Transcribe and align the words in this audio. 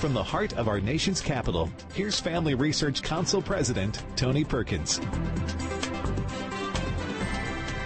From 0.00 0.12
the 0.12 0.22
heart 0.22 0.52
of 0.54 0.68
our 0.68 0.80
nation's 0.80 1.20
capital, 1.20 1.70
here's 1.94 2.20
Family 2.20 2.54
Research 2.54 3.02
Council 3.02 3.40
President 3.40 4.02
Tony 4.16 4.44
Perkins. 4.44 5.00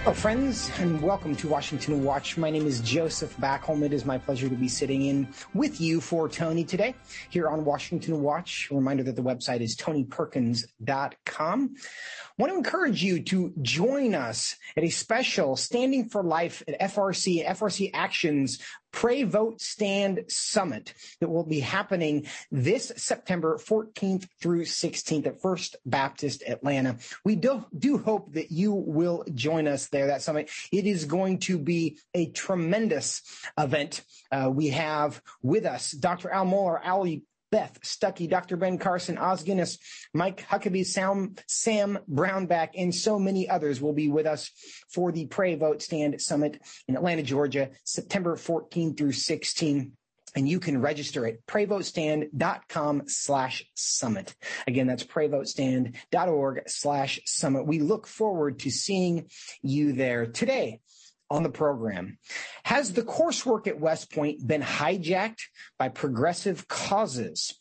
Hello, 0.03 0.13
friends, 0.13 0.71
and 0.79 1.01
welcome 1.01 1.35
to 1.35 1.47
Washington 1.47 2.03
Watch. 2.03 2.35
My 2.35 2.49
name 2.49 2.65
is 2.65 2.81
Joseph 2.81 3.37
Backholm. 3.37 3.83
It 3.83 3.93
is 3.93 4.05
my 4.05 4.17
pleasure 4.17 4.49
to 4.49 4.55
be 4.55 4.67
sitting 4.67 5.03
in 5.03 5.27
with 5.53 5.79
you 5.79 6.01
for 6.01 6.27
Tony 6.27 6.63
today 6.63 6.95
here 7.29 7.47
on 7.47 7.63
Washington 7.63 8.21
Watch. 8.21 8.69
A 8.71 8.75
reminder 8.75 9.03
that 9.03 9.15
the 9.15 9.21
website 9.21 9.61
is 9.61 9.75
tonyperkins.com. 9.75 11.75
I 11.77 12.41
want 12.41 12.53
to 12.53 12.57
encourage 12.57 13.03
you 13.03 13.21
to 13.23 13.53
join 13.61 14.15
us 14.15 14.55
at 14.75 14.83
a 14.83 14.89
special 14.89 15.55
Standing 15.55 16.09
for 16.09 16.23
Life 16.23 16.63
at 16.67 16.79
FRC, 16.79 17.45
FRC 17.45 17.91
Actions 17.93 18.59
Pray 18.91 19.23
Vote 19.23 19.61
Stand 19.61 20.25
Summit 20.27 20.93
that 21.19 21.29
will 21.29 21.45
be 21.45 21.59
happening 21.59 22.27
this 22.51 22.91
September 22.97 23.57
14th 23.57 24.27
through 24.41 24.63
16th 24.63 25.27
at 25.27 25.41
First 25.41 25.75
Baptist 25.85 26.43
Atlanta. 26.47 26.97
We 27.23 27.35
do, 27.35 27.65
do 27.77 27.97
hope 27.97 28.33
that 28.33 28.51
you 28.51 28.73
will 28.73 29.23
join 29.33 29.67
us 29.67 29.87
there, 29.87 30.07
that 30.07 30.21
summit. 30.21 30.49
It 30.71 30.85
is 30.85 31.05
going 31.05 31.39
to 31.39 31.57
be 31.57 31.97
a 32.13 32.27
tremendous 32.31 33.21
event. 33.57 34.01
Uh, 34.31 34.49
we 34.53 34.69
have 34.69 35.21
with 35.41 35.65
us 35.65 35.91
Dr. 35.91 36.29
Al 36.29 36.45
Mohler, 36.45 36.79
Allie 36.83 37.23
Beth 37.51 37.79
Stuckey, 37.81 38.29
Dr. 38.29 38.57
Ben 38.57 38.77
Carson, 38.77 39.17
Os 39.17 39.43
Guinness, 39.43 39.77
Mike 40.13 40.45
Huckabee, 40.47 40.85
Sam, 40.85 41.35
Sam 41.47 41.99
Brownback, 42.09 42.69
and 42.77 42.93
so 42.93 43.17
many 43.19 43.49
others 43.49 43.81
will 43.81 43.93
be 43.93 44.09
with 44.09 44.25
us 44.25 44.51
for 44.89 45.11
the 45.11 45.25
Pray 45.25 45.55
Vote 45.55 45.81
Stand 45.81 46.21
Summit 46.21 46.61
in 46.87 46.95
Atlanta, 46.95 47.23
Georgia, 47.23 47.69
September 47.83 48.35
14 48.35 48.95
through 48.95 49.13
16 49.13 49.93
and 50.35 50.47
you 50.47 50.59
can 50.59 50.79
register 50.79 51.25
at 51.25 51.45
prayvotestand.com 51.47 53.03
slash 53.07 53.65
summit. 53.73 54.35
Again, 54.67 54.87
that's 54.87 55.03
prayvotestand.org 55.03 56.61
slash 56.67 57.19
summit. 57.25 57.65
We 57.65 57.79
look 57.79 58.05
forward 58.05 58.59
to 58.59 58.69
seeing 58.69 59.29
you 59.61 59.93
there 59.93 60.27
today 60.27 60.81
on 61.29 61.43
the 61.43 61.49
program. 61.49 62.17
Has 62.63 62.93
the 62.93 63.03
coursework 63.03 63.67
at 63.67 63.79
West 63.79 64.11
Point 64.11 64.45
been 64.45 64.61
hijacked 64.61 65.41
by 65.77 65.89
progressive 65.89 66.67
causes? 66.67 67.53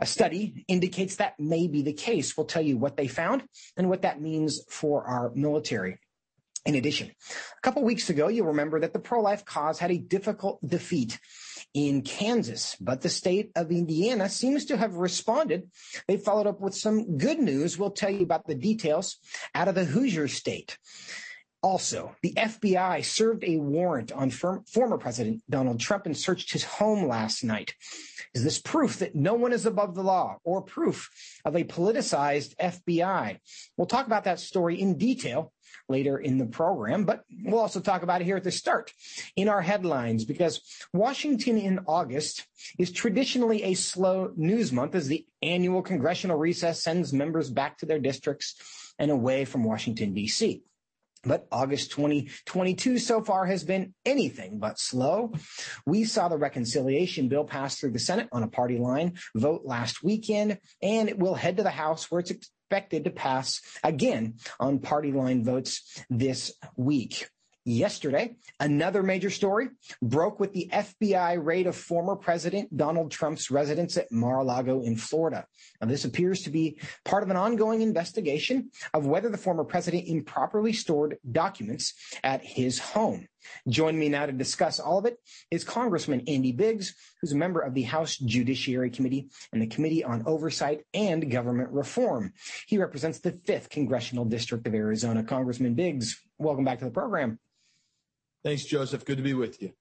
A 0.00 0.06
study 0.06 0.64
indicates 0.66 1.16
that 1.16 1.38
may 1.38 1.68
be 1.68 1.82
the 1.82 1.92
case. 1.92 2.36
We'll 2.36 2.46
tell 2.46 2.62
you 2.62 2.78
what 2.78 2.96
they 2.96 3.06
found 3.06 3.44
and 3.76 3.88
what 3.88 4.02
that 4.02 4.20
means 4.20 4.62
for 4.68 5.04
our 5.04 5.30
military. 5.34 5.98
In 6.66 6.74
addition, 6.74 7.08
a 7.08 7.60
couple 7.62 7.82
weeks 7.82 8.10
ago, 8.10 8.28
you'll 8.28 8.48
remember 8.48 8.80
that 8.80 8.92
the 8.92 8.98
pro-life 8.98 9.46
cause 9.46 9.78
had 9.78 9.90
a 9.90 9.98
difficult 9.98 10.58
defeat 10.66 11.18
in 11.72 12.02
Kansas, 12.02 12.76
but 12.80 13.00
the 13.00 13.08
state 13.08 13.50
of 13.56 13.70
Indiana 13.70 14.28
seems 14.28 14.66
to 14.66 14.76
have 14.76 14.94
responded. 14.94 15.70
They 16.06 16.18
followed 16.18 16.46
up 16.46 16.60
with 16.60 16.74
some 16.74 17.16
good 17.16 17.38
news. 17.38 17.78
We'll 17.78 17.92
tell 17.92 18.10
you 18.10 18.22
about 18.22 18.46
the 18.46 18.54
details 18.54 19.16
out 19.54 19.68
of 19.68 19.74
the 19.74 19.84
Hoosier 19.84 20.28
state. 20.28 20.76
Also, 21.62 22.16
the 22.22 22.32
FBI 22.32 23.04
served 23.04 23.44
a 23.44 23.58
warrant 23.58 24.12
on 24.12 24.30
former 24.30 24.96
President 24.96 25.42
Donald 25.50 25.78
Trump 25.78 26.06
and 26.06 26.16
searched 26.16 26.52
his 26.52 26.64
home 26.64 27.06
last 27.06 27.44
night. 27.44 27.74
Is 28.34 28.44
this 28.44 28.58
proof 28.58 29.00
that 29.00 29.14
no 29.14 29.34
one 29.34 29.52
is 29.52 29.66
above 29.66 29.94
the 29.94 30.02
law 30.02 30.38
or 30.42 30.62
proof 30.62 31.10
of 31.44 31.54
a 31.54 31.64
politicized 31.64 32.56
FBI? 32.56 33.38
We'll 33.76 33.86
talk 33.86 34.06
about 34.06 34.24
that 34.24 34.40
story 34.40 34.80
in 34.80 34.96
detail 34.96 35.52
later 35.88 36.16
in 36.16 36.38
the 36.38 36.46
program, 36.46 37.04
but 37.04 37.24
we'll 37.44 37.58
also 37.58 37.80
talk 37.80 38.02
about 38.02 38.22
it 38.22 38.24
here 38.24 38.36
at 38.36 38.44
the 38.44 38.50
start 38.50 38.92
in 39.36 39.48
our 39.48 39.60
headlines 39.60 40.24
because 40.24 40.62
Washington 40.94 41.58
in 41.58 41.80
August 41.86 42.46
is 42.78 42.90
traditionally 42.90 43.64
a 43.64 43.74
slow 43.74 44.32
news 44.34 44.72
month 44.72 44.94
as 44.94 45.08
the 45.08 45.26
annual 45.42 45.82
congressional 45.82 46.38
recess 46.38 46.82
sends 46.82 47.12
members 47.12 47.50
back 47.50 47.78
to 47.78 47.86
their 47.86 47.98
districts 47.98 48.94
and 48.98 49.10
away 49.10 49.44
from 49.44 49.64
Washington, 49.64 50.14
D.C. 50.14 50.62
But 51.22 51.46
August 51.52 51.90
2022 51.92 52.98
so 52.98 53.22
far 53.22 53.46
has 53.46 53.62
been 53.62 53.94
anything 54.06 54.58
but 54.58 54.78
slow. 54.78 55.32
We 55.86 56.04
saw 56.04 56.28
the 56.28 56.38
reconciliation 56.38 57.28
bill 57.28 57.44
pass 57.44 57.78
through 57.78 57.92
the 57.92 57.98
Senate 57.98 58.28
on 58.32 58.42
a 58.42 58.48
party 58.48 58.78
line 58.78 59.18
vote 59.34 59.62
last 59.64 60.02
weekend, 60.02 60.58
and 60.82 61.08
it 61.08 61.18
will 61.18 61.34
head 61.34 61.58
to 61.58 61.62
the 61.62 61.70
House 61.70 62.10
where 62.10 62.20
it's 62.20 62.30
expected 62.30 63.04
to 63.04 63.10
pass 63.10 63.60
again 63.84 64.36
on 64.58 64.78
party 64.78 65.12
line 65.12 65.44
votes 65.44 66.02
this 66.08 66.52
week. 66.76 67.28
Yesterday, 67.70 68.34
another 68.58 69.00
major 69.00 69.30
story 69.30 69.68
broke 70.02 70.40
with 70.40 70.52
the 70.52 70.68
FBI 70.72 71.38
raid 71.40 71.68
of 71.68 71.76
former 71.76 72.16
President 72.16 72.76
Donald 72.76 73.12
Trump's 73.12 73.48
residence 73.48 73.96
at 73.96 74.10
Mar-a-Lago 74.10 74.82
in 74.82 74.96
Florida. 74.96 75.46
Now, 75.80 75.86
this 75.86 76.04
appears 76.04 76.42
to 76.42 76.50
be 76.50 76.80
part 77.04 77.22
of 77.22 77.30
an 77.30 77.36
ongoing 77.36 77.82
investigation 77.82 78.72
of 78.92 79.06
whether 79.06 79.28
the 79.28 79.38
former 79.38 79.62
president 79.62 80.08
improperly 80.08 80.72
stored 80.72 81.18
documents 81.30 81.94
at 82.24 82.42
his 82.42 82.80
home. 82.80 83.28
Joining 83.68 84.00
me 84.00 84.08
now 84.08 84.26
to 84.26 84.32
discuss 84.32 84.80
all 84.80 84.98
of 84.98 85.06
it 85.06 85.18
is 85.52 85.62
Congressman 85.62 86.24
Andy 86.26 86.50
Biggs, 86.50 86.94
who's 87.20 87.32
a 87.32 87.36
member 87.36 87.60
of 87.60 87.72
the 87.72 87.82
House 87.82 88.16
Judiciary 88.16 88.90
Committee 88.90 89.30
and 89.52 89.62
the 89.62 89.68
Committee 89.68 90.02
on 90.02 90.24
Oversight 90.26 90.80
and 90.92 91.30
Government 91.30 91.70
Reform. 91.70 92.32
He 92.66 92.78
represents 92.78 93.20
the 93.20 93.32
5th 93.32 93.70
Congressional 93.70 94.24
District 94.24 94.66
of 94.66 94.74
Arizona. 94.74 95.22
Congressman 95.22 95.74
Biggs, 95.74 96.20
welcome 96.38 96.64
back 96.64 96.80
to 96.80 96.84
the 96.84 96.90
program. 96.90 97.38
Thanks, 98.44 98.64
Joseph. 98.64 99.04
Good 99.04 99.18
to 99.18 99.22
be 99.22 99.34
with 99.34 99.60
you. 99.62 99.72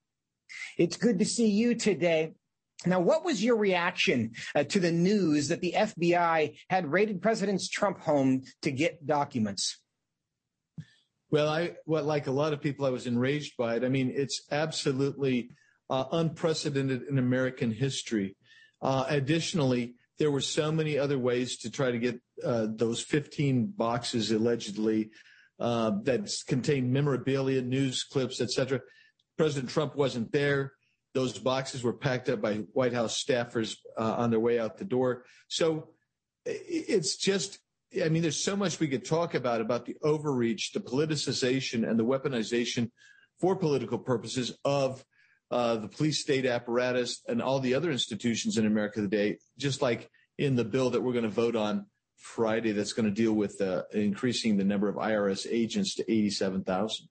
It's 0.78 0.97
good 0.97 1.20
to 1.20 1.25
see 1.25 1.50
you 1.50 1.75
today. 1.75 2.34
Now, 2.86 3.00
what 3.00 3.25
was 3.25 3.44
your 3.44 3.58
reaction 3.58 4.31
uh, 4.56 4.64
to 4.66 4.80
the 4.80 4.92
news 4.92 5.50
that 5.50 5.62
the 5.62 5.74
FBI 5.75 6.58
had 6.70 6.92
raided 6.92 7.22
President 7.22 7.62
Trump 7.72 8.00
home 8.00 8.44
to 8.62 8.72
get 8.72 9.06
documents? 9.06 9.80
Well, 11.30 11.47
I, 11.47 11.75
well, 11.86 12.03
like 12.03 12.28
a 12.28 12.31
lot 12.31 12.53
of 12.53 12.62
people, 12.62 12.86
I 12.86 12.90
was 12.90 13.06
enraged 13.06 13.58
by 13.58 13.75
it. 13.75 13.84
I 13.84 13.90
mean, 13.90 14.12
it's 14.16 14.44
absolutely 14.52 15.50
uh, 15.90 16.06
unprecedented 16.12 17.03
in 17.03 17.20
American 17.20 17.72
history. 17.72 18.36
Uh, 18.81 19.06
additionally, 19.09 19.96
there 20.18 20.31
were 20.31 20.41
so 20.41 20.72
many 20.72 20.97
other 20.97 21.20
ways 21.20 21.58
to 21.58 21.70
try 21.70 21.91
to 21.91 22.00
get 22.00 22.20
uh, 22.44 22.68
those 22.70 23.02
15 23.02 23.74
boxes 23.78 24.31
allegedly 24.31 25.12
uh, 25.59 25.92
that 26.03 26.31
contained 26.47 26.92
memorabilia, 26.92 27.62
news 27.62 28.03
clips, 28.03 28.42
etc. 28.42 28.81
President 29.38 29.70
Trump 29.70 29.96
wasn't 29.96 30.31
there. 30.31 30.74
Those 31.14 31.38
boxes 31.38 31.84
were 31.84 31.94
packed 31.94 32.30
up 32.30 32.42
by 32.42 32.56
White 32.74 32.94
House 32.94 33.22
staffers 33.22 33.78
uh, 33.97 34.16
on 34.18 34.30
their 34.30 34.40
way 34.40 34.59
out 34.59 34.78
the 34.78 34.86
door. 34.86 35.25
So 35.47 35.90
it's 36.46 37.18
just, 37.18 37.59
I 38.03 38.09
mean, 38.09 38.22
there's 38.22 38.42
so 38.44 38.56
much 38.56 38.80
we 38.80 38.88
could 38.88 39.06
talk 39.06 39.34
about 39.34 39.62
about 39.62 39.86
the 39.86 39.96
overreach, 40.03 40.72
the 40.72 40.80
politicization, 40.80 41.90
and 41.90 42.00
the 42.00 42.06
weaponization 42.06 42.91
for 43.40 43.56
political 43.56 43.97
purposes 43.97 44.58
of 44.64 45.03
uh, 45.52 45.78
the 45.78 45.88
police 45.88 46.22
state 46.22 46.46
apparatus 46.46 47.22
and 47.28 47.41
all 47.41 47.59
the 47.59 47.74
other 47.74 47.91
institutions 47.91 48.58
in 48.58 48.66
America 48.66 49.02
today, 49.02 49.38
just 49.58 49.81
like 49.81 50.09
in 50.38 50.56
the 50.56 50.64
bill 50.64 50.91
that 50.91 51.02
we're 51.02 51.14
going 51.14 51.24
to 51.24 51.30
vote 51.30 51.56
on 51.56 51.86
Friday 52.19 52.74
that's 52.74 52.94
going 52.94 53.06
to 53.06 53.12
deal 53.12 53.34
with 53.34 53.59
uh, 53.62 53.84
increasing 53.94 54.57
the 54.57 54.63
number 54.63 54.90
of 54.90 54.96
IRS 54.96 55.47
agents 55.50 55.96
to 55.96 56.12
87,000. 56.12 57.07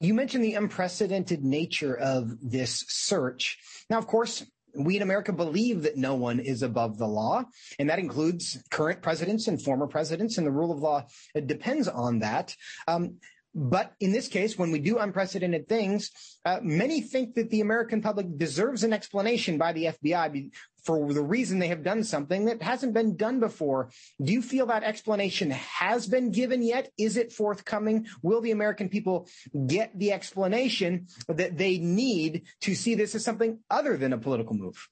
You 0.00 0.14
mentioned 0.14 0.44
the 0.44 0.54
unprecedented 0.54 1.42
nature 1.42 1.96
of 1.96 2.36
this 2.40 2.84
search. 2.88 3.58
Now, 3.90 3.98
of 3.98 4.06
course, 4.06 4.44
we 4.74 4.96
in 4.96 5.02
America 5.02 5.32
believe 5.32 5.82
that 5.82 5.96
no 5.96 6.14
one 6.14 6.38
is 6.38 6.62
above 6.62 6.98
the 6.98 7.06
law, 7.06 7.44
and 7.78 7.90
that 7.90 7.98
includes 7.98 8.62
current 8.70 9.02
presidents 9.02 9.48
and 9.48 9.60
former 9.60 9.86
presidents, 9.86 10.38
and 10.38 10.46
the 10.46 10.52
rule 10.52 10.70
of 10.70 10.78
law 10.78 11.06
depends 11.46 11.88
on 11.88 12.20
that. 12.20 12.54
Um, 12.86 13.16
but 13.54 13.94
in 14.00 14.12
this 14.12 14.28
case, 14.28 14.58
when 14.58 14.70
we 14.70 14.78
do 14.78 14.98
unprecedented 14.98 15.68
things, 15.68 16.10
uh, 16.44 16.58
many 16.62 17.00
think 17.00 17.34
that 17.34 17.50
the 17.50 17.60
American 17.60 18.02
public 18.02 18.38
deserves 18.38 18.84
an 18.84 18.92
explanation 18.92 19.58
by 19.58 19.72
the 19.72 19.86
FBI 19.86 20.50
for 20.84 21.12
the 21.12 21.22
reason 21.22 21.58
they 21.58 21.68
have 21.68 21.82
done 21.82 22.04
something 22.04 22.46
that 22.46 22.62
hasn't 22.62 22.94
been 22.94 23.16
done 23.16 23.40
before. 23.40 23.90
Do 24.22 24.32
you 24.32 24.42
feel 24.42 24.66
that 24.66 24.84
explanation 24.84 25.50
has 25.50 26.06
been 26.06 26.30
given 26.30 26.62
yet? 26.62 26.90
Is 26.96 27.16
it 27.16 27.32
forthcoming? 27.32 28.06
Will 28.22 28.40
the 28.40 28.52
American 28.52 28.88
people 28.88 29.28
get 29.66 29.98
the 29.98 30.12
explanation 30.12 31.08
that 31.26 31.58
they 31.58 31.78
need 31.78 32.44
to 32.62 32.74
see 32.74 32.94
this 32.94 33.14
as 33.14 33.24
something 33.24 33.58
other 33.70 33.96
than 33.96 34.12
a 34.12 34.18
political 34.18 34.54
move? 34.54 34.88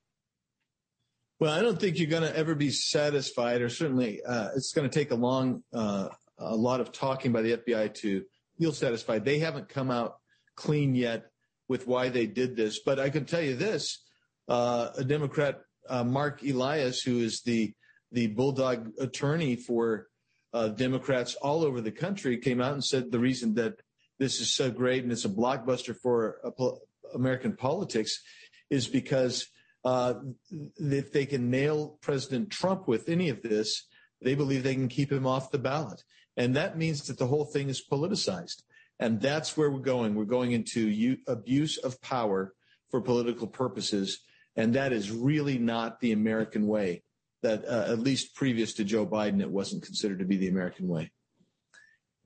Well, 1.38 1.52
I 1.52 1.60
don't 1.60 1.78
think 1.78 1.98
you're 1.98 2.08
going 2.08 2.22
to 2.22 2.36
ever 2.36 2.54
be 2.54 2.70
satisfied, 2.70 3.60
or 3.60 3.68
certainly 3.68 4.22
uh, 4.22 4.48
it's 4.56 4.72
going 4.72 4.88
to 4.88 4.94
take 4.98 5.10
a 5.10 5.14
long, 5.14 5.62
uh, 5.72 6.08
a 6.38 6.56
lot 6.56 6.80
of 6.80 6.92
talking 6.92 7.30
by 7.30 7.42
the 7.42 7.58
FBI 7.58 7.94
to 7.96 8.24
feel 8.58 8.72
satisfied. 8.72 9.24
They 9.24 9.38
haven't 9.38 9.68
come 9.68 9.90
out 9.90 10.16
clean 10.54 10.94
yet 10.94 11.26
with 11.68 11.86
why 11.86 12.08
they 12.08 12.26
did 12.26 12.56
this, 12.56 12.80
but 12.84 12.98
I 12.98 13.10
can 13.10 13.24
tell 13.24 13.42
you 13.42 13.56
this: 13.56 14.02
uh, 14.48 14.90
a 14.96 15.04
Democrat 15.04 15.60
uh, 15.88 16.04
Marc 16.04 16.42
Elias, 16.42 17.02
who 17.02 17.18
is 17.18 17.42
the 17.42 17.72
the 18.12 18.28
bulldog 18.28 18.92
attorney 19.00 19.56
for 19.56 20.06
uh, 20.52 20.68
Democrats 20.68 21.34
all 21.36 21.64
over 21.64 21.80
the 21.80 21.90
country, 21.90 22.38
came 22.38 22.60
out 22.60 22.72
and 22.72 22.84
said 22.84 23.10
the 23.10 23.18
reason 23.18 23.54
that 23.54 23.74
this 24.18 24.40
is 24.40 24.54
so 24.54 24.70
great 24.70 25.02
and 25.02 25.12
it's 25.12 25.24
a 25.24 25.28
blockbuster 25.28 25.94
for 25.94 26.38
po- 26.56 26.80
American 27.14 27.54
politics 27.56 28.22
is 28.70 28.88
because 28.88 29.48
uh, 29.84 30.14
if 30.76 31.12
they 31.12 31.26
can 31.26 31.50
nail 31.50 31.98
President 32.00 32.50
Trump 32.50 32.88
with 32.88 33.08
any 33.08 33.28
of 33.28 33.42
this, 33.42 33.86
they 34.22 34.34
believe 34.34 34.62
they 34.62 34.74
can 34.74 34.88
keep 34.88 35.12
him 35.12 35.26
off 35.26 35.50
the 35.50 35.58
ballot. 35.58 36.02
And 36.36 36.56
that 36.56 36.76
means 36.76 37.06
that 37.06 37.18
the 37.18 37.26
whole 37.26 37.44
thing 37.44 37.68
is 37.68 37.82
politicized. 37.90 38.62
And 38.98 39.20
that's 39.20 39.56
where 39.56 39.70
we're 39.70 39.78
going. 39.80 40.14
We're 40.14 40.24
going 40.24 40.52
into 40.52 41.16
abuse 41.26 41.76
of 41.78 42.00
power 42.00 42.54
for 42.90 43.00
political 43.00 43.46
purposes. 43.46 44.20
And 44.54 44.74
that 44.74 44.92
is 44.92 45.10
really 45.10 45.58
not 45.58 46.00
the 46.00 46.12
American 46.12 46.66
way. 46.66 47.02
That, 47.42 47.64
uh, 47.66 47.92
at 47.92 48.00
least 48.00 48.34
previous 48.34 48.74
to 48.74 48.84
Joe 48.84 49.06
Biden, 49.06 49.40
it 49.40 49.50
wasn't 49.50 49.84
considered 49.84 50.18
to 50.18 50.24
be 50.24 50.36
the 50.36 50.48
American 50.48 50.88
way. 50.88 51.12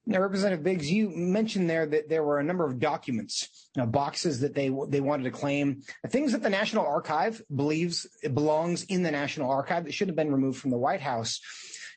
Now, 0.06 0.20
Representative 0.20 0.64
Biggs, 0.64 0.90
you 0.90 1.10
mentioned 1.10 1.68
there 1.68 1.86
that 1.86 2.08
there 2.08 2.24
were 2.24 2.38
a 2.38 2.44
number 2.44 2.64
of 2.64 2.78
documents, 2.78 3.68
uh, 3.78 3.86
boxes 3.86 4.40
that 4.40 4.54
they 4.54 4.70
they 4.88 5.00
wanted 5.00 5.24
to 5.24 5.30
claim, 5.30 5.82
things 6.08 6.32
that 6.32 6.42
the 6.42 6.50
National 6.50 6.86
Archive 6.86 7.42
believes 7.54 8.08
it 8.22 8.34
belongs 8.34 8.84
in 8.84 9.02
the 9.02 9.10
National 9.10 9.50
Archive 9.50 9.84
that 9.84 9.94
should 9.94 10.08
have 10.08 10.16
been 10.16 10.32
removed 10.32 10.58
from 10.58 10.70
the 10.70 10.78
White 10.78 11.00
House. 11.00 11.40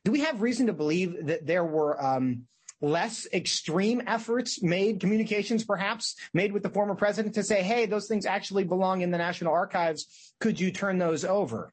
Do 0.06 0.12
we 0.12 0.22
have 0.22 0.42
reason 0.42 0.68
to 0.68 0.74
believe 0.74 1.28
that 1.28 1.46
there 1.46 1.64
were 1.64 2.02
um, 2.04 2.44
less 2.82 3.26
extreme 3.32 4.02
efforts 4.06 4.62
made, 4.62 5.00
communications 5.00 5.64
perhaps 5.64 6.16
made 6.34 6.52
with 6.52 6.64
the 6.64 6.70
former 6.70 6.96
president 6.96 7.36
to 7.36 7.44
say, 7.44 7.64
hey, 7.64 7.86
those 7.86 8.08
things 8.08 8.26
actually 8.26 8.66
belong 8.66 9.02
in 9.02 9.12
the 9.12 9.18
National 9.18 9.54
Archives. 9.54 10.34
Could 10.40 10.60
you 10.60 10.72
turn 10.72 10.98
those 10.98 11.24
over? 11.24 11.72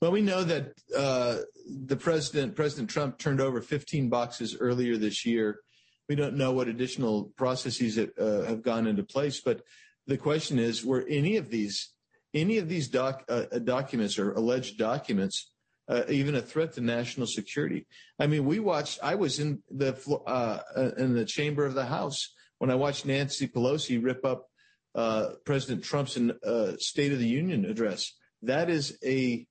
Well, 0.00 0.12
we 0.12 0.22
know 0.22 0.42
that 0.44 0.72
uh, 0.96 1.40
the 1.68 1.96
president, 1.96 2.56
President 2.56 2.88
Trump, 2.88 3.18
turned 3.18 3.42
over 3.42 3.60
15 3.60 4.08
boxes 4.08 4.56
earlier 4.58 4.96
this 4.96 5.26
year. 5.26 5.60
We 6.08 6.14
don't 6.14 6.36
know 6.36 6.52
what 6.52 6.68
additional 6.68 7.24
processes 7.36 7.96
that, 7.96 8.18
uh, 8.18 8.48
have 8.48 8.62
gone 8.62 8.86
into 8.86 9.02
place, 9.02 9.40
but 9.40 9.60
the 10.06 10.16
question 10.16 10.58
is, 10.58 10.84
were 10.84 11.04
any 11.06 11.36
of 11.36 11.50
these 11.50 11.90
any 12.32 12.58
of 12.58 12.68
these 12.68 12.86
doc, 12.86 13.24
uh, 13.28 13.42
documents 13.58 14.16
or 14.16 14.32
alleged 14.32 14.78
documents 14.78 15.50
uh, 15.90 16.04
even 16.08 16.36
a 16.36 16.40
threat 16.40 16.72
to 16.74 16.80
national 16.80 17.26
security. 17.26 17.86
I 18.18 18.28
mean, 18.28 18.44
we 18.44 18.60
watched. 18.60 19.00
I 19.02 19.16
was 19.16 19.40
in 19.40 19.62
the 19.70 19.96
uh, 20.26 20.60
uh, 20.76 20.90
in 20.96 21.14
the 21.14 21.24
chamber 21.24 21.66
of 21.66 21.74
the 21.74 21.86
House 21.86 22.32
when 22.58 22.70
I 22.70 22.76
watched 22.76 23.06
Nancy 23.06 23.48
Pelosi 23.48 24.02
rip 24.02 24.24
up 24.24 24.46
uh, 24.94 25.30
President 25.44 25.82
Trump's 25.82 26.16
uh, 26.16 26.76
State 26.78 27.12
of 27.12 27.18
the 27.18 27.26
Union 27.26 27.64
address. 27.64 28.12
That 28.42 28.70
is 28.70 28.98
a 29.04 29.46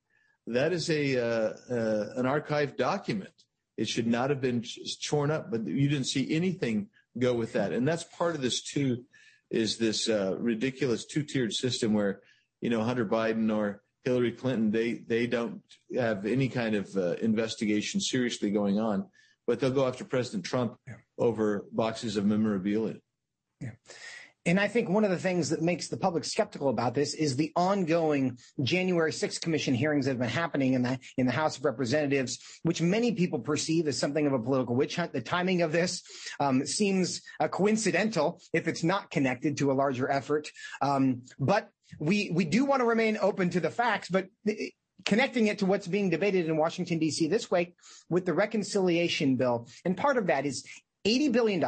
that 0.48 0.72
is 0.72 0.90
a 0.90 1.18
uh, 1.18 1.54
an 2.16 2.26
archived 2.26 2.78
document. 2.78 3.34
It 3.76 3.90
should 3.90 4.08
not 4.08 4.30
have 4.30 4.40
been 4.40 4.64
torn 5.06 5.32
up, 5.32 5.52
but 5.52 5.68
you 5.68 5.90
didn't 5.90 6.08
see 6.08 6.34
anything 6.34 6.88
go 7.18 7.34
with 7.34 7.54
that, 7.54 7.74
and 7.74 7.86
that's 7.86 8.04
part 8.04 8.36
of 8.36 8.42
this 8.42 8.62
too. 8.62 9.04
Is 9.52 9.78
this 9.78 10.08
ridiculous 10.08 11.06
two-tiered 11.06 11.54
system 11.54 11.94
where 11.94 12.22
you 12.62 12.70
know 12.70 12.84
Hunter 12.84 13.06
Biden 13.06 13.54
or 13.54 13.82
Hillary 14.04 14.32
Clinton, 14.32 14.72
they 14.72 14.94
they 14.94 15.28
don't 15.28 15.62
have 15.96 16.26
any 16.26 16.48
kind 16.48 16.76
of 16.76 16.90
uh, 16.96 17.14
investigation 17.16 18.00
seriously 18.00 18.50
going 18.50 18.80
on, 18.80 19.06
but 19.46 19.60
they'll 19.60 19.72
go 19.72 19.88
after 19.88 20.06
President 20.06 20.46
Trump 20.46 20.78
yeah. 20.88 20.96
over 21.18 21.66
boxes 21.72 22.18
of 22.18 22.26
memorabilia. 22.26 22.96
Yeah. 23.60 23.72
And 24.50 24.60
I 24.60 24.68
think 24.68 24.90
one 24.90 25.04
of 25.04 25.12
the 25.12 25.20
things 25.20 25.52
that 25.52 25.62
makes 25.62 25.90
the 25.90 25.98
public 25.98 26.26
skeptical 26.26 26.70
about 26.70 26.96
this 26.96 27.14
is 27.14 27.36
the 27.36 27.52
ongoing 27.56 28.40
January 28.64 29.12
6th 29.12 29.42
commission 29.42 29.76
hearings 29.76 30.06
that 30.06 30.14
have 30.14 30.20
been 30.20 30.28
happening 30.28 30.74
in 30.74 30.82
the 30.82 30.98
in 31.18 31.28
the 31.28 31.32
House 31.32 31.60
of 31.60 31.66
Representatives, 31.66 32.40
which 32.64 32.82
many 32.82 33.12
people 33.12 33.38
perceive 33.38 33.88
as 33.88 34.00
something 34.00 34.26
of 34.26 34.34
a 34.34 34.40
political 34.40 34.76
witch 34.76 34.96
hunt. 34.96 35.14
The 35.14 35.22
timing 35.22 35.62
of 35.62 35.72
this 35.72 36.02
um, 36.40 36.66
seems 36.66 37.22
uh, 37.40 37.48
coincidental 37.48 38.42
if 38.52 38.68
it's 38.68 38.84
not 38.84 39.12
connected 39.12 39.58
to 39.58 39.72
a 39.72 39.74
larger 39.74 40.10
effort. 40.10 40.50
Um, 40.82 41.26
but 41.38 41.70
we 42.00 42.32
we 42.34 42.44
do 42.44 42.66
want 42.66 42.80
to 42.80 42.88
remain 42.88 43.20
open 43.22 43.52
to 43.52 43.60
the 43.60 43.70
facts, 43.70 44.10
but 44.10 44.30
connecting 45.06 45.46
it 45.46 45.60
to 45.60 45.68
what's 45.68 45.86
being 45.86 46.10
debated 46.10 46.48
in 46.48 46.58
Washington 46.58 46.98
D.C. 46.98 47.28
this 47.28 47.52
week 47.52 47.76
with 48.10 48.26
the 48.26 48.34
reconciliation 48.34 49.36
bill, 49.36 49.68
and 49.86 49.96
part 49.96 50.18
of 50.18 50.26
that 50.26 50.48
is. 50.48 50.66
$80 51.06 51.32
billion 51.32 51.62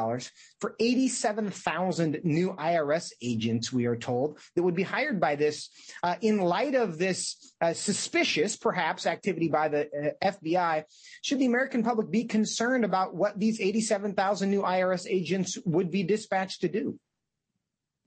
for 0.59 0.75
87,000 0.79 2.19
new 2.23 2.53
IRS 2.53 3.11
agents, 3.21 3.71
we 3.71 3.85
are 3.85 3.95
told, 3.95 4.39
that 4.55 4.63
would 4.63 4.75
be 4.75 4.83
hired 4.83 5.19
by 5.19 5.35
this 5.35 5.69
uh, 6.03 6.15
in 6.21 6.39
light 6.39 6.75
of 6.75 6.97
this 6.97 7.53
uh, 7.61 7.73
suspicious, 7.73 8.55
perhaps, 8.55 9.05
activity 9.05 9.47
by 9.47 9.69
the 9.69 10.15
uh, 10.21 10.31
FBI. 10.31 10.83
Should 11.21 11.39
the 11.39 11.45
American 11.45 11.83
public 11.83 12.11
be 12.11 12.25
concerned 12.25 12.85
about 12.85 13.15
what 13.15 13.39
these 13.39 13.61
87,000 13.61 14.49
new 14.49 14.61
IRS 14.61 15.05
agents 15.09 15.57
would 15.65 15.91
be 15.91 16.03
dispatched 16.03 16.61
to 16.61 16.67
do? 16.67 16.99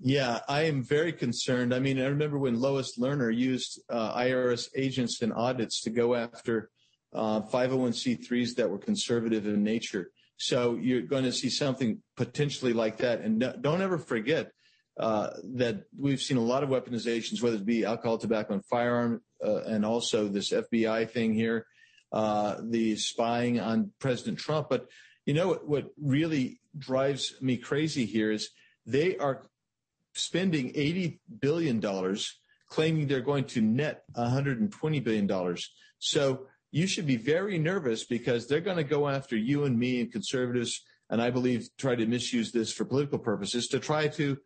Yeah, 0.00 0.40
I 0.48 0.62
am 0.62 0.82
very 0.82 1.12
concerned. 1.12 1.72
I 1.72 1.78
mean, 1.78 2.00
I 2.00 2.06
remember 2.06 2.38
when 2.38 2.60
Lois 2.60 2.98
Lerner 2.98 3.34
used 3.34 3.80
uh, 3.88 4.18
IRS 4.18 4.68
agents 4.76 5.22
and 5.22 5.32
audits 5.32 5.80
to 5.82 5.90
go 5.90 6.14
after 6.14 6.68
uh, 7.14 7.40
501c3s 7.42 8.56
that 8.56 8.68
were 8.68 8.78
conservative 8.78 9.46
in 9.46 9.62
nature. 9.62 10.10
So 10.36 10.76
you're 10.76 11.02
going 11.02 11.24
to 11.24 11.32
see 11.32 11.48
something 11.48 12.02
potentially 12.16 12.72
like 12.72 12.98
that. 12.98 13.20
And 13.20 13.54
don't 13.60 13.82
ever 13.82 13.98
forget 13.98 14.50
uh, 14.98 15.30
that 15.54 15.84
we've 15.98 16.20
seen 16.20 16.36
a 16.36 16.42
lot 16.42 16.62
of 16.62 16.68
weaponizations, 16.68 17.42
whether 17.42 17.56
it 17.56 17.66
be 17.66 17.84
alcohol, 17.84 18.18
tobacco, 18.18 18.54
and 18.54 18.64
firearm, 18.66 19.22
uh, 19.44 19.62
and 19.62 19.84
also 19.84 20.28
this 20.28 20.50
FBI 20.50 21.10
thing 21.10 21.34
here, 21.34 21.66
uh, 22.12 22.56
the 22.62 22.96
spying 22.96 23.60
on 23.60 23.92
President 23.98 24.38
Trump. 24.38 24.68
But 24.68 24.86
you 25.26 25.34
know 25.34 25.48
what, 25.48 25.68
what 25.68 25.84
really 26.00 26.60
drives 26.76 27.34
me 27.40 27.56
crazy 27.56 28.06
here 28.06 28.30
is 28.30 28.50
they 28.86 29.16
are 29.16 29.46
spending 30.14 30.72
$80 30.72 31.18
billion, 31.40 31.80
claiming 32.68 33.06
they're 33.06 33.20
going 33.20 33.44
to 33.44 33.60
net 33.60 34.02
$120 34.16 35.02
billion. 35.02 35.56
So 35.98 36.46
you 36.74 36.88
should 36.88 37.06
be 37.06 37.16
very 37.16 37.56
nervous 37.56 38.02
because 38.02 38.48
they're 38.48 38.60
going 38.60 38.78
to 38.78 38.82
go 38.82 39.08
after 39.08 39.36
you 39.36 39.62
and 39.62 39.78
me 39.78 40.00
and 40.00 40.10
conservatives, 40.10 40.82
and 41.08 41.22
I 41.22 41.30
believe 41.30 41.68
try 41.78 41.94
to 41.94 42.04
misuse 42.04 42.50
this 42.50 42.72
for 42.72 42.84
political 42.84 43.20
purposes 43.20 43.68
to 43.68 43.78
try 43.78 44.08
to 44.08 44.38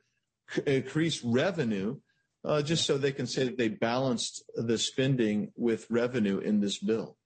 increase 0.67 1.25
revenue 1.25 1.97
uh, 2.45 2.61
just 2.61 2.85
so 2.85 2.99
they 2.99 3.13
can 3.13 3.27
say 3.27 3.45
that 3.45 3.57
they 3.57 3.69
balanced 3.69 4.45
the 4.55 4.77
spending 4.77 5.53
with 5.57 5.87
revenue 5.89 6.39
in 6.39 6.61
this 6.61 6.79
bill. 6.79 7.17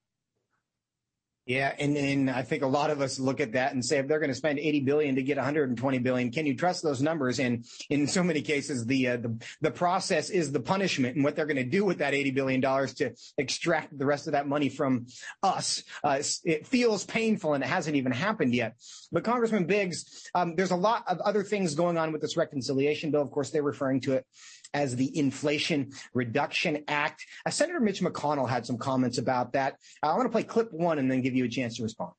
Yeah, 1.45 1.75
and, 1.77 1.97
and 1.97 2.31
I 2.31 2.43
think 2.43 2.63
a 2.63 2.69
lot 2.69 2.91
of 2.91 3.01
us 3.01 3.19
look 3.19 3.41
at 3.41 3.53
that 3.53 3.73
and 3.73 3.85
say 3.85 3.99
if 3.99 4.07
they're 4.07 4.21
going 4.21 4.31
to 4.31 4.35
spend 4.35 4.61
80 4.61 4.81
billion 4.83 5.17
to 5.17 5.25
get 5.25 5.39
120 5.39 5.99
billion, 5.99 6.31
can 6.31 6.47
you 6.47 6.57
trust 6.57 6.85
those 6.85 7.03
numbers? 7.03 7.41
And 7.41 7.65
in 7.91 8.07
so 8.07 8.23
many 8.23 8.43
cases, 8.43 8.87
the 8.87 9.09
uh, 9.09 9.17
the, 9.17 9.45
the 9.61 9.71
process 9.73 10.31
is 10.31 10.53
the 10.53 10.61
punishment, 10.61 11.17
and 11.17 11.25
what 11.25 11.35
they're 11.35 11.47
going 11.47 11.57
to 11.57 11.65
do 11.65 11.85
with 11.85 11.99
that 11.99 12.15
80 12.15 12.31
billion 12.31 12.61
dollars 12.61 12.95
to 12.95 13.11
extract 13.39 13.99
the 13.99 14.07
rest 14.07 14.29
of 14.29 14.35
that 14.35 14.47
money 14.47 14.69
from 14.69 15.07
us. 15.43 15.83
Uh, 16.05 16.23
it 16.45 16.65
feels 16.69 17.05
painful, 17.05 17.55
and 17.55 17.65
it 17.65 17.67
hasn't 17.67 17.97
even 17.97 18.13
happened 18.13 18.55
yet. 18.55 18.77
But 19.11 19.25
Congressman 19.25 19.67
Biggs, 19.67 20.31
um, 20.37 20.55
there's 20.55 20.71
a 20.71 20.77
lot 20.77 21.03
of 21.09 21.19
other 21.21 21.43
things 21.43 21.75
going 21.75 21.99
on 21.99 22.13
with 22.13 22.21
this 22.21 22.37
reconciliation 22.37 23.11
bill. 23.11 23.23
Of 23.23 23.33
course, 23.33 23.51
they're 23.51 23.65
referring 23.65 24.01
to 24.03 24.13
it 24.13 24.27
as 24.75 24.97
the 24.97 25.17
Inflation 25.19 25.93
Reduction 26.15 26.85
Act. 26.89 27.27
Uh, 27.45 27.51
Senator 27.51 27.81
Mitch 27.81 28.01
McConnell 28.01 28.49
had 28.49 28.67
some 28.67 28.79
comments 28.79 29.19
about 29.19 29.53
that. 29.53 29.79
Uh, 30.03 30.09
I 30.09 30.17
want 30.17 30.25
to 30.25 30.33
play 30.33 30.43
clip 30.43 30.73
one 30.73 30.99
and 30.99 31.11
then 31.11 31.21
give 31.21 31.35
you 31.35 31.45
a 31.45 31.49
chance 31.49 31.77
to 31.77 31.83
respond. 31.83 32.13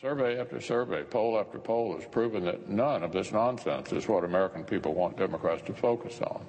Survey 0.00 0.38
after 0.38 0.60
survey, 0.60 1.02
poll 1.02 1.38
after 1.38 1.58
poll 1.58 1.96
has 1.96 2.04
proven 2.06 2.44
that 2.44 2.68
none 2.68 3.02
of 3.02 3.12
this 3.12 3.32
nonsense 3.32 3.92
is 3.92 4.06
what 4.06 4.24
American 4.24 4.64
people 4.64 4.92
want 4.92 5.16
Democrats 5.16 5.62
to 5.66 5.72
focus 5.72 6.20
on. 6.20 6.44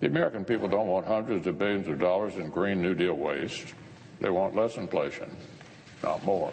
The 0.00 0.08
American 0.08 0.44
people 0.44 0.68
don't 0.68 0.88
want 0.88 1.06
hundreds 1.06 1.46
of 1.46 1.58
billions 1.58 1.88
of 1.88 1.98
dollars 1.98 2.36
in 2.36 2.50
Green 2.50 2.82
New 2.82 2.94
Deal 2.94 3.14
waste. 3.14 3.72
They 4.20 4.28
want 4.28 4.54
less 4.54 4.76
inflation, 4.76 5.34
not 6.02 6.22
more. 6.24 6.52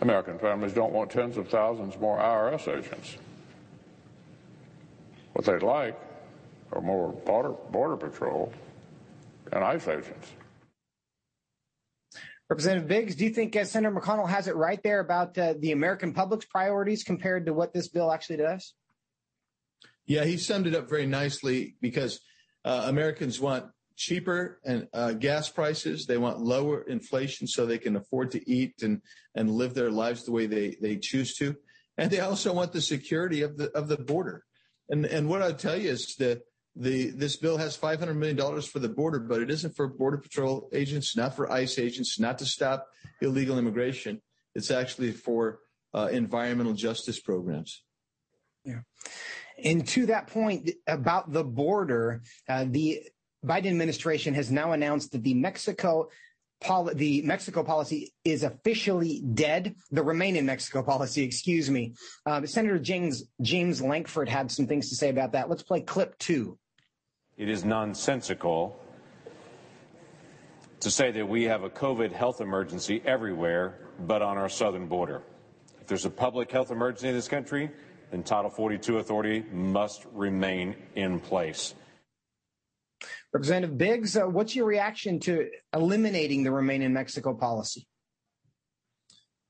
American 0.00 0.38
families 0.38 0.72
don't 0.72 0.92
want 0.92 1.10
tens 1.10 1.36
of 1.36 1.48
thousands 1.48 1.98
more 1.98 2.18
IRS 2.18 2.66
agents. 2.66 3.16
What 5.36 5.44
they'd 5.44 5.62
like 5.62 6.00
are 6.72 6.80
more 6.80 7.12
border, 7.12 7.50
border 7.70 7.98
patrol 7.98 8.54
and 9.52 9.62
ICE 9.62 9.86
agents. 9.86 10.32
Representative 12.48 12.88
Biggs, 12.88 13.16
do 13.16 13.24
you 13.24 13.30
think 13.30 13.54
uh, 13.54 13.66
Senator 13.66 13.94
McConnell 13.94 14.30
has 14.30 14.48
it 14.48 14.56
right 14.56 14.82
there 14.82 14.98
about 14.98 15.36
uh, 15.36 15.52
the 15.58 15.72
American 15.72 16.14
public's 16.14 16.46
priorities 16.46 17.04
compared 17.04 17.44
to 17.44 17.52
what 17.52 17.74
this 17.74 17.88
bill 17.88 18.10
actually 18.10 18.38
does? 18.38 18.72
Yeah, 20.06 20.24
he 20.24 20.38
summed 20.38 20.68
it 20.68 20.74
up 20.74 20.88
very 20.88 21.04
nicely 21.04 21.76
because 21.82 22.18
uh, 22.64 22.84
Americans 22.86 23.38
want 23.38 23.66
cheaper 23.94 24.58
and 24.64 24.88
uh, 24.94 25.12
gas 25.12 25.50
prices. 25.50 26.06
They 26.06 26.16
want 26.16 26.40
lower 26.40 26.80
inflation 26.80 27.46
so 27.46 27.66
they 27.66 27.76
can 27.76 27.96
afford 27.96 28.30
to 28.30 28.50
eat 28.50 28.76
and 28.80 29.02
and 29.34 29.50
live 29.50 29.74
their 29.74 29.90
lives 29.90 30.24
the 30.24 30.32
way 30.32 30.46
they 30.46 30.78
they 30.80 30.96
choose 30.96 31.34
to, 31.34 31.56
and 31.98 32.10
they 32.10 32.20
also 32.20 32.54
want 32.54 32.72
the 32.72 32.80
security 32.80 33.42
of 33.42 33.58
the 33.58 33.70
of 33.72 33.88
the 33.88 33.98
border. 33.98 34.42
And 34.88 35.04
and 35.06 35.28
what 35.28 35.42
I'll 35.42 35.54
tell 35.54 35.76
you 35.76 35.90
is 35.90 36.14
that 36.16 36.42
the 36.76 37.10
this 37.10 37.36
bill 37.36 37.56
has 37.56 37.74
500 37.76 38.14
million 38.14 38.36
dollars 38.36 38.66
for 38.66 38.78
the 38.78 38.88
border, 38.88 39.18
but 39.18 39.40
it 39.40 39.50
isn't 39.50 39.74
for 39.74 39.88
border 39.88 40.18
patrol 40.18 40.68
agents, 40.72 41.16
not 41.16 41.34
for 41.34 41.50
ICE 41.50 41.78
agents, 41.78 42.20
not 42.20 42.38
to 42.38 42.46
stop 42.46 42.86
illegal 43.20 43.58
immigration. 43.58 44.20
It's 44.54 44.70
actually 44.70 45.12
for 45.12 45.60
uh, 45.94 46.08
environmental 46.12 46.74
justice 46.74 47.20
programs. 47.20 47.82
Yeah. 48.64 48.80
And 49.64 49.86
to 49.88 50.06
that 50.06 50.26
point 50.26 50.70
about 50.86 51.32
the 51.32 51.44
border, 51.44 52.22
uh, 52.48 52.66
the 52.68 53.00
Biden 53.44 53.66
administration 53.66 54.34
has 54.34 54.50
now 54.50 54.72
announced 54.72 55.12
that 55.12 55.22
the 55.22 55.34
Mexico 55.34 56.08
Pol- 56.60 56.90
the 56.94 57.22
Mexico 57.22 57.62
policy 57.62 58.12
is 58.24 58.42
officially 58.42 59.22
dead. 59.34 59.74
The 59.90 60.02
remain 60.02 60.36
in 60.36 60.46
Mexico 60.46 60.82
policy, 60.82 61.22
excuse 61.22 61.70
me. 61.70 61.94
Uh, 62.24 62.46
Senator 62.46 62.78
James 62.78 63.24
James 63.42 63.82
Lankford 63.82 64.28
had 64.28 64.50
some 64.50 64.66
things 64.66 64.88
to 64.88 64.96
say 64.96 65.10
about 65.10 65.32
that. 65.32 65.48
Let's 65.50 65.62
play 65.62 65.80
clip 65.80 66.18
two. 66.18 66.58
It 67.36 67.48
is 67.48 67.64
nonsensical 67.64 68.80
to 70.80 70.90
say 70.90 71.10
that 71.10 71.28
we 71.28 71.44
have 71.44 71.62
a 71.62 71.70
COVID 71.70 72.12
health 72.12 72.40
emergency 72.40 73.02
everywhere 73.04 73.78
but 74.06 74.22
on 74.22 74.38
our 74.38 74.48
southern 74.48 74.86
border. 74.86 75.22
If 75.80 75.86
there's 75.86 76.04
a 76.04 76.10
public 76.10 76.50
health 76.50 76.70
emergency 76.70 77.08
in 77.08 77.14
this 77.14 77.28
country, 77.28 77.70
then 78.10 78.22
Title 78.22 78.50
42 78.50 78.98
authority 78.98 79.44
must 79.52 80.04
remain 80.12 80.76
in 80.94 81.20
place. 81.20 81.74
Representative 83.36 83.76
Biggs, 83.76 84.16
uh, 84.16 84.22
what's 84.22 84.56
your 84.56 84.64
reaction 84.64 85.20
to 85.20 85.50
eliminating 85.74 86.42
the 86.42 86.50
Remain 86.50 86.80
in 86.80 86.94
Mexico 86.94 87.34
policy? 87.34 87.86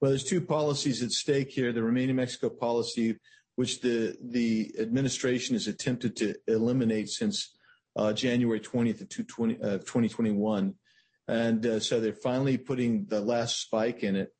Well, 0.00 0.11
there's 0.11 0.25
two 0.25 0.40
policies 0.40 1.05
at 1.05 1.12
stake 1.12 1.52
here. 1.52 1.73
The 1.73 1.85
Remain 1.85 2.11
in 2.11 2.16
Mexico 2.16 2.49
policy, 2.49 3.16
which 3.55 3.83
the, 3.83 4.16
the 4.21 4.75
administration 4.81 5.55
has 5.55 5.69
attempted 5.69 6.16
to 6.16 6.35
eliminate 6.49 7.11
since 7.11 7.57
uh, 7.95 8.12
January 8.12 8.59
20th 8.59 9.02
of 9.02 9.09
2021. 9.09 10.75
And 11.28 11.66
uh, 11.66 11.78
so 11.78 12.00
they're 12.00 12.12
finally 12.12 12.59
putting 12.59 13.07
the 13.07 13.21
last 13.21 13.61
spike 13.61 14.02
in 14.02 14.16
it. 14.16 14.33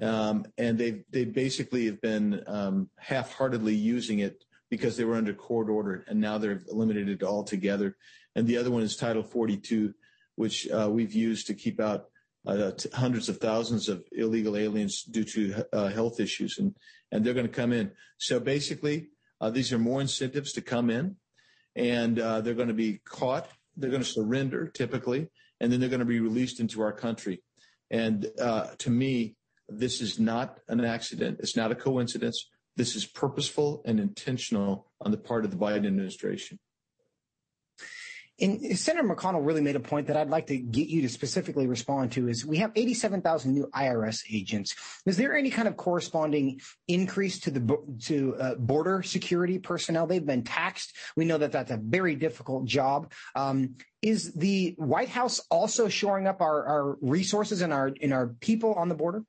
Um, 0.00 0.46
and 0.56 0.78
they 0.78 1.04
they 1.10 1.26
basically 1.26 1.86
have 1.86 2.00
been 2.00 2.42
um, 2.46 2.88
half-heartedly 2.98 3.74
using 3.74 4.20
it 4.20 4.42
because 4.70 4.96
they 4.96 5.04
were 5.04 5.14
under 5.14 5.34
court 5.34 5.68
order, 5.68 6.04
and 6.08 6.20
now 6.20 6.36
they've 6.36 6.64
eliminated 6.68 7.22
it 7.22 7.22
altogether 7.22 7.96
and 8.34 8.46
the 8.46 8.56
other 8.56 8.70
one 8.70 8.82
is 8.82 8.96
Title 8.96 9.22
42, 9.22 9.94
which 10.36 10.68
uh, 10.70 10.88
we've 10.90 11.12
used 11.12 11.46
to 11.46 11.54
keep 11.54 11.80
out 11.80 12.06
uh, 12.46 12.72
hundreds 12.92 13.28
of 13.28 13.38
thousands 13.38 13.88
of 13.88 14.04
illegal 14.12 14.56
aliens 14.56 15.02
due 15.02 15.24
to 15.24 15.64
uh, 15.72 15.88
health 15.88 16.20
issues, 16.20 16.58
and 16.58 16.74
and 17.12 17.24
they're 17.24 17.34
going 17.34 17.46
to 17.46 17.52
come 17.52 17.72
in. 17.72 17.90
So 18.18 18.40
basically, 18.40 19.08
these 19.50 19.72
are 19.72 19.78
more 19.78 20.00
incentives 20.00 20.52
to 20.52 20.60
come 20.60 20.90
in, 20.90 21.16
and 21.76 22.16
they're 22.16 22.54
going 22.54 22.68
to 22.68 22.74
be 22.74 23.00
caught. 23.04 23.48
They're 23.76 23.90
going 23.90 24.02
to 24.02 24.08
surrender 24.08 24.66
typically, 24.68 25.28
and 25.60 25.72
then 25.72 25.80
they're 25.80 25.88
going 25.88 26.00
to 26.00 26.06
be 26.06 26.20
released 26.20 26.60
into 26.60 26.82
our 26.82 26.92
country. 26.92 27.42
And 27.90 28.30
to 28.78 28.90
me, 28.90 29.36
this 29.68 30.00
is 30.00 30.18
not 30.18 30.58
an 30.68 30.84
accident. 30.84 31.38
It's 31.40 31.56
not 31.56 31.72
a 31.72 31.74
coincidence. 31.74 32.50
This 32.76 32.96
is 32.96 33.06
purposeful 33.06 33.82
and 33.84 34.00
intentional 34.00 34.90
on 35.00 35.10
the 35.10 35.16
part 35.16 35.44
of 35.44 35.50
the 35.50 35.56
Biden 35.56 35.86
administration. 35.86 36.58
And 38.40 38.76
Senator 38.76 39.06
McConnell 39.06 39.46
really 39.46 39.60
made 39.60 39.76
a 39.76 39.80
point 39.80 40.08
that 40.08 40.16
I'd 40.16 40.28
like 40.28 40.48
to 40.48 40.56
get 40.56 40.88
you 40.88 41.02
to 41.02 41.08
specifically 41.08 41.68
respond 41.68 42.10
to 42.12 42.28
is 42.28 42.44
we 42.44 42.56
have 42.56 42.72
87,000 42.74 43.54
new 43.54 43.68
IRS 43.72 44.24
agents. 44.32 44.74
Is 45.06 45.16
there 45.16 45.36
any 45.36 45.50
kind 45.50 45.68
of 45.68 45.76
corresponding 45.76 46.60
increase 46.88 47.38
to 47.40 47.52
the 47.52 47.78
to 48.06 48.34
uh, 48.36 48.54
border 48.56 49.04
security 49.04 49.60
personnel? 49.60 50.08
They've 50.08 50.24
been 50.24 50.42
taxed. 50.42 50.96
We 51.16 51.26
know 51.26 51.38
that 51.38 51.52
that's 51.52 51.70
a 51.70 51.76
very 51.76 52.16
difficult 52.16 52.64
job. 52.64 53.12
Um, 53.36 53.76
is 54.02 54.32
the 54.32 54.74
White 54.78 55.10
House 55.10 55.40
also 55.48 55.88
shoring 55.88 56.26
up 56.26 56.40
our, 56.40 56.66
our 56.66 56.96
resources 57.00 57.62
and 57.62 57.72
our 57.72 57.88
in 57.88 58.12
our 58.12 58.28
people 58.40 58.74
on 58.74 58.88
the 58.88 58.96
border? 58.96 59.22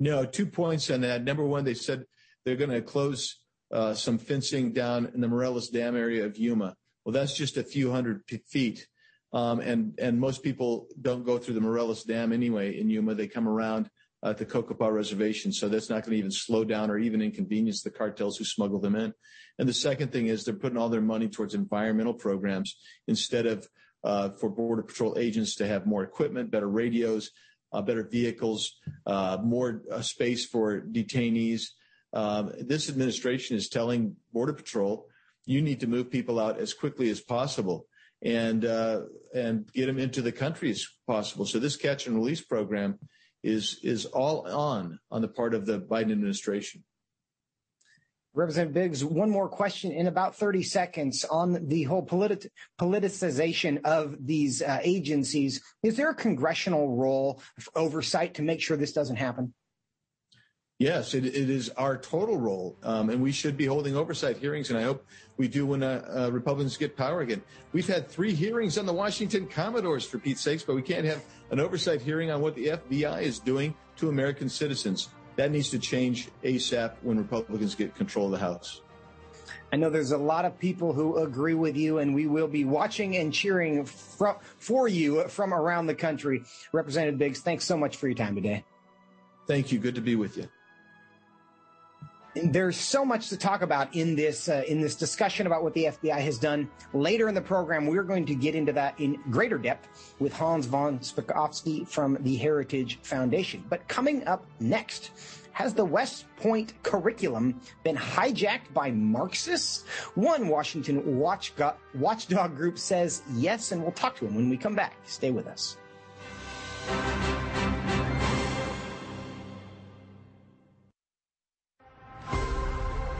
No, 0.00 0.24
two 0.24 0.46
points 0.46 0.90
on 0.90 1.02
that. 1.02 1.22
Number 1.22 1.44
one, 1.44 1.64
they 1.64 1.74
said 1.74 2.06
they're 2.44 2.56
going 2.56 2.70
to 2.70 2.82
close 2.82 3.38
uh, 3.72 3.94
some 3.94 4.18
fencing 4.18 4.72
down 4.72 5.12
in 5.14 5.20
the 5.20 5.28
Morelos 5.28 5.68
Dam 5.68 5.96
area 5.96 6.26
of 6.26 6.36
Yuma. 6.36 6.74
Well, 7.06 7.12
that's 7.12 7.36
just 7.36 7.56
a 7.56 7.62
few 7.62 7.92
hundred 7.92 8.22
feet. 8.48 8.88
Um, 9.32 9.60
and, 9.60 9.96
and 10.00 10.18
most 10.18 10.42
people 10.42 10.88
don't 11.00 11.24
go 11.24 11.38
through 11.38 11.54
the 11.54 11.60
Morelos 11.60 12.02
Dam 12.02 12.32
anyway 12.32 12.80
in 12.80 12.90
Yuma. 12.90 13.14
They 13.14 13.28
come 13.28 13.48
around 13.48 13.88
uh, 14.24 14.32
the 14.32 14.44
Cocopah 14.44 14.92
Reservation. 14.92 15.52
So 15.52 15.68
that's 15.68 15.88
not 15.88 16.02
going 16.02 16.14
to 16.14 16.18
even 16.18 16.32
slow 16.32 16.64
down 16.64 16.90
or 16.90 16.98
even 16.98 17.22
inconvenience 17.22 17.82
the 17.82 17.92
cartels 17.92 18.38
who 18.38 18.44
smuggle 18.44 18.80
them 18.80 18.96
in. 18.96 19.14
And 19.56 19.68
the 19.68 19.72
second 19.72 20.10
thing 20.10 20.26
is 20.26 20.42
they're 20.42 20.54
putting 20.54 20.76
all 20.76 20.88
their 20.88 21.00
money 21.00 21.28
towards 21.28 21.54
environmental 21.54 22.12
programs 22.12 22.76
instead 23.06 23.46
of 23.46 23.68
uh, 24.02 24.30
for 24.30 24.50
Border 24.50 24.82
Patrol 24.82 25.16
agents 25.16 25.54
to 25.56 25.68
have 25.68 25.86
more 25.86 26.02
equipment, 26.02 26.50
better 26.50 26.68
radios, 26.68 27.30
uh, 27.72 27.82
better 27.82 28.02
vehicles, 28.02 28.80
uh, 29.06 29.38
more 29.44 29.82
uh, 29.92 30.00
space 30.00 30.44
for 30.44 30.80
detainees. 30.80 31.68
Um, 32.12 32.50
this 32.58 32.88
administration 32.88 33.56
is 33.56 33.68
telling 33.68 34.16
Border 34.32 34.54
Patrol 34.54 35.06
you 35.46 35.62
need 35.62 35.80
to 35.80 35.86
move 35.86 36.10
people 36.10 36.38
out 36.38 36.58
as 36.58 36.74
quickly 36.74 37.08
as 37.08 37.20
possible 37.20 37.86
and 38.22 38.64
uh, 38.64 39.02
and 39.34 39.70
get 39.72 39.86
them 39.86 39.98
into 39.98 40.20
the 40.20 40.32
country 40.32 40.70
as 40.70 40.86
possible. 41.06 41.46
So 41.46 41.58
this 41.58 41.76
catch 41.76 42.06
and 42.06 42.16
release 42.16 42.40
program 42.40 42.98
is 43.42 43.78
is 43.82 44.04
all 44.06 44.46
on 44.46 44.98
on 45.10 45.22
the 45.22 45.28
part 45.28 45.54
of 45.54 45.64
the 45.64 45.80
Biden 45.80 46.12
administration. 46.12 46.84
Representative 48.34 48.74
Biggs, 48.74 49.02
one 49.02 49.30
more 49.30 49.48
question 49.48 49.92
in 49.92 50.08
about 50.08 50.36
30 50.36 50.62
seconds 50.62 51.24
on 51.24 51.68
the 51.68 51.84
whole 51.84 52.04
politi- 52.04 52.48
politicization 52.78 53.82
of 53.84 54.14
these 54.20 54.60
uh, 54.60 54.78
agencies. 54.82 55.62
Is 55.82 55.96
there 55.96 56.10
a 56.10 56.14
congressional 56.14 56.96
role 56.96 57.40
of 57.56 57.68
oversight 57.74 58.34
to 58.34 58.42
make 58.42 58.60
sure 58.60 58.76
this 58.76 58.92
doesn't 58.92 59.16
happen? 59.16 59.54
Yes, 60.78 61.14
it, 61.14 61.24
it 61.24 61.48
is 61.48 61.70
our 61.70 61.96
total 61.96 62.36
role, 62.36 62.76
um, 62.82 63.08
and 63.08 63.22
we 63.22 63.32
should 63.32 63.56
be 63.56 63.64
holding 63.64 63.96
oversight 63.96 64.36
hearings, 64.36 64.68
and 64.68 64.78
I 64.78 64.82
hope 64.82 65.06
we 65.38 65.48
do 65.48 65.64
when 65.64 65.82
uh, 65.82 66.04
uh, 66.14 66.30
Republicans 66.30 66.76
get 66.76 66.98
power 66.98 67.22
again. 67.22 67.40
We've 67.72 67.86
had 67.86 68.08
three 68.08 68.34
hearings 68.34 68.76
on 68.76 68.84
the 68.84 68.92
Washington 68.92 69.46
Commanders, 69.46 70.04
for 70.04 70.18
Pete's 70.18 70.42
sakes, 70.42 70.62
but 70.62 70.76
we 70.76 70.82
can't 70.82 71.06
have 71.06 71.24
an 71.50 71.60
oversight 71.60 72.02
hearing 72.02 72.30
on 72.30 72.42
what 72.42 72.54
the 72.54 72.66
FBI 72.66 73.22
is 73.22 73.38
doing 73.38 73.74
to 73.96 74.10
American 74.10 74.50
citizens. 74.50 75.08
That 75.36 75.50
needs 75.50 75.70
to 75.70 75.78
change 75.78 76.28
ASAP 76.44 76.96
when 77.00 77.16
Republicans 77.16 77.74
get 77.74 77.94
control 77.94 78.26
of 78.26 78.32
the 78.32 78.38
House. 78.38 78.82
I 79.72 79.76
know 79.76 79.88
there's 79.88 80.12
a 80.12 80.18
lot 80.18 80.44
of 80.44 80.58
people 80.58 80.92
who 80.92 81.16
agree 81.16 81.54
with 81.54 81.76
you, 81.76 81.98
and 81.98 82.14
we 82.14 82.26
will 82.26 82.48
be 82.48 82.66
watching 82.66 83.16
and 83.16 83.32
cheering 83.32 83.86
for, 83.86 84.38
for 84.58 84.88
you 84.88 85.26
from 85.28 85.54
around 85.54 85.86
the 85.86 85.94
country. 85.94 86.44
Representative 86.72 87.18
Biggs, 87.18 87.40
thanks 87.40 87.64
so 87.64 87.78
much 87.78 87.96
for 87.96 88.08
your 88.08 88.14
time 88.14 88.34
today. 88.34 88.62
Thank 89.46 89.72
you. 89.72 89.78
Good 89.78 89.94
to 89.94 90.02
be 90.02 90.16
with 90.16 90.36
you 90.36 90.48
there's 92.44 92.76
so 92.76 93.04
much 93.04 93.28
to 93.30 93.36
talk 93.36 93.62
about 93.62 93.94
in 93.94 94.14
this 94.14 94.48
uh, 94.48 94.62
in 94.66 94.80
this 94.80 94.94
discussion 94.94 95.46
about 95.46 95.62
what 95.62 95.74
the 95.74 95.84
FBI 95.84 96.18
has 96.18 96.38
done. 96.38 96.68
Later 96.92 97.28
in 97.28 97.34
the 97.34 97.40
program, 97.40 97.86
we're 97.86 98.02
going 98.02 98.26
to 98.26 98.34
get 98.34 98.54
into 98.54 98.72
that 98.72 98.98
in 99.00 99.20
greater 99.30 99.58
depth 99.58 100.14
with 100.18 100.32
Hans 100.32 100.66
von 100.66 100.98
Spakovsky 100.98 101.86
from 101.86 102.18
the 102.20 102.36
Heritage 102.36 102.98
Foundation. 103.02 103.64
But 103.68 103.86
coming 103.88 104.26
up 104.26 104.46
next, 104.60 105.10
has 105.52 105.72
the 105.72 105.84
West 105.84 106.26
Point 106.36 106.74
curriculum 106.82 107.58
been 107.82 107.96
hijacked 107.96 108.74
by 108.74 108.90
Marxists? 108.90 109.84
One 110.14 110.48
Washington 110.48 111.18
watch 111.18 111.54
watchdog 111.94 112.56
group 112.56 112.78
says 112.78 113.22
yes, 113.34 113.72
and 113.72 113.82
we'll 113.82 113.92
talk 113.92 114.16
to 114.16 114.26
him 114.26 114.34
when 114.34 114.50
we 114.50 114.58
come 114.58 114.74
back. 114.74 114.94
Stay 115.06 115.30
with 115.30 115.46
us. 115.46 115.78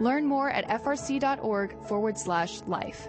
Learn 0.00 0.24
more 0.26 0.50
at 0.50 0.66
frc.org 0.82 1.86
forward 1.86 2.18
slash 2.18 2.62
life. 2.62 3.08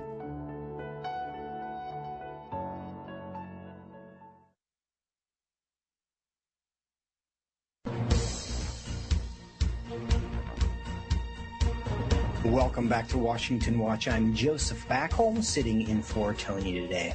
Welcome 12.44 12.90
back 12.90 13.08
to 13.10 13.18
Washington 13.18 13.80
Watch. 13.80 14.08
I'm 14.10 14.34
Joseph 14.36 14.86
Backholm, 14.90 15.42
sitting 15.42 15.88
in 15.88 16.02
for 16.02 16.34
Tony 16.34 16.74
today. 16.74 17.14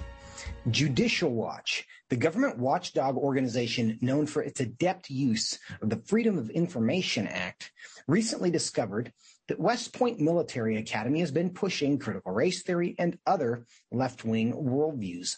Judicial 0.70 1.30
Watch, 1.30 1.84
the 2.08 2.16
government 2.16 2.58
watchdog 2.58 3.16
organization 3.16 3.98
known 4.00 4.26
for 4.26 4.42
its 4.42 4.60
adept 4.60 5.10
use 5.10 5.58
of 5.82 5.90
the 5.90 6.00
Freedom 6.06 6.38
of 6.38 6.48
Information 6.50 7.26
Act, 7.26 7.72
recently 8.06 8.50
discovered 8.50 9.12
that 9.48 9.60
West 9.60 9.92
Point 9.92 10.20
Military 10.20 10.76
Academy 10.76 11.20
has 11.20 11.30
been 11.30 11.50
pushing 11.50 11.98
critical 11.98 12.32
race 12.32 12.62
theory 12.62 12.94
and 12.98 13.18
other 13.26 13.66
left-wing 13.92 14.52
worldviews. 14.52 15.36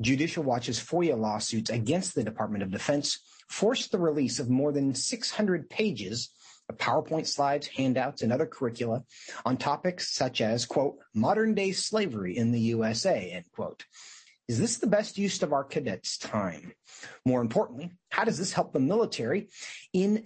Judicial 0.00 0.42
Watch's 0.42 0.80
FOIA 0.80 1.18
lawsuits 1.18 1.70
against 1.70 2.14
the 2.14 2.24
Department 2.24 2.62
of 2.62 2.70
Defense 2.70 3.20
forced 3.48 3.92
the 3.92 3.98
release 3.98 4.38
of 4.38 4.48
more 4.48 4.72
than 4.72 4.94
600 4.94 5.68
pages 5.68 6.30
of 6.68 6.78
PowerPoint 6.78 7.26
slides, 7.26 7.66
handouts, 7.66 8.22
and 8.22 8.32
other 8.32 8.46
curricula 8.46 9.04
on 9.44 9.56
topics 9.56 10.14
such 10.14 10.40
as, 10.40 10.64
quote, 10.64 10.96
modern 11.14 11.54
day 11.54 11.72
slavery 11.72 12.36
in 12.36 12.52
the 12.52 12.60
USA, 12.60 13.30
end 13.30 13.44
quote. 13.54 13.84
Is 14.48 14.58
this 14.58 14.78
the 14.78 14.86
best 14.86 15.18
use 15.18 15.42
of 15.42 15.52
our 15.52 15.64
cadets' 15.64 16.18
time? 16.18 16.72
More 17.24 17.40
importantly, 17.40 17.90
how 18.10 18.24
does 18.24 18.38
this 18.38 18.52
help 18.52 18.72
the 18.72 18.80
military 18.80 19.48
in 19.92 20.24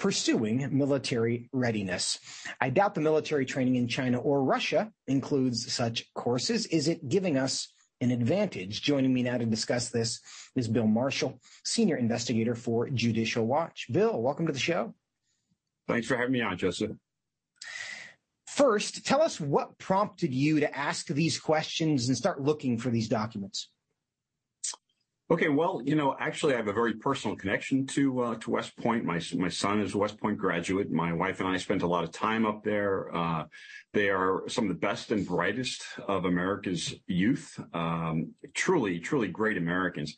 pursuing 0.00 0.66
military 0.76 1.50
readiness. 1.52 2.18
I 2.58 2.70
doubt 2.70 2.94
the 2.94 3.02
military 3.02 3.44
training 3.44 3.76
in 3.76 3.86
China 3.86 4.18
or 4.18 4.42
Russia 4.42 4.90
includes 5.06 5.70
such 5.70 6.06
courses. 6.14 6.64
Is 6.66 6.88
it 6.88 7.08
giving 7.08 7.36
us 7.36 7.68
an 8.00 8.10
advantage? 8.10 8.80
Joining 8.80 9.12
me 9.12 9.22
now 9.22 9.36
to 9.36 9.44
discuss 9.44 9.90
this 9.90 10.20
is 10.56 10.68
Bill 10.68 10.86
Marshall, 10.86 11.38
senior 11.66 11.96
investigator 11.96 12.54
for 12.54 12.88
Judicial 12.88 13.46
Watch. 13.46 13.88
Bill, 13.92 14.20
welcome 14.20 14.46
to 14.46 14.54
the 14.54 14.58
show. 14.58 14.94
Thanks 15.86 16.06
for 16.06 16.16
having 16.16 16.32
me 16.32 16.40
on, 16.40 16.56
Joseph. 16.56 16.92
First, 18.46 19.04
tell 19.04 19.20
us 19.20 19.38
what 19.38 19.76
prompted 19.76 20.32
you 20.32 20.60
to 20.60 20.76
ask 20.76 21.08
these 21.08 21.38
questions 21.38 22.08
and 22.08 22.16
start 22.16 22.40
looking 22.40 22.78
for 22.78 22.88
these 22.88 23.08
documents. 23.08 23.68
Okay, 25.32 25.48
well, 25.48 25.80
you 25.84 25.94
know, 25.94 26.16
actually, 26.18 26.54
I 26.54 26.56
have 26.56 26.66
a 26.66 26.72
very 26.72 26.94
personal 26.94 27.36
connection 27.36 27.86
to 27.88 28.20
uh, 28.20 28.34
to 28.36 28.50
West 28.50 28.76
Point. 28.76 29.04
My 29.04 29.20
my 29.36 29.48
son 29.48 29.80
is 29.80 29.94
a 29.94 29.98
West 29.98 30.18
Point 30.18 30.38
graduate. 30.38 30.90
My 30.90 31.12
wife 31.12 31.38
and 31.38 31.48
I 31.48 31.56
spent 31.56 31.82
a 31.82 31.86
lot 31.86 32.02
of 32.02 32.10
time 32.10 32.44
up 32.44 32.64
there. 32.64 33.14
Uh, 33.14 33.44
they 33.92 34.08
are 34.08 34.42
some 34.48 34.64
of 34.64 34.70
the 34.70 34.80
best 34.80 35.12
and 35.12 35.24
brightest 35.24 35.84
of 36.08 36.24
America's 36.24 36.94
youth. 37.06 37.60
Um, 37.72 38.32
truly, 38.54 38.98
truly 38.98 39.28
great 39.28 39.56
Americans. 39.56 40.16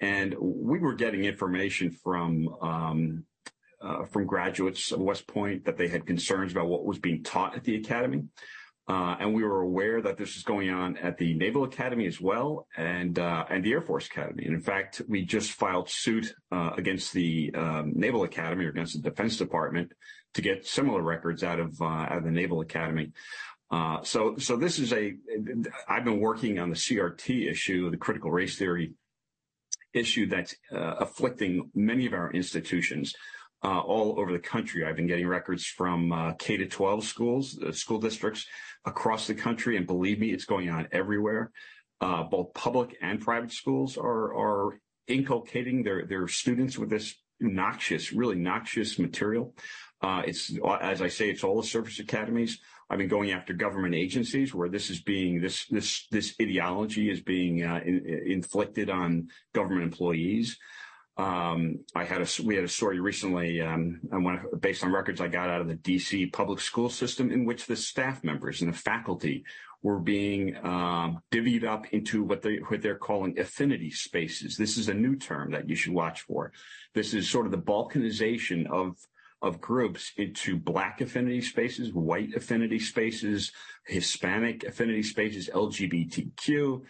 And 0.00 0.34
we 0.40 0.78
were 0.78 0.94
getting 0.94 1.24
information 1.24 1.90
from 1.90 2.48
um, 2.62 3.24
uh, 3.82 4.04
from 4.06 4.24
graduates 4.24 4.92
of 4.92 5.00
West 5.00 5.26
Point 5.26 5.66
that 5.66 5.76
they 5.76 5.88
had 5.88 6.06
concerns 6.06 6.52
about 6.52 6.68
what 6.68 6.86
was 6.86 6.98
being 6.98 7.22
taught 7.22 7.54
at 7.54 7.64
the 7.64 7.76
academy. 7.76 8.24
Uh, 8.88 9.16
and 9.20 9.34
we 9.34 9.44
were 9.44 9.60
aware 9.60 10.00
that 10.00 10.16
this 10.16 10.34
was 10.34 10.42
going 10.44 10.70
on 10.70 10.96
at 10.96 11.18
the 11.18 11.34
Naval 11.34 11.64
Academy 11.64 12.06
as 12.06 12.22
well, 12.22 12.66
and 12.74 13.18
uh, 13.18 13.44
and 13.50 13.62
the 13.62 13.72
Air 13.72 13.82
Force 13.82 14.06
Academy. 14.06 14.44
And 14.46 14.54
in 14.54 14.62
fact, 14.62 15.02
we 15.06 15.26
just 15.26 15.52
filed 15.52 15.90
suit 15.90 16.32
uh, 16.50 16.70
against 16.74 17.12
the 17.12 17.52
um, 17.54 17.92
Naval 17.94 18.22
Academy 18.22 18.64
or 18.64 18.70
against 18.70 18.94
the 18.94 19.10
Defense 19.10 19.36
Department 19.36 19.92
to 20.32 20.40
get 20.40 20.66
similar 20.66 21.02
records 21.02 21.44
out 21.44 21.60
of 21.60 21.76
the 21.76 22.30
Naval 22.30 22.62
Academy. 22.62 23.12
So 24.04 24.36
this 24.36 24.78
is 24.78 24.94
a 24.94 25.14
I've 25.86 26.04
been 26.04 26.20
working 26.20 26.58
on 26.58 26.70
the 26.70 26.76
CRT 26.76 27.50
issue, 27.50 27.90
the 27.90 27.96
critical 27.98 28.30
race 28.30 28.56
theory 28.56 28.94
issue 29.92 30.26
that's 30.26 30.54
afflicting 30.70 31.70
many 31.74 32.06
of 32.06 32.14
our 32.14 32.30
institutions 32.32 33.14
all 33.62 34.18
over 34.18 34.32
the 34.32 34.38
country. 34.38 34.84
I've 34.84 34.96
been 34.96 35.06
getting 35.06 35.26
records 35.26 35.66
from 35.66 36.12
uh, 36.12 36.32
K 36.34 36.56
to 36.56 36.66
12 36.66 37.04
schools, 37.04 37.58
uh, 37.60 37.72
school 37.72 37.98
districts 37.98 38.46
across 38.84 39.26
the 39.26 39.34
country, 39.34 39.76
and 39.76 39.86
believe 39.86 40.20
me, 40.20 40.30
it's 40.30 40.44
going 40.44 40.70
on 40.70 40.88
everywhere. 40.92 41.50
Uh, 42.00 42.22
both 42.22 42.54
public 42.54 42.96
and 43.02 43.20
private 43.20 43.52
schools 43.52 43.96
are 43.96 44.34
are 44.34 44.80
inculcating 45.08 45.82
their 45.82 46.28
students 46.28 46.78
with 46.78 46.90
this 46.90 47.14
noxious, 47.40 48.12
really 48.12 48.36
noxious 48.36 48.98
material. 48.98 49.54
Uh, 50.02 50.22
it's 50.26 50.52
as 50.80 51.02
I 51.02 51.08
say, 51.08 51.28
it's 51.30 51.42
all 51.42 51.60
the 51.60 51.66
service 51.66 51.98
academies. 51.98 52.60
I've 52.90 52.98
been 52.98 53.08
going 53.08 53.32
after 53.32 53.52
government 53.52 53.94
agencies 53.94 54.54
where 54.54 54.68
this 54.68 54.90
is 54.90 55.02
being 55.02 55.40
this 55.40 55.66
this 55.66 56.06
this 56.10 56.34
ideology 56.40 57.10
is 57.10 57.20
being 57.20 57.64
uh, 57.64 57.80
in, 57.84 58.22
inflicted 58.26 58.90
on 58.90 59.28
government 59.52 59.84
employees. 59.84 60.56
Um, 61.18 61.80
I 61.96 62.04
had 62.04 62.22
a 62.22 62.28
we 62.44 62.54
had 62.54 62.64
a 62.64 62.68
story 62.68 63.00
recently 63.00 63.60
um, 63.60 64.00
based 64.60 64.84
on 64.84 64.92
records 64.92 65.20
I 65.20 65.26
got 65.26 65.50
out 65.50 65.60
of 65.60 65.66
the 65.66 65.74
DC 65.74 66.32
public 66.32 66.60
school 66.60 66.88
system 66.88 67.32
in 67.32 67.44
which 67.44 67.66
the 67.66 67.74
staff 67.74 68.22
members 68.22 68.62
and 68.62 68.72
the 68.72 68.76
faculty 68.76 69.44
were 69.82 69.98
being 69.98 70.56
um, 70.64 71.20
divvied 71.32 71.64
up 71.64 71.86
into 71.92 72.22
what 72.22 72.42
they 72.42 72.56
what 72.68 72.82
they're 72.82 72.94
calling 72.94 73.38
affinity 73.38 73.90
spaces. 73.90 74.56
This 74.56 74.76
is 74.78 74.88
a 74.88 74.94
new 74.94 75.16
term 75.16 75.50
that 75.50 75.68
you 75.68 75.74
should 75.74 75.92
watch 75.92 76.22
for. 76.22 76.52
This 76.94 77.14
is 77.14 77.28
sort 77.28 77.46
of 77.46 77.52
the 77.52 77.58
balkanization 77.58 78.70
of 78.70 78.96
of 79.40 79.60
groups 79.60 80.12
into 80.16 80.56
black 80.56 81.00
affinity 81.00 81.40
spaces, 81.40 81.92
white 81.92 82.34
affinity 82.34 82.78
spaces, 82.78 83.52
Hispanic 83.86 84.64
affinity 84.64 85.02
spaces, 85.02 85.48
LGBTQ. 85.52 86.82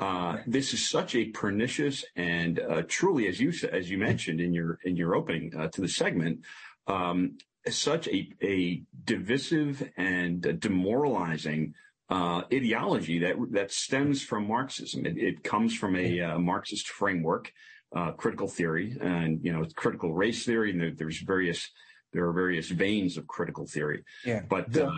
Uh, 0.00 0.36
this 0.46 0.72
is 0.72 0.88
such 0.88 1.14
a 1.16 1.26
pernicious 1.26 2.04
and 2.14 2.60
uh, 2.60 2.82
truly, 2.86 3.26
as 3.26 3.40
you 3.40 3.52
as 3.72 3.90
you 3.90 3.98
mentioned 3.98 4.40
in 4.40 4.52
your 4.52 4.78
in 4.84 4.96
your 4.96 5.16
opening 5.16 5.52
uh, 5.58 5.68
to 5.68 5.80
the 5.80 5.88
segment, 5.88 6.40
um, 6.86 7.36
such 7.68 8.06
a, 8.08 8.28
a 8.42 8.82
divisive 9.04 9.90
and 9.96 10.60
demoralizing 10.60 11.74
uh, 12.10 12.42
ideology 12.52 13.18
that 13.18 13.36
that 13.50 13.72
stems 13.72 14.22
from 14.22 14.46
Marxism. 14.46 15.04
It, 15.04 15.18
it 15.18 15.44
comes 15.44 15.76
from 15.76 15.96
a 15.96 16.20
uh, 16.20 16.38
Marxist 16.38 16.88
framework, 16.88 17.52
uh, 17.94 18.12
critical 18.12 18.48
theory, 18.48 18.96
and 19.00 19.44
you 19.44 19.52
know, 19.52 19.66
critical 19.74 20.14
race 20.14 20.44
theory, 20.44 20.70
and 20.70 20.80
there, 20.80 20.92
there's 20.94 21.20
various 21.20 21.70
there 22.12 22.26
are 22.26 22.32
various 22.32 22.68
veins 22.68 23.16
of 23.16 23.26
critical 23.26 23.66
theory. 23.66 24.04
Yeah. 24.24 24.42
But 24.48 24.76
uh, 24.76 24.92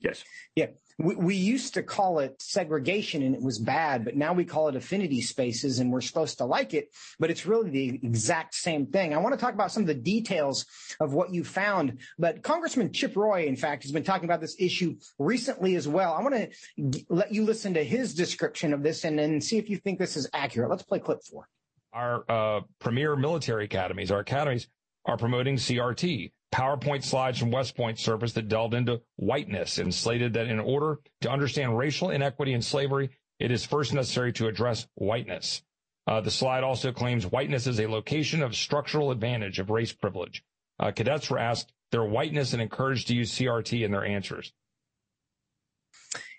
yes. 0.00 0.24
Yeah. 0.54 0.66
We, 0.98 1.14
we 1.14 1.34
used 1.34 1.74
to 1.74 1.82
call 1.82 2.20
it 2.20 2.40
segregation 2.40 3.22
and 3.22 3.34
it 3.34 3.42
was 3.42 3.58
bad, 3.58 4.04
but 4.04 4.16
now 4.16 4.32
we 4.32 4.44
call 4.44 4.68
it 4.68 4.76
affinity 4.76 5.20
spaces 5.20 5.78
and 5.78 5.92
we're 5.92 6.00
supposed 6.00 6.38
to 6.38 6.46
like 6.46 6.72
it, 6.72 6.88
but 7.18 7.30
it's 7.30 7.44
really 7.44 7.70
the 7.70 8.00
exact 8.02 8.54
same 8.54 8.86
thing. 8.86 9.12
I 9.12 9.18
want 9.18 9.34
to 9.34 9.40
talk 9.40 9.52
about 9.52 9.70
some 9.70 9.82
of 9.82 9.86
the 9.88 9.94
details 9.94 10.64
of 10.98 11.12
what 11.12 11.34
you 11.34 11.44
found, 11.44 11.98
but 12.18 12.42
Congressman 12.42 12.92
Chip 12.92 13.14
Roy, 13.14 13.44
in 13.46 13.56
fact, 13.56 13.82
has 13.82 13.92
been 13.92 14.04
talking 14.04 14.24
about 14.24 14.40
this 14.40 14.56
issue 14.58 14.96
recently 15.18 15.76
as 15.76 15.86
well. 15.86 16.14
I 16.14 16.22
want 16.22 16.34
to 16.34 17.04
let 17.10 17.32
you 17.32 17.44
listen 17.44 17.74
to 17.74 17.84
his 17.84 18.14
description 18.14 18.72
of 18.72 18.82
this 18.82 19.04
and 19.04 19.18
then 19.18 19.40
see 19.40 19.58
if 19.58 19.68
you 19.68 19.76
think 19.76 19.98
this 19.98 20.16
is 20.16 20.28
accurate. 20.32 20.70
Let's 20.70 20.82
play 20.82 20.98
clip 20.98 21.22
four. 21.22 21.48
Our 21.92 22.24
uh, 22.28 22.60
premier 22.78 23.16
military 23.16 23.64
academies, 23.64 24.10
our 24.10 24.20
academies 24.20 24.68
are 25.04 25.16
promoting 25.16 25.56
CRT. 25.56 26.32
PowerPoint 26.52 27.04
slides 27.04 27.38
from 27.38 27.50
West 27.50 27.76
Point 27.76 27.98
surfaced 27.98 28.34
that 28.36 28.48
delved 28.48 28.74
into 28.74 29.02
whiteness 29.16 29.78
and 29.78 29.94
slated 29.94 30.34
that 30.34 30.46
in 30.46 30.60
order 30.60 31.00
to 31.22 31.30
understand 31.30 31.76
racial 31.76 32.10
inequity 32.10 32.54
and 32.54 32.64
slavery, 32.64 33.10
it 33.38 33.50
is 33.50 33.66
first 33.66 33.92
necessary 33.92 34.32
to 34.34 34.46
address 34.46 34.86
whiteness. 34.94 35.62
Uh, 36.06 36.20
the 36.20 36.30
slide 36.30 36.62
also 36.62 36.92
claims 36.92 37.26
whiteness 37.26 37.66
is 37.66 37.80
a 37.80 37.88
location 37.88 38.42
of 38.42 38.54
structural 38.54 39.10
advantage 39.10 39.58
of 39.58 39.70
race 39.70 39.92
privilege. 39.92 40.42
Uh, 40.78 40.92
cadets 40.92 41.28
were 41.28 41.38
asked 41.38 41.72
their 41.90 42.04
whiteness 42.04 42.52
and 42.52 42.62
encouraged 42.62 43.08
to 43.08 43.14
use 43.14 43.32
CRT 43.32 43.84
in 43.84 43.90
their 43.90 44.04
answers. 44.04 44.52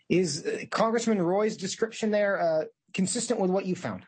Is 0.09 0.45
uh, 0.45 0.65
Congressman 0.71 1.21
Roy's 1.21 1.57
description 1.57 2.11
there 2.11 2.41
uh, 2.41 2.65
consistent 2.93 3.39
with 3.39 3.51
what 3.51 3.65
you 3.65 3.75
found? 3.75 4.05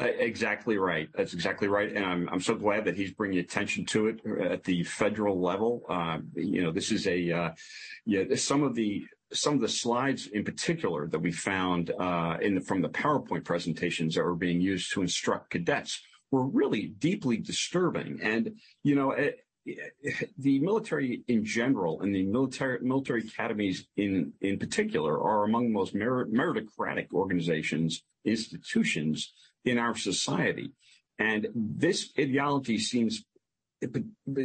Exactly 0.00 0.78
right. 0.78 1.08
That's 1.14 1.34
exactly 1.34 1.68
right. 1.68 1.92
And 1.92 2.04
I'm, 2.04 2.28
I'm 2.30 2.40
so 2.40 2.54
glad 2.54 2.86
that 2.86 2.96
he's 2.96 3.12
bringing 3.12 3.38
attention 3.38 3.84
to 3.86 4.08
it 4.08 4.20
at 4.40 4.64
the 4.64 4.82
federal 4.84 5.40
level. 5.40 5.82
Uh, 5.88 6.18
you 6.34 6.62
know, 6.62 6.72
this 6.72 6.90
is 6.90 7.06
a, 7.06 7.30
uh, 7.30 7.50
yeah, 8.06 8.34
some 8.36 8.62
of 8.62 8.74
the, 8.74 9.04
some 9.32 9.54
of 9.54 9.60
the 9.60 9.68
slides 9.68 10.26
in 10.28 10.42
particular 10.42 11.06
that 11.08 11.18
we 11.18 11.30
found 11.30 11.92
uh, 12.00 12.38
in 12.40 12.54
the, 12.56 12.60
from 12.62 12.80
the 12.80 12.88
PowerPoint 12.88 13.44
presentations 13.44 14.14
that 14.14 14.24
were 14.24 14.34
being 14.34 14.60
used 14.60 14.92
to 14.94 15.02
instruct 15.02 15.50
cadets 15.50 16.00
were 16.30 16.46
really 16.46 16.94
deeply 16.98 17.36
disturbing. 17.36 18.20
And, 18.22 18.56
you 18.82 18.94
know, 18.94 19.10
it, 19.12 19.40
the 20.38 20.58
military 20.60 21.22
in 21.28 21.44
general 21.44 22.00
and 22.00 22.14
the 22.14 22.24
military 22.24 22.78
military 22.80 23.20
academies 23.20 23.86
in 23.96 24.32
in 24.40 24.58
particular 24.58 25.20
are 25.20 25.44
among 25.44 25.64
the 25.64 25.72
most 25.72 25.94
meritocratic 25.94 27.12
organizations 27.12 28.02
institutions 28.24 29.32
in 29.64 29.78
our 29.78 29.96
society. 29.96 30.72
And 31.18 31.48
this 31.54 32.10
ideology 32.18 32.78
seems 32.78 33.24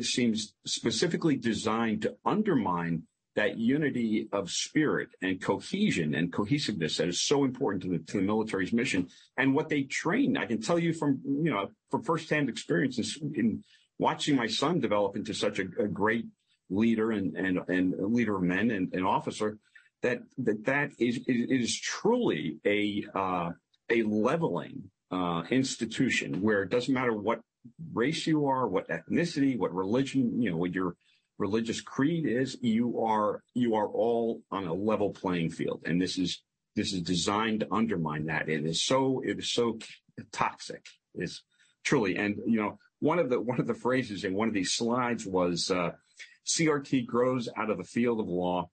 seems 0.01 0.53
specifically 0.65 1.35
designed 1.35 2.01
to 2.03 2.15
undermine 2.25 3.03
that 3.35 3.57
unity 3.57 4.29
of 4.31 4.49
spirit 4.49 5.09
and 5.21 5.41
cohesion 5.41 6.15
and 6.15 6.31
cohesiveness 6.31 6.97
that 6.97 7.09
is 7.09 7.21
so 7.21 7.43
important 7.43 7.83
to 7.83 7.89
the, 7.89 7.99
to 7.99 8.17
the 8.17 8.23
military's 8.23 8.71
mission 8.71 9.07
and 9.37 9.53
what 9.53 9.67
they 9.67 9.83
train. 9.83 10.37
I 10.37 10.45
can 10.45 10.61
tell 10.61 10.79
you 10.79 10.93
from, 10.93 11.19
you 11.25 11.51
know, 11.51 11.69
from 11.91 12.03
firsthand 12.03 12.47
experience 12.47 12.97
in, 12.97 13.33
in 13.35 13.63
watching 13.99 14.37
my 14.37 14.47
son 14.47 14.79
develop 14.79 15.17
into 15.17 15.33
such 15.33 15.59
a, 15.59 15.65
a 15.79 15.87
great 15.87 16.25
leader 16.69 17.11
and, 17.11 17.35
and, 17.35 17.59
and 17.67 17.93
leader 18.13 18.37
of 18.37 18.43
men 18.43 18.71
and, 18.71 18.93
and 18.93 19.05
officer 19.05 19.57
that, 20.01 20.19
that, 20.37 20.65
that 20.65 20.91
is, 20.97 21.17
is, 21.27 21.49
is 21.49 21.79
truly 21.79 22.57
a, 22.65 23.03
uh, 23.13 23.51
a 23.89 24.03
leveling 24.03 24.89
uh, 25.15 25.43
institution 25.49 26.41
where 26.41 26.61
it 26.63 26.69
doesn't 26.69 26.93
matter 26.93 27.13
what 27.13 27.39
race 27.93 28.27
you 28.27 28.47
are, 28.47 28.67
what 28.67 28.89
ethnicity, 28.89 29.57
what 29.57 29.73
religion, 29.73 30.41
you 30.41 30.51
know, 30.51 30.57
what 30.57 30.73
your 30.73 30.95
religious 31.37 31.79
creed 31.79 32.25
is, 32.25 32.57
you 32.61 32.99
are 33.01 33.41
you 33.53 33.75
are 33.75 33.87
all 33.87 34.41
on 34.51 34.65
a 34.65 34.73
level 34.73 35.11
playing 35.11 35.49
field, 35.49 35.81
and 35.85 36.01
this 36.01 36.17
is 36.17 36.41
this 36.75 36.91
is 36.91 37.01
designed 37.01 37.61
to 37.61 37.73
undermine 37.73 38.25
that. 38.25 38.49
It 38.49 38.65
is 38.65 38.83
so 38.83 39.21
it 39.25 39.39
is 39.39 39.51
so 39.51 39.79
toxic. 40.33 40.85
Is 41.15 41.43
truly, 41.85 42.17
and 42.17 42.35
you 42.45 42.59
know, 42.59 42.77
one 42.99 43.19
of 43.19 43.29
the 43.29 43.39
one 43.39 43.61
of 43.61 43.67
the 43.67 43.73
phrases 43.73 44.25
in 44.25 44.33
one 44.33 44.49
of 44.49 44.53
these 44.53 44.73
slides 44.73 45.25
was 45.25 45.71
uh, 45.71 45.91
CRT 46.45 47.05
grows 47.05 47.47
out 47.55 47.69
of 47.69 47.77
the 47.77 47.85
field 47.85 48.19
of 48.19 48.27
law 48.27 48.69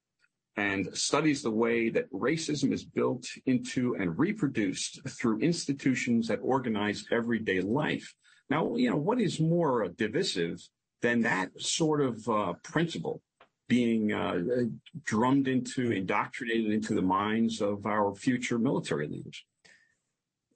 and 0.57 0.95
studies 0.97 1.43
the 1.43 1.51
way 1.51 1.88
that 1.88 2.12
racism 2.12 2.73
is 2.73 2.85
built 2.85 3.27
into 3.47 3.97
and 3.97 4.19
reproduced 4.19 5.01
through 5.09 5.38
institutions 5.38 6.29
that 6.29 6.41
organize 6.43 7.07
everyday 7.11 7.61
life. 7.61 8.15
Now, 8.51 8.77
you 8.77 8.91
know, 8.91 8.97
what 8.97 9.21
is 9.21 9.41
more 9.41 9.88
divisive 9.88 10.61
than 11.01 11.23
that 11.23 11.51
sort 11.59 12.03
of 12.03 12.29
uh, 12.29 12.53
principle 12.62 13.23
being 13.69 14.12
uh, 14.12 14.41
drummed 15.05 15.49
into, 15.49 15.91
indoctrinated 15.91 16.71
into 16.71 16.95
the 16.95 17.03
minds 17.03 17.62
of 17.62 17.87
our 17.87 18.15
future 18.15 18.59
military 18.59 19.09
leaders? 19.09 19.45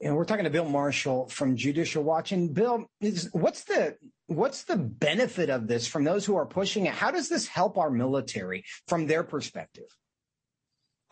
Know, 0.01 0.15
we're 0.15 0.25
talking 0.25 0.45
to 0.45 0.51
Bill 0.51 0.69
Marshall 0.69 1.29
from 1.29 1.57
Judicial 1.57 2.03
Watch, 2.03 2.33
and 2.33 2.53
Bill, 2.53 2.87
is, 3.01 3.31
what's 3.33 3.65
the 3.65 3.97
what's 4.27 4.65
the 4.65 4.77
benefit 4.77 5.51
of 5.51 5.69
this 5.69 5.87
from 5.87 6.05
those 6.05 6.25
who 6.25 6.37
are 6.37 6.47
pushing 6.47 6.87
it? 6.87 6.93
How 6.93 7.11
does 7.11 7.29
this 7.29 7.47
help 7.47 7.79
our 7.79 7.91
military 7.91 8.65
from 8.89 9.07
their 9.07 9.23
perspective? 9.23 9.87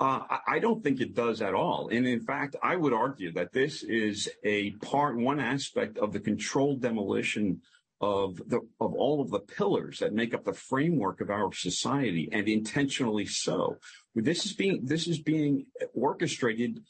Uh, 0.00 0.20
I 0.48 0.58
don't 0.58 0.82
think 0.82 1.00
it 1.00 1.14
does 1.14 1.40
at 1.40 1.54
all. 1.54 1.88
And 1.88 2.06
in 2.06 2.20
fact, 2.20 2.56
I 2.62 2.74
would 2.74 2.92
argue 2.92 3.32
that 3.34 3.52
this 3.52 3.84
is 3.84 4.28
a 4.42 4.72
part, 4.72 5.16
one 5.16 5.38
aspect 5.38 5.98
of 5.98 6.12
the 6.12 6.18
controlled 6.18 6.82
demolition 6.82 7.60
of 8.00 8.36
the 8.48 8.58
of 8.80 8.92
all 8.94 9.22
of 9.22 9.30
the 9.30 9.38
pillars 9.38 10.00
that 10.00 10.12
make 10.12 10.34
up 10.34 10.44
the 10.44 10.52
framework 10.52 11.20
of 11.20 11.30
our 11.30 11.52
society, 11.52 12.28
and 12.32 12.48
intentionally 12.48 13.24
so. 13.24 13.76
This 14.14 14.44
is 14.44 14.52
being 14.52 14.84
this 14.84 15.06
is 15.06 15.20
being 15.20 15.66
orchestrated 15.94 16.82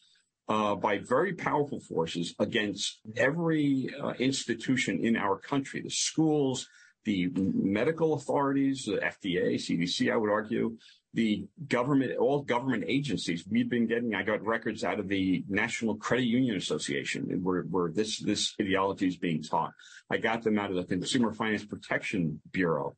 uh, 0.49 0.75
by 0.75 0.99
very 0.99 1.33
powerful 1.35 1.81
forces 1.81 2.35
against 2.39 3.01
every 3.17 3.89
uh, 4.03 4.11
institution 4.19 5.05
in 5.05 5.17
our 5.17 5.39
country, 5.39 5.81
the 5.81 5.91
schools, 5.91 6.69
the 7.05 7.31
medical 7.35 8.15
authorities, 8.15 8.85
the 8.85 8.97
FDA, 8.97 9.55
CDC, 9.55 10.13
I 10.13 10.17
would 10.17 10.31
argue, 10.31 10.77
the 11.15 11.47
government, 11.69 12.17
all 12.19 12.43
government 12.43 12.85
agencies. 12.89 13.45
We've 13.49 13.69
been 13.69 13.87
getting, 13.87 14.15
I 14.15 14.23
got 14.23 14.45
records 14.45 14.83
out 14.83 14.99
of 14.99 15.09
the 15.09 15.45
National 15.49 15.95
Credit 15.97 16.27
Union 16.27 16.57
Association 16.57 17.23
where, 17.43 17.63
where 17.63 17.91
this, 17.91 18.19
this 18.19 18.55
ideology 18.61 19.07
is 19.07 19.17
being 19.17 19.43
taught. 19.43 19.73
I 20.11 20.17
got 20.17 20.43
them 20.43 20.59
out 20.59 20.71
of 20.71 20.77
the 20.77 20.85
Consumer 20.85 21.33
Finance 21.33 21.65
Protection 21.65 22.41
Bureau. 22.51 22.97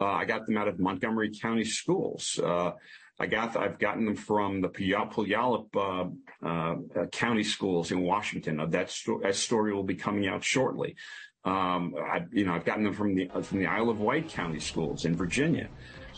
Uh, 0.00 0.06
I 0.06 0.24
got 0.24 0.46
them 0.46 0.58
out 0.58 0.68
of 0.68 0.78
Montgomery 0.78 1.32
County 1.40 1.64
schools. 1.64 2.38
Uh, 2.42 2.72
I 3.20 3.26
got 3.26 3.56
I've 3.56 3.78
gotten 3.78 4.04
them 4.04 4.16
from 4.16 4.60
the 4.60 4.68
Puyallup 4.68 6.10
uh, 6.44 6.46
uh, 6.46 7.06
County 7.06 7.44
schools 7.44 7.92
in 7.92 8.00
Washington. 8.00 8.60
Uh, 8.60 8.66
that, 8.66 8.90
sto- 8.90 9.20
that 9.22 9.36
story 9.36 9.72
will 9.72 9.84
be 9.84 9.94
coming 9.94 10.26
out 10.26 10.42
shortly. 10.42 10.96
Um, 11.44 11.94
I, 11.98 12.22
you 12.32 12.44
know, 12.44 12.54
I've 12.54 12.64
gotten 12.64 12.84
them 12.84 12.94
from 12.94 13.14
the 13.14 13.28
from 13.42 13.58
the 13.58 13.66
Isle 13.66 13.90
of 13.90 14.00
Wight 14.00 14.28
County 14.28 14.58
schools 14.58 15.04
in 15.04 15.14
Virginia. 15.14 15.68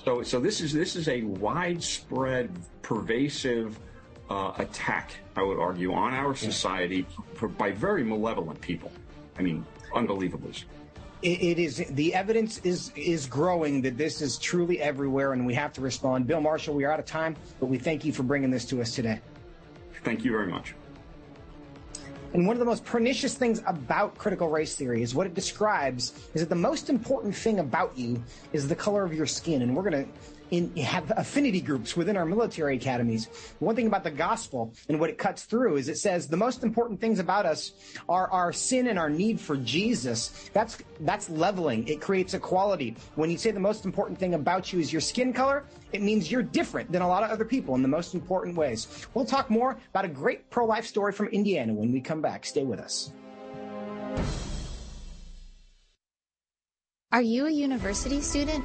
So, 0.05 0.23
so 0.23 0.41
this 0.41 0.61
is 0.61 0.73
this 0.73 0.97
is 0.97 1.09
a 1.09 1.23
widespread, 1.23 2.51
pervasive 2.81 3.79
uh, 4.31 4.53
attack, 4.59 5.13
I 5.37 5.43
would 5.43 5.59
argue, 5.59 5.93
on 5.93 6.15
our 6.15 6.35
society 6.35 7.07
for, 7.35 7.49
by 7.49 7.73
very 7.73 8.05
malevolent 8.05 8.61
people. 8.61 8.91
I 9.39 9.43
mean, 9.43 9.67
unbelievably 9.95 10.55
it, 11.27 11.43
it 11.43 11.59
is 11.59 11.85
the 11.91 12.15
evidence 12.15 12.59
is 12.59 12.93
is 12.95 13.27
growing 13.27 13.83
that 13.83 13.99
this 13.99 14.23
is 14.23 14.39
truly 14.39 14.81
everywhere, 14.81 15.33
and 15.33 15.45
we 15.45 15.55
have 15.55 15.73
to 15.73 15.81
respond. 15.81 16.29
Bill 16.29 16.41
Marshall, 16.41 16.75
we 16.75 16.85
are 16.85 16.93
out 16.93 17.01
of 17.01 17.07
time, 17.07 17.35
but 17.59 17.67
we 17.67 17.79
thank 17.79 18.05
you 18.05 18.13
for 18.13 18.23
bringing 18.23 18.51
this 18.51 18.65
to 18.67 18.81
us 18.81 18.95
today. 18.95 19.21
Thank 20.05 20.25
you 20.25 20.31
very 20.31 20.47
much. 20.47 20.75
And 22.33 22.47
one 22.47 22.55
of 22.55 22.61
the 22.61 22.67
most 22.67 22.85
pernicious 22.85 23.35
things 23.35 23.61
about 23.67 24.17
critical 24.17 24.49
race 24.49 24.77
theory 24.77 25.03
is 25.03 25.15
what 25.15 25.27
it 25.27 25.35
describes 25.35 26.13
is 26.35 26.43
that 26.43 26.49
the 26.49 26.55
most 26.55 26.91
important 26.91 27.35
thing 27.35 27.59
about 27.59 27.97
you 27.97 28.23
is 28.53 28.69
the 28.69 28.77
color 28.77 29.05
of 29.05 29.13
your 29.13 29.27
skin. 29.27 29.63
And 29.63 29.75
we're 29.75 29.89
going 29.89 30.05
to 30.05 30.11
in, 30.51 30.75
have 30.77 31.13
affinity 31.17 31.61
groups 31.61 31.97
within 31.97 32.17
our 32.17 32.25
military 32.25 32.77
academies. 32.77 33.29
One 33.59 33.77
thing 33.77 33.87
about 33.87 34.05
the 34.05 34.11
gospel 34.11 34.73
and 34.89 35.01
what 35.01 35.11
it 35.11 35.19
cuts 35.19 35.45
through 35.45 35.77
is 35.77 35.89
it 35.89 35.99
says 35.99 36.29
the 36.29 36.37
most 36.37 36.63
important 36.63 37.01
things 37.01 37.19
about 37.19 37.47
us 37.47 37.73
are 38.09 38.31
our 38.31 38.53
sin 38.53 38.89
and 38.89 38.99
our 38.99 39.11
need 39.11 39.41
for 39.41 39.57
Jesus. 39.57 40.51
That's 40.53 40.79
that's 41.01 41.29
leveling. 41.29 41.87
It 41.89 42.01
creates 42.01 42.35
equality. 42.35 42.97
When 43.15 43.31
you 43.31 43.39
say 43.39 43.51
the 43.51 43.61
most 43.61 43.85
important 43.85 44.19
thing 44.19 44.35
about 44.35 44.73
you 44.73 44.81
is 44.81 44.93
your 44.93 45.01
skin 45.01 45.33
color, 45.33 45.65
it 45.93 46.03
means 46.03 46.31
you're 46.31 46.43
different 46.43 46.91
than 46.93 47.03
a 47.03 47.09
lot 47.09 47.23
of 47.23 47.31
other 47.31 47.45
people 47.45 47.75
in 47.75 47.83
the 47.83 47.89
most 47.89 48.15
important 48.15 48.57
ways. 48.57 49.07
We'll 49.15 49.25
talk 49.25 49.51
more 49.51 49.79
about 49.91 50.05
a 50.05 50.09
great 50.09 50.51
pro-life 50.51 50.87
story 50.87 51.13
from 51.13 51.29
Indiana 51.29 51.73
when 51.73 51.93
we 51.93 52.01
come 52.01 52.21
back. 52.21 52.45
Stay 52.45 52.65
with 52.65 52.81
us. 52.81 53.13
Are 57.13 57.23
you 57.23 57.47
a 57.47 57.51
university 57.51 58.21
student? 58.21 58.65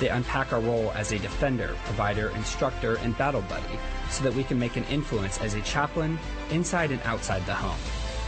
They 0.00 0.08
unpack 0.08 0.54
our 0.54 0.60
role 0.60 0.92
as 0.92 1.12
a 1.12 1.18
defender, 1.18 1.76
provider, 1.84 2.30
instructor, 2.30 2.96
and 2.96 3.16
battle 3.18 3.42
buddy 3.42 3.78
so 4.08 4.24
that 4.24 4.32
we 4.32 4.42
can 4.42 4.58
make 4.58 4.76
an 4.76 4.84
influence 4.84 5.38
as 5.42 5.52
a 5.52 5.60
chaplain 5.60 6.18
inside 6.50 6.90
and 6.90 7.02
outside 7.02 7.44
the 7.44 7.54
home. 7.54 7.78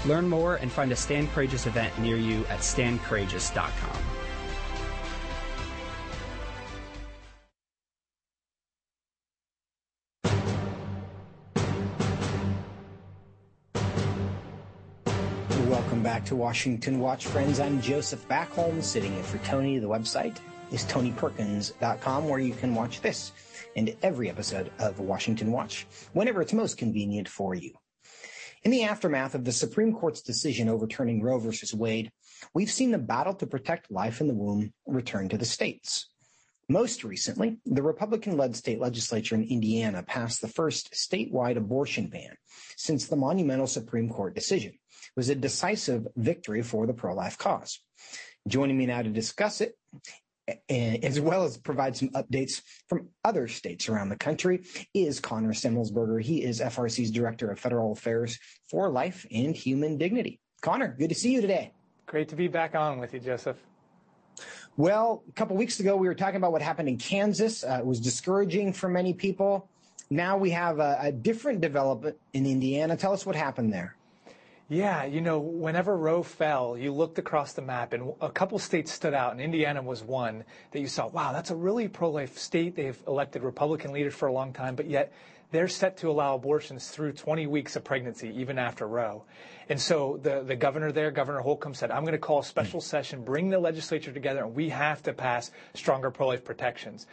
Learn 0.04 0.28
more 0.28 0.56
and 0.56 0.70
find 0.70 0.92
a 0.92 0.96
Stand 0.96 1.32
Courageous 1.32 1.66
event 1.66 1.98
near 1.98 2.16
you 2.16 2.44
at 2.50 2.58
standcourageous.com. 2.58 3.98
Welcome 15.70 16.02
back 16.02 16.26
to 16.26 16.36
Washington 16.36 17.00
Watch, 17.00 17.26
friends. 17.26 17.60
I'm 17.60 17.80
Joseph 17.80 18.28
Backholm, 18.28 18.82
sitting 18.82 19.14
in 19.16 19.22
for 19.22 19.38
Tony. 19.38 19.78
The 19.78 19.88
website 19.88 20.36
is 20.72 20.84
tonyperkins.com, 20.84 22.28
where 22.28 22.38
you 22.40 22.54
can 22.54 22.74
watch 22.74 23.00
this 23.00 23.32
and 23.76 23.94
every 24.02 24.28
episode 24.28 24.72
of 24.78 24.98
Washington 24.98 25.52
Watch 25.52 25.86
whenever 26.12 26.42
it's 26.42 26.52
most 26.52 26.78
convenient 26.78 27.28
for 27.28 27.54
you. 27.54 27.72
In 28.64 28.70
the 28.70 28.84
aftermath 28.84 29.34
of 29.34 29.44
the 29.44 29.52
Supreme 29.52 29.92
Court's 29.92 30.22
decision 30.22 30.68
overturning 30.68 31.22
Roe 31.22 31.38
versus 31.38 31.74
Wade, 31.74 32.10
we've 32.54 32.70
seen 32.70 32.92
the 32.92 32.98
battle 32.98 33.34
to 33.34 33.46
protect 33.46 33.90
life 33.90 34.20
in 34.20 34.28
the 34.28 34.34
womb 34.34 34.72
return 34.86 35.28
to 35.28 35.38
the 35.38 35.44
states. 35.44 36.08
Most 36.68 37.04
recently, 37.04 37.58
the 37.66 37.82
Republican 37.82 38.36
led 38.36 38.56
state 38.56 38.80
legislature 38.80 39.34
in 39.34 39.42
Indiana 39.42 40.02
passed 40.02 40.40
the 40.40 40.48
first 40.48 40.92
statewide 40.92 41.56
abortion 41.56 42.06
ban 42.06 42.36
since 42.76 43.06
the 43.06 43.16
monumental 43.16 43.66
Supreme 43.66 44.08
Court 44.08 44.34
decision 44.34 44.72
was 45.16 45.28
a 45.28 45.34
decisive 45.34 46.06
victory 46.16 46.62
for 46.62 46.86
the 46.86 46.94
pro-life 46.94 47.36
cause. 47.36 47.80
Joining 48.48 48.78
me 48.78 48.86
now 48.86 49.02
to 49.02 49.10
discuss 49.10 49.60
it, 49.60 49.74
as 50.68 51.20
well 51.20 51.44
as 51.44 51.56
provide 51.56 51.96
some 51.96 52.08
updates 52.10 52.62
from 52.88 53.08
other 53.24 53.48
states 53.48 53.88
around 53.88 54.08
the 54.08 54.16
country, 54.16 54.64
is 54.94 55.20
Connor 55.20 55.52
Semelsberger. 55.52 56.22
He 56.22 56.42
is 56.42 56.60
FRC's 56.60 57.10
Director 57.10 57.50
of 57.50 57.58
Federal 57.58 57.92
Affairs 57.92 58.38
for 58.70 58.90
Life 58.90 59.26
and 59.30 59.54
Human 59.54 59.98
Dignity. 59.98 60.40
Connor, 60.60 60.94
good 60.98 61.08
to 61.08 61.14
see 61.14 61.32
you 61.32 61.40
today. 61.40 61.72
Great 62.06 62.28
to 62.28 62.36
be 62.36 62.48
back 62.48 62.74
on 62.74 62.98
with 62.98 63.14
you, 63.14 63.20
Joseph. 63.20 63.56
Well, 64.76 65.22
a 65.28 65.32
couple 65.32 65.56
weeks 65.56 65.80
ago, 65.80 65.96
we 65.96 66.08
were 66.08 66.14
talking 66.14 66.36
about 66.36 66.52
what 66.52 66.62
happened 66.62 66.88
in 66.88 66.96
Kansas. 66.96 67.62
Uh, 67.62 67.78
it 67.80 67.86
was 67.86 68.00
discouraging 68.00 68.72
for 68.72 68.88
many 68.88 69.12
people. 69.12 69.68
Now 70.10 70.36
we 70.36 70.50
have 70.50 70.78
a, 70.78 70.98
a 71.00 71.12
different 71.12 71.60
development 71.60 72.16
in 72.32 72.46
Indiana. 72.46 72.96
Tell 72.96 73.12
us 73.12 73.24
what 73.24 73.36
happened 73.36 73.72
there. 73.72 73.96
Yeah, 74.72 75.04
you 75.04 75.20
know, 75.20 75.38
whenever 75.38 75.94
Roe 75.94 76.22
fell, 76.22 76.78
you 76.78 76.94
looked 76.94 77.18
across 77.18 77.52
the 77.52 77.60
map 77.60 77.92
and 77.92 78.14
a 78.22 78.30
couple 78.30 78.58
states 78.58 78.90
stood 78.90 79.12
out, 79.12 79.32
and 79.32 79.38
Indiana 79.38 79.82
was 79.82 80.02
one 80.02 80.44
that 80.70 80.80
you 80.80 80.86
saw, 80.86 81.08
wow, 81.08 81.30
that's 81.30 81.50
a 81.50 81.54
really 81.54 81.88
pro 81.88 82.08
life 82.08 82.38
state. 82.38 82.74
They've 82.74 82.98
elected 83.06 83.42
Republican 83.42 83.92
leaders 83.92 84.14
for 84.14 84.28
a 84.28 84.32
long 84.32 84.54
time, 84.54 84.74
but 84.74 84.86
yet 84.86 85.12
they're 85.50 85.68
set 85.68 85.98
to 85.98 86.10
allow 86.10 86.36
abortions 86.36 86.88
through 86.88 87.12
20 87.12 87.46
weeks 87.48 87.76
of 87.76 87.84
pregnancy, 87.84 88.32
even 88.34 88.58
after 88.58 88.88
Roe. 88.88 89.24
And 89.68 89.78
so 89.78 90.18
the, 90.22 90.42
the 90.42 90.56
governor 90.56 90.90
there, 90.90 91.10
Governor 91.10 91.40
Holcomb, 91.40 91.74
said, 91.74 91.90
I'm 91.90 92.04
going 92.04 92.12
to 92.12 92.18
call 92.18 92.40
a 92.40 92.44
special 92.44 92.80
hmm. 92.80 92.86
session, 92.86 93.24
bring 93.24 93.50
the 93.50 93.58
legislature 93.58 94.10
together, 94.10 94.42
and 94.42 94.54
we 94.54 94.70
have 94.70 95.02
to 95.02 95.12
pass 95.12 95.50
stronger 95.74 96.10
pro 96.10 96.28
life 96.28 96.46
protections. 96.46 97.06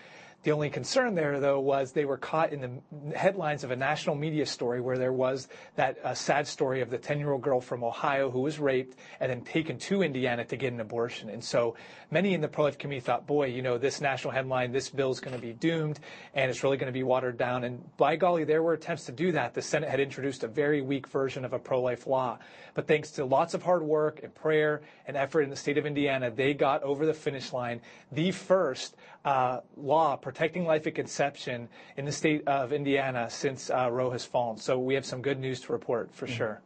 The 0.43 0.51
only 0.51 0.69
concern 0.69 1.15
there, 1.15 1.37
though, 1.41 1.59
was 1.59 1.91
they 1.91 2.05
were 2.05 2.17
caught 2.17 2.53
in 2.53 2.61
the 2.61 3.17
headlines 3.17 3.65
of 3.65 3.71
a 3.71 3.75
national 3.75 4.15
media 4.15 4.45
story 4.45 4.79
where 4.79 4.97
there 4.97 5.11
was 5.11 5.49
that 5.75 5.97
uh, 6.01 6.13
sad 6.13 6.47
story 6.47 6.79
of 6.79 6.89
the 6.89 6.97
10 6.97 7.19
year 7.19 7.33
old 7.33 7.41
girl 7.41 7.59
from 7.59 7.83
Ohio 7.83 8.31
who 8.31 8.39
was 8.39 8.57
raped 8.57 8.97
and 9.19 9.29
then 9.29 9.41
taken 9.41 9.77
to 9.77 10.01
Indiana 10.01 10.45
to 10.45 10.55
get 10.55 10.71
an 10.71 10.79
abortion. 10.79 11.29
And 11.29 11.43
so 11.43 11.75
many 12.09 12.33
in 12.33 12.39
the 12.39 12.47
pro 12.47 12.63
life 12.63 12.77
community 12.77 13.05
thought, 13.05 13.27
boy, 13.27 13.47
you 13.47 13.61
know, 13.61 13.77
this 13.77 13.99
national 13.99 14.31
headline, 14.31 14.71
this 14.71 14.89
bill 14.89 15.11
is 15.11 15.19
going 15.19 15.35
to 15.35 15.41
be 15.41 15.51
doomed 15.51 15.99
and 16.33 16.49
it's 16.49 16.63
really 16.63 16.77
going 16.77 16.91
to 16.91 16.97
be 16.97 17.03
watered 17.03 17.37
down. 17.37 17.65
And 17.65 17.85
by 17.97 18.15
golly, 18.15 18.45
there 18.45 18.63
were 18.63 18.73
attempts 18.73 19.05
to 19.05 19.11
do 19.11 19.33
that. 19.33 19.53
The 19.53 19.61
Senate 19.61 19.89
had 19.89 19.99
introduced 19.99 20.45
a 20.45 20.47
very 20.47 20.81
weak 20.81 21.07
version 21.07 21.43
of 21.43 21.51
a 21.51 21.59
pro 21.59 21.81
life 21.81 22.07
law. 22.07 22.39
But 22.75 22.87
thanks 22.87 23.11
to 23.11 23.25
lots 23.25 23.55
of 23.55 23.63
hard 23.63 23.83
work 23.83 24.21
and 24.23 24.33
prayer 24.33 24.81
and 25.05 25.17
effort 25.17 25.41
in 25.41 25.49
the 25.49 25.57
state 25.57 25.77
of 25.77 25.85
Indiana, 25.85 26.31
they 26.31 26.53
got 26.53 26.81
over 26.83 27.05
the 27.05 27.13
finish 27.13 27.51
line 27.51 27.81
the 28.09 28.31
first 28.31 28.95
uh, 29.25 29.59
law 29.77 30.15
protecting 30.15 30.65
life 30.65 30.87
at 30.87 30.95
conception 30.95 31.67
in 31.97 32.05
the 32.05 32.11
state 32.11 32.47
of 32.47 32.73
Indiana 32.73 33.29
since 33.29 33.69
uh, 33.69 33.89
Roe 33.91 34.11
has 34.11 34.25
fallen. 34.25 34.57
So 34.57 34.79
we 34.79 34.93
have 34.95 35.05
some 35.05 35.21
good 35.21 35.39
news 35.39 35.61
to 35.61 35.71
report 35.71 36.13
for 36.13 36.25
mm-hmm. 36.25 36.35
sure. 36.35 36.61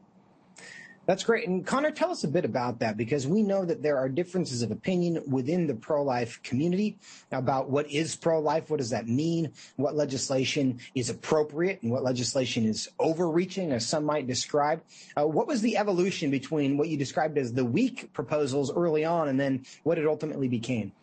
That's 1.06 1.26
great. 1.26 1.50
And 1.50 1.68
Connor, 1.68 1.92
tell 1.92 2.12
us 2.12 2.24
a 2.24 2.30
bit 2.30 2.46
about 2.46 2.80
that 2.80 2.96
because 2.96 3.28
we 3.28 3.44
know 3.44 3.66
that 3.66 3.84
there 3.84 3.98
are 3.98 4.08
differences 4.08 4.62
of 4.62 4.72
opinion 4.72 5.22
within 5.28 5.68
the 5.68 5.76
pro-life 5.76 6.42
community 6.44 6.98
about 7.34 7.70
what 7.70 7.92
is 7.92 8.16
pro-life, 8.16 8.70
what 8.70 8.78
does 8.78 8.92
that 8.92 9.06
mean, 9.06 9.52
what 9.76 9.96
legislation 9.96 10.80
is 10.96 11.10
appropriate 11.10 11.82
and 11.84 11.92
what 11.92 12.04
legislation 12.04 12.66
is 12.66 12.88
overreaching, 13.00 13.74
as 13.74 13.86
some 13.86 14.06
might 14.06 14.28
describe. 14.28 14.82
Uh, 15.18 15.28
what 15.28 15.46
was 15.46 15.62
the 15.62 15.76
evolution 15.76 16.32
between 16.32 16.78
what 16.78 16.88
you 16.88 16.96
described 16.96 17.38
as 17.38 17.52
the 17.52 17.66
weak 17.66 18.14
proposals 18.14 18.72
early 18.74 19.04
on 19.04 19.28
and 19.28 19.38
then 19.38 19.66
what 19.84 19.98
it 19.98 20.08
ultimately 20.08 20.48
became? 20.48 20.94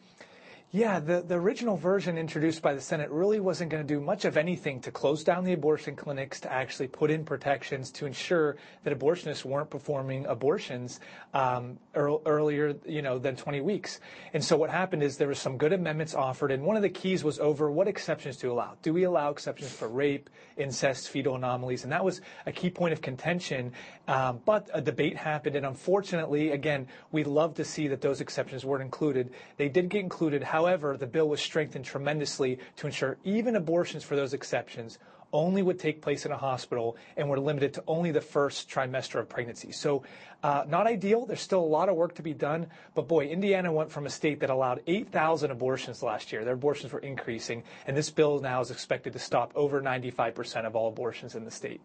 Yeah, 0.73 1.01
the, 1.01 1.21
the 1.21 1.35
original 1.35 1.77
version 1.77 2.17
introduced 2.17 2.63
by 2.63 2.75
the 2.75 2.81
Senate 2.81 3.11
really 3.11 3.41
wasn't 3.41 3.73
going 3.73 3.85
to 3.85 3.95
do 3.95 4.01
much 4.01 4.25
of 4.25 4.37
anything 4.37 4.81
to 4.83 4.93
close 4.93 5.25
down 5.25 5.43
the 5.43 5.53
abortion 5.53 5.97
clinics, 5.97 6.39
to 6.43 6.53
actually 6.53 6.87
put 6.87 7.11
in 7.11 7.25
protections 7.25 7.91
to 7.91 8.07
ensure 8.07 8.57
that 8.85 8.97
abortionists 8.97 9.45
weren't 9.45 9.69
performing 9.69 10.27
abortions 10.27 11.01
um, 11.35 11.77
earlier, 11.97 12.77
you 12.87 13.03
know, 13.03 13.19
than 13.19 13.35
20 13.35 13.63
weeks. 13.63 13.99
And 14.33 14.45
so 14.45 14.57
what 14.57 14.71
happened 14.71 15.03
is 15.03 15.17
there 15.17 15.27
were 15.27 15.35
some 15.35 15.57
good 15.57 15.73
amendments 15.73 16.15
offered, 16.15 16.53
and 16.53 16.63
one 16.63 16.77
of 16.77 16.83
the 16.83 16.89
keys 16.89 17.25
was 17.25 17.41
over 17.41 17.69
what 17.69 17.89
exceptions 17.89 18.37
to 18.37 18.53
allow. 18.53 18.77
Do 18.81 18.93
we 18.93 19.03
allow 19.03 19.33
exceptions 19.33 19.73
for 19.73 19.89
rape, 19.89 20.31
incest, 20.57 21.09
fetal 21.09 21.35
anomalies? 21.35 21.83
And 21.83 21.91
that 21.91 22.05
was 22.05 22.21
a 22.47 22.53
key 22.53 22.71
point 22.71 22.93
of 22.93 23.01
contention. 23.01 23.73
Um, 24.07 24.41
but 24.45 24.71
a 24.73 24.81
debate 24.81 25.17
happened, 25.17 25.57
and 25.57 25.67
unfortunately, 25.67 26.53
again, 26.53 26.87
we'd 27.11 27.27
love 27.27 27.55
to 27.55 27.65
see 27.65 27.89
that 27.89 28.01
those 28.01 28.21
exceptions 28.21 28.65
weren't 28.65 28.85
included. 28.85 29.33
They 29.57 29.69
did 29.69 29.89
get 29.89 30.03
included. 30.03 30.45
However, 30.61 30.99
the 30.99 31.07
bill 31.07 31.27
was 31.27 31.41
strengthened 31.41 31.87
tremendously 31.87 32.59
to 32.77 32.87
ensure 32.87 33.17
even 33.25 33.57
abortions 33.57 34.05
for 34.05 34.15
those 34.15 34.35
exceptions 34.35 34.99
only 35.33 35.63
would 35.63 35.79
take 35.79 36.03
place 36.03 36.27
in 36.27 36.33
a 36.33 36.37
hospital 36.37 36.99
and 37.17 37.31
were 37.31 37.41
limited 37.41 37.73
to 37.73 37.85
only 37.87 38.11
the 38.11 38.21
first 38.21 38.69
trimester 38.69 39.19
of 39.19 39.27
pregnancy. 39.27 39.73
So, 39.73 40.03
uh, 40.43 40.65
not 40.69 40.87
ideal. 40.87 41.25
There's 41.25 41.41
still 41.41 41.65
a 41.65 41.73
lot 41.79 41.89
of 41.89 41.97
work 41.97 42.15
to 42.17 42.23
be 42.23 42.35
done. 42.35 42.67
But 42.95 43.09
boy, 43.09 43.29
Indiana 43.29 43.73
went 43.73 43.91
from 43.91 44.05
a 44.05 44.11
state 44.11 44.41
that 44.41 44.51
allowed 44.51 44.83
8,000 44.87 45.51
abortions 45.51 46.03
last 46.03 46.31
year. 46.31 46.45
Their 46.45 46.61
abortions 46.61 46.93
were 46.93 46.99
increasing. 46.99 47.63
And 47.87 47.97
this 47.97 48.11
bill 48.11 48.39
now 48.41 48.61
is 48.61 48.71
expected 48.71 49.15
to 49.15 49.19
stop 49.19 49.53
over 49.55 49.81
95% 49.81 50.67
of 50.67 50.77
all 50.77 50.89
abortions 50.89 51.37
in 51.37 51.47
the 51.47 51.51
state. 51.51 51.81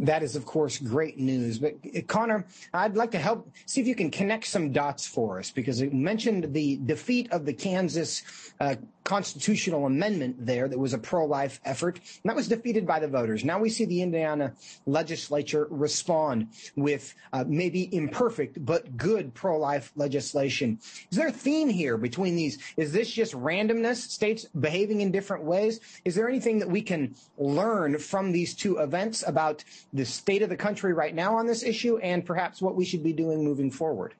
That 0.00 0.22
is, 0.22 0.36
of 0.36 0.44
course, 0.44 0.78
great 0.78 1.18
news. 1.18 1.58
But 1.58 1.74
uh, 1.96 2.00
Connor, 2.06 2.46
I'd 2.74 2.96
like 2.96 3.10
to 3.12 3.18
help 3.18 3.50
see 3.66 3.80
if 3.80 3.86
you 3.86 3.94
can 3.94 4.10
connect 4.10 4.46
some 4.46 4.72
dots 4.72 5.06
for 5.06 5.38
us 5.38 5.50
because 5.50 5.80
you 5.80 5.90
mentioned 5.90 6.52
the 6.52 6.76
defeat 6.84 7.32
of 7.32 7.46
the 7.46 7.52
Kansas 7.52 8.22
uh, 8.60 8.74
constitutional 9.08 9.86
amendment 9.86 10.36
there 10.44 10.68
that 10.68 10.78
was 10.78 10.92
a 10.92 10.98
pro-life 10.98 11.60
effort, 11.64 11.96
and 11.96 12.30
that 12.30 12.36
was 12.36 12.46
defeated 12.46 12.86
by 12.86 13.00
the 13.00 13.08
voters. 13.08 13.42
Now 13.42 13.58
we 13.58 13.70
see 13.70 13.86
the 13.86 14.02
Indiana 14.02 14.52
legislature 14.84 15.66
respond 15.70 16.48
with 16.76 17.14
uh, 17.32 17.44
maybe 17.48 17.88
imperfect 17.94 18.62
but 18.66 18.98
good 18.98 19.32
pro-life 19.32 19.92
legislation. 19.96 20.78
Is 21.10 21.16
there 21.16 21.28
a 21.28 21.32
theme 21.32 21.70
here 21.70 21.96
between 21.96 22.36
these? 22.36 22.58
Is 22.76 22.92
this 22.92 23.10
just 23.10 23.32
randomness, 23.32 23.96
states 23.96 24.44
behaving 24.60 25.00
in 25.00 25.10
different 25.10 25.44
ways? 25.44 25.80
Is 26.04 26.14
there 26.14 26.28
anything 26.28 26.58
that 26.58 26.68
we 26.68 26.82
can 26.82 27.14
learn 27.38 27.98
from 27.98 28.32
these 28.32 28.54
two 28.54 28.76
events 28.76 29.24
about 29.26 29.64
the 29.92 30.04
state 30.04 30.42
of 30.42 30.48
the 30.48 30.56
country 30.56 30.92
right 30.92 31.14
now 31.14 31.36
on 31.36 31.46
this 31.46 31.62
issue 31.62 31.98
and 31.98 32.24
perhaps 32.24 32.60
what 32.60 32.76
we 32.76 32.84
should 32.84 33.02
be 33.02 33.12
doing 33.12 33.44
moving 33.44 33.70
forward? 33.70 34.14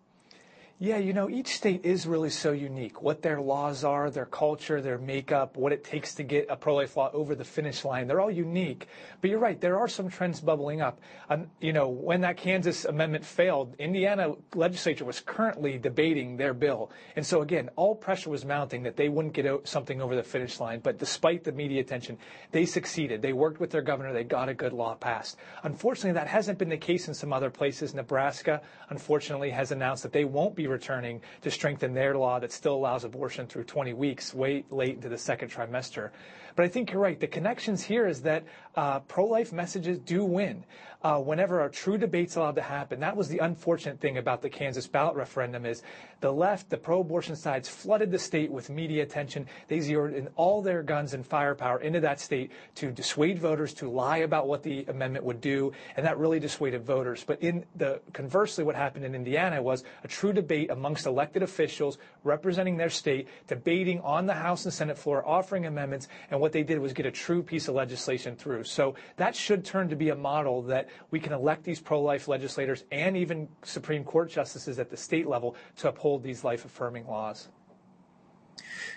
Yeah, 0.80 0.98
you 0.98 1.12
know, 1.12 1.28
each 1.28 1.56
state 1.56 1.84
is 1.84 2.06
really 2.06 2.30
so 2.30 2.52
unique. 2.52 3.02
What 3.02 3.20
their 3.20 3.40
laws 3.40 3.82
are, 3.82 4.12
their 4.12 4.26
culture, 4.26 4.80
their 4.80 4.96
makeup, 4.96 5.56
what 5.56 5.72
it 5.72 5.82
takes 5.82 6.14
to 6.14 6.22
get 6.22 6.46
a 6.48 6.54
pro-life 6.54 6.96
law 6.96 7.10
over 7.12 7.34
the 7.34 7.42
finish 7.42 7.84
line. 7.84 8.06
They're 8.06 8.20
all 8.20 8.30
unique. 8.30 8.86
But 9.20 9.30
you're 9.30 9.40
right, 9.40 9.60
there 9.60 9.76
are 9.76 9.88
some 9.88 10.08
trends 10.08 10.40
bubbling 10.40 10.80
up. 10.80 11.00
Um, 11.30 11.48
you 11.60 11.72
know, 11.72 11.88
when 11.88 12.20
that 12.20 12.36
Kansas 12.36 12.84
amendment 12.84 13.24
failed, 13.24 13.74
Indiana 13.80 14.34
legislature 14.54 15.04
was 15.04 15.18
currently 15.18 15.78
debating 15.78 16.36
their 16.36 16.54
bill. 16.54 16.92
And 17.16 17.26
so 17.26 17.42
again, 17.42 17.70
all 17.74 17.96
pressure 17.96 18.30
was 18.30 18.44
mounting 18.44 18.84
that 18.84 18.94
they 18.94 19.08
wouldn't 19.08 19.34
get 19.34 19.48
something 19.66 20.00
over 20.00 20.14
the 20.14 20.22
finish 20.22 20.60
line. 20.60 20.78
But 20.78 20.96
despite 20.96 21.42
the 21.42 21.50
media 21.50 21.80
attention, 21.80 22.18
they 22.52 22.64
succeeded. 22.64 23.20
They 23.20 23.32
worked 23.32 23.58
with 23.58 23.70
their 23.70 23.82
governor. 23.82 24.12
They 24.12 24.22
got 24.22 24.48
a 24.48 24.54
good 24.54 24.72
law 24.72 24.94
passed. 24.94 25.38
Unfortunately, 25.64 26.12
that 26.12 26.28
hasn't 26.28 26.56
been 26.56 26.68
the 26.68 26.76
case 26.76 27.08
in 27.08 27.14
some 27.14 27.32
other 27.32 27.50
places. 27.50 27.94
Nebraska, 27.94 28.62
unfortunately, 28.90 29.50
has 29.50 29.72
announced 29.72 30.04
that 30.04 30.12
they 30.12 30.24
won't 30.24 30.54
be 30.54 30.67
returning 30.68 31.20
to 31.42 31.50
strengthen 31.50 31.94
their 31.94 32.16
law 32.16 32.38
that 32.38 32.52
still 32.52 32.74
allows 32.74 33.04
abortion 33.04 33.46
through 33.46 33.64
20 33.64 33.92
weeks, 33.94 34.34
way 34.34 34.64
late 34.70 34.94
into 34.94 35.08
the 35.08 35.18
second 35.18 35.50
trimester. 35.50 36.10
But 36.56 36.64
I 36.64 36.68
think 36.68 36.90
you're 36.90 37.00
right. 37.00 37.18
The 37.18 37.26
connections 37.26 37.82
here 37.84 38.06
is 38.06 38.22
that 38.22 38.44
uh, 38.78 39.00
pro-life 39.00 39.52
messages 39.52 39.98
do 39.98 40.24
win 40.24 40.64
uh, 41.02 41.18
whenever 41.18 41.64
a 41.64 41.70
true 41.70 41.98
debate's 41.98 42.36
allowed 42.36 42.54
to 42.56 42.62
happen. 42.62 43.00
That 43.00 43.16
was 43.16 43.28
the 43.28 43.38
unfortunate 43.38 44.00
thing 44.00 44.18
about 44.18 44.42
the 44.42 44.50
Kansas 44.50 44.86
ballot 44.86 45.16
referendum 45.16 45.64
is 45.66 45.82
the 46.20 46.32
left, 46.32 46.70
the 46.70 46.76
pro-abortion 46.76 47.36
sides 47.36 47.68
flooded 47.68 48.10
the 48.10 48.18
state 48.18 48.50
with 48.50 48.70
media 48.70 49.04
attention. 49.04 49.46
They 49.68 49.78
zeroed 49.80 50.14
in 50.14 50.28
all 50.34 50.62
their 50.62 50.82
guns 50.82 51.14
and 51.14 51.24
firepower 51.24 51.80
into 51.80 52.00
that 52.00 52.18
state 52.20 52.50
to 52.76 52.90
dissuade 52.90 53.38
voters 53.38 53.72
to 53.74 53.88
lie 53.88 54.18
about 54.18 54.48
what 54.48 54.64
the 54.64 54.84
amendment 54.88 55.24
would 55.24 55.40
do, 55.40 55.72
and 55.96 56.04
that 56.04 56.18
really 56.18 56.40
dissuaded 56.40 56.84
voters. 56.84 57.24
But 57.24 57.42
in 57.42 57.64
the 57.76 58.00
conversely, 58.12 58.64
what 58.64 58.74
happened 58.74 59.04
in 59.04 59.14
Indiana 59.14 59.62
was 59.62 59.84
a 60.02 60.08
true 60.08 60.32
debate 60.32 60.70
amongst 60.70 61.06
elected 61.06 61.44
officials 61.44 61.98
representing 62.24 62.76
their 62.76 62.90
state, 62.90 63.28
debating 63.46 64.00
on 64.00 64.26
the 64.26 64.34
House 64.34 64.64
and 64.64 64.74
Senate 64.74 64.98
floor, 64.98 65.26
offering 65.26 65.66
amendments, 65.66 66.08
and 66.30 66.40
what 66.40 66.52
they 66.52 66.64
did 66.64 66.80
was 66.80 66.92
get 66.92 67.06
a 67.06 67.12
true 67.12 67.42
piece 67.42 67.68
of 67.68 67.76
legislation 67.76 68.34
through. 68.34 68.64
So 68.68 68.94
that 69.16 69.34
should 69.34 69.64
turn 69.64 69.88
to 69.88 69.96
be 69.96 70.10
a 70.10 70.14
model 70.14 70.62
that 70.62 70.88
we 71.10 71.20
can 71.20 71.32
elect 71.32 71.64
these 71.64 71.80
pro-life 71.80 72.28
legislators 72.28 72.84
and 72.92 73.16
even 73.16 73.48
Supreme 73.62 74.04
Court 74.04 74.30
justices 74.30 74.78
at 74.78 74.90
the 74.90 74.96
state 74.96 75.26
level 75.26 75.56
to 75.76 75.88
uphold 75.88 76.22
these 76.22 76.44
life-affirming 76.44 77.06
laws. 77.06 77.48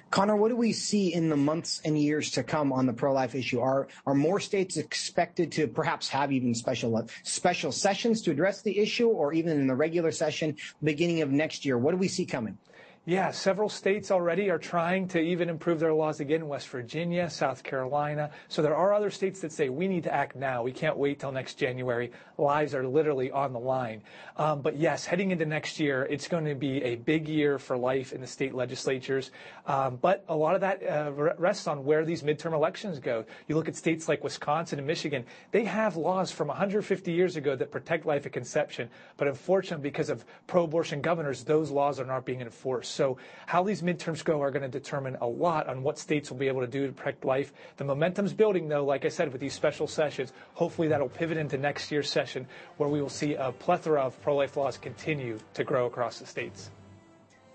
Connor, 0.10 0.36
what 0.36 0.50
do 0.50 0.56
we 0.56 0.74
see 0.74 1.14
in 1.14 1.30
the 1.30 1.38
months 1.38 1.82
and 1.86 1.98
years 1.98 2.32
to 2.32 2.44
come 2.44 2.74
on 2.74 2.86
the 2.86 2.94
pro-life 2.94 3.34
issue? 3.36 3.60
Are 3.60 3.88
are 4.06 4.14
more 4.14 4.40
states 4.40 4.76
expected 4.76 5.52
to 5.54 5.68
perhaps 5.68 6.10
have 6.10 6.32
even 6.32 6.54
special 6.54 7.08
special 7.24 7.72
sessions 7.72 8.22
to 8.24 8.32
address 8.32 8.62
the 8.62 8.78
issue, 8.78 9.08
or 9.08 9.34
even 9.34 9.60
in 9.60 9.68
the 9.68 9.76
regular 9.76 10.12
session 10.12 10.58
beginning 10.84 11.22
of 11.22 11.32
next 11.32 11.64
year? 11.64 11.78
What 11.78 11.92
do 11.92 11.98
we 11.98 12.10
see 12.10 12.26
coming? 12.26 12.58
Yeah, 13.04 13.32
several 13.32 13.68
states 13.68 14.12
already 14.12 14.52
are 14.52 14.60
trying 14.60 15.08
to 15.08 15.20
even 15.20 15.50
improve 15.50 15.80
their 15.80 15.92
laws 15.92 16.20
again. 16.20 16.48
West 16.48 16.68
Virginia, 16.70 17.32
South 17.32 17.64
Carolina. 17.64 18.30
So 18.48 18.62
there 18.62 18.76
are 18.76 18.94
other 18.94 19.10
states 19.10 19.40
that 19.40 19.52
say 19.52 19.70
we 19.70 19.88
need 19.88 20.04
to 20.04 20.14
act 20.14 20.36
now. 20.36 20.62
We 20.62 20.72
can't 20.72 20.96
wait 20.96 21.20
till 21.20 21.32
next 21.32 21.56
January. 21.56 22.12
Lives 22.38 22.76
are 22.76 22.88
literally 22.88 23.32
on 23.32 23.54
the 23.54 23.60
line. 23.60 24.04
Um, 24.38 24.62
but 24.62 24.78
yes, 24.78 25.04
heading 25.04 25.32
into 25.32 25.48
next 25.48 25.80
year, 25.80 26.08
it's 26.12 26.28
going 26.28 26.46
to 26.46 26.54
be 26.54 26.84
a 26.84 26.96
big 26.96 27.28
year 27.28 27.58
for 27.58 27.76
life 27.76 28.14
in 28.14 28.22
the 28.22 28.28
state 28.28 28.54
legislatures. 28.54 29.32
Um, 29.66 29.96
but 29.96 30.24
a 30.30 30.36
lot 30.36 30.54
of 30.54 30.62
that 30.62 30.88
uh, 30.88 31.12
rests 31.40 31.66
on 31.66 31.84
where 31.84 32.06
these 32.06 32.22
midterm 32.22 32.54
elections 32.54 33.00
go. 33.00 33.26
You 33.48 33.56
look 33.56 33.68
at 33.68 33.76
states 33.76 34.08
like 34.08 34.24
Wisconsin 34.24 34.78
and 34.78 34.88
Michigan; 34.88 35.26
they 35.50 35.66
have 35.66 35.96
laws 35.96 36.30
from 36.30 36.50
150 36.50 37.12
years 37.12 37.36
ago 37.36 37.56
that 37.56 37.72
protect 37.72 38.06
life 38.06 38.28
at 38.28 38.32
conception. 38.32 38.92
But 39.18 39.28
unfortunately, 39.28 39.90
because 39.90 40.12
of 40.12 40.24
pro-abortion 40.46 41.02
governors, 41.02 41.44
those 41.44 41.72
laws 41.72 42.00
are 42.00 42.06
not 42.06 42.26
being 42.26 42.42
enforced. 42.42 42.91
So 42.92 43.18
how 43.46 43.64
these 43.64 43.82
midterms 43.82 44.24
go 44.24 44.42
are 44.42 44.52
going 44.52 44.70
to 44.70 44.80
determine 44.80 45.18
a 45.22 45.28
lot 45.28 45.68
on 45.68 45.84
what 45.84 45.98
states 45.98 46.30
will 46.30 46.38
be 46.38 46.48
able 46.48 46.62
to 46.62 46.68
do 46.68 46.88
to 46.88 46.94
protect 46.94 47.26
life. 47.26 47.54
The 47.78 47.84
momentum's 47.84 48.34
building, 48.34 48.68
though, 48.68 48.86
like 48.86 49.06
I 49.06 49.10
said, 49.10 49.32
with 49.32 49.42
these 49.42 49.54
special 49.54 49.88
sessions. 49.88 50.34
Hopefully 50.54 50.88
that'll 50.88 51.10
pivot 51.10 51.38
into 51.38 51.58
next 51.58 51.92
year's 51.92 52.10
session 52.10 52.48
where 52.78 52.90
we 52.90 53.02
will 53.02 53.10
see 53.10 53.36
a 53.36 53.52
plethora 53.52 54.02
of 54.02 54.22
pro-life 54.22 54.58
laws 54.58 54.78
continue 54.78 55.40
to 55.54 55.64
grow 55.64 55.86
across 55.86 56.20
the 56.20 56.26
states. 56.26 56.72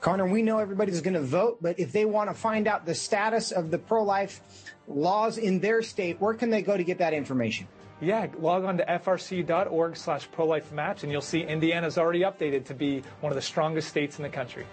Connor, 0.01 0.27
we 0.27 0.43
know 0.43 0.59
everybody's 0.59 1.01
going 1.01 1.15
to 1.15 1.23
vote, 1.23 1.59
but 1.61 1.81
if 1.81 1.91
they 1.91 2.05
want 2.05 2.31
to 2.31 2.35
find 2.35 2.69
out 2.69 2.85
the 2.85 2.95
status 2.95 3.51
of 3.51 3.71
the 3.71 3.79
pro-life 3.79 4.41
laws 4.87 5.39
in 5.39 5.59
their 5.61 5.83
state, 5.83 6.21
where 6.21 6.35
can 6.35 6.51
they 6.51 6.63
go 6.63 6.77
to 6.77 6.85
get 6.85 6.99
that 6.99 7.13
information? 7.13 7.67
Yeah, 8.01 8.27
log 8.39 8.65
on 8.65 8.77
to 8.77 8.85
frc.org 8.85 9.97
slash 9.97 10.31
pro-life 10.31 10.71
maps, 10.71 11.03
and 11.03 11.11
you'll 11.11 11.23
see 11.23 11.41
Indiana's 11.41 11.97
already 11.97 12.21
updated 12.21 12.67
to 12.67 12.75
be 12.75 13.03
one 13.21 13.33
of 13.33 13.37
the 13.37 13.43
strongest 13.43 13.89
states 13.89 14.19
in 14.19 14.23
the 14.23 14.29
country 14.29 14.67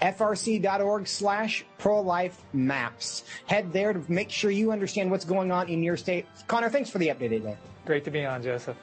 frc.org 0.00 1.06
slash 1.06 1.64
pro-life 1.78 2.40
maps. 2.52 3.24
Head 3.46 3.72
there 3.72 3.92
to 3.92 4.02
make 4.10 4.30
sure 4.30 4.50
you 4.50 4.72
understand 4.72 5.10
what's 5.10 5.24
going 5.24 5.50
on 5.50 5.68
in 5.68 5.82
your 5.82 5.96
state. 5.96 6.26
Connor, 6.46 6.70
thanks 6.70 6.90
for 6.90 6.98
the 6.98 7.08
update 7.08 7.30
today. 7.30 7.56
Great 7.84 8.04
to 8.04 8.10
be 8.10 8.24
on, 8.24 8.42
Joseph. 8.42 8.76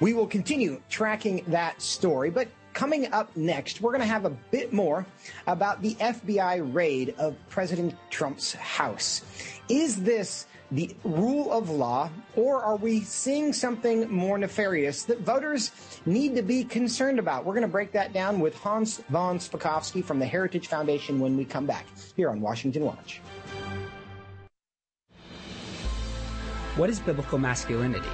We 0.00 0.14
will 0.14 0.26
continue 0.26 0.80
tracking 0.88 1.42
that 1.48 1.82
story, 1.82 2.30
but 2.30 2.48
coming 2.72 3.12
up 3.12 3.36
next, 3.36 3.80
we're 3.80 3.90
going 3.90 4.02
to 4.02 4.06
have 4.06 4.24
a 4.24 4.30
bit 4.30 4.72
more 4.72 5.04
about 5.48 5.82
the 5.82 5.96
FBI 5.96 6.72
raid 6.72 7.14
of 7.18 7.36
President 7.48 7.96
Trump's 8.08 8.52
house. 8.52 9.22
Is 9.68 10.02
this 10.02 10.46
the 10.70 10.94
rule 11.04 11.52
of 11.52 11.70
law, 11.70 12.10
or 12.36 12.62
are 12.62 12.76
we 12.76 13.00
seeing 13.00 13.52
something 13.52 14.10
more 14.10 14.36
nefarious 14.36 15.04
that 15.04 15.20
voters 15.20 15.70
need 16.04 16.36
to 16.36 16.42
be 16.42 16.64
concerned 16.64 17.18
about? 17.18 17.44
We're 17.44 17.54
going 17.54 17.62
to 17.62 17.68
break 17.68 17.92
that 17.92 18.12
down 18.12 18.40
with 18.40 18.54
Hans 18.56 18.98
von 19.08 19.38
Spakovsky 19.38 20.04
from 20.04 20.18
the 20.18 20.26
Heritage 20.26 20.66
Foundation 20.66 21.20
when 21.20 21.36
we 21.36 21.44
come 21.44 21.66
back 21.66 21.86
here 22.16 22.30
on 22.30 22.40
Washington 22.40 22.84
Watch. 22.84 23.20
What 26.76 26.90
is 26.90 27.00
biblical 27.00 27.38
masculinity? 27.38 28.08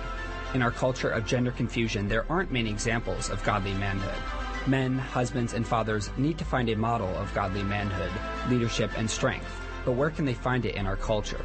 In 0.55 0.63
our 0.63 0.71
culture 0.71 1.11
of 1.11 1.27
gender 1.27 1.51
confusion, 1.51 2.09
there 2.09 2.25
aren't 2.31 2.53
many 2.53 2.71
examples 2.71 3.29
of 3.29 3.43
godly 3.43 3.75
manhood. 3.75 4.15
Men, 4.69 4.97
husbands, 4.97 5.53
and 5.53 5.67
fathers 5.67 6.11
need 6.17 6.39
to 6.39 6.45
find 6.45 6.69
a 6.71 6.77
model 6.77 7.09
of 7.17 7.35
godly 7.35 7.65
manhood, 7.65 8.11
leadership, 8.49 8.91
and 8.97 9.11
strength. 9.11 9.61
But 9.85 9.93
where 9.93 10.11
can 10.11 10.25
they 10.25 10.33
find 10.33 10.65
it 10.65 10.77
in 10.77 10.87
our 10.87 10.97
culture? 10.97 11.45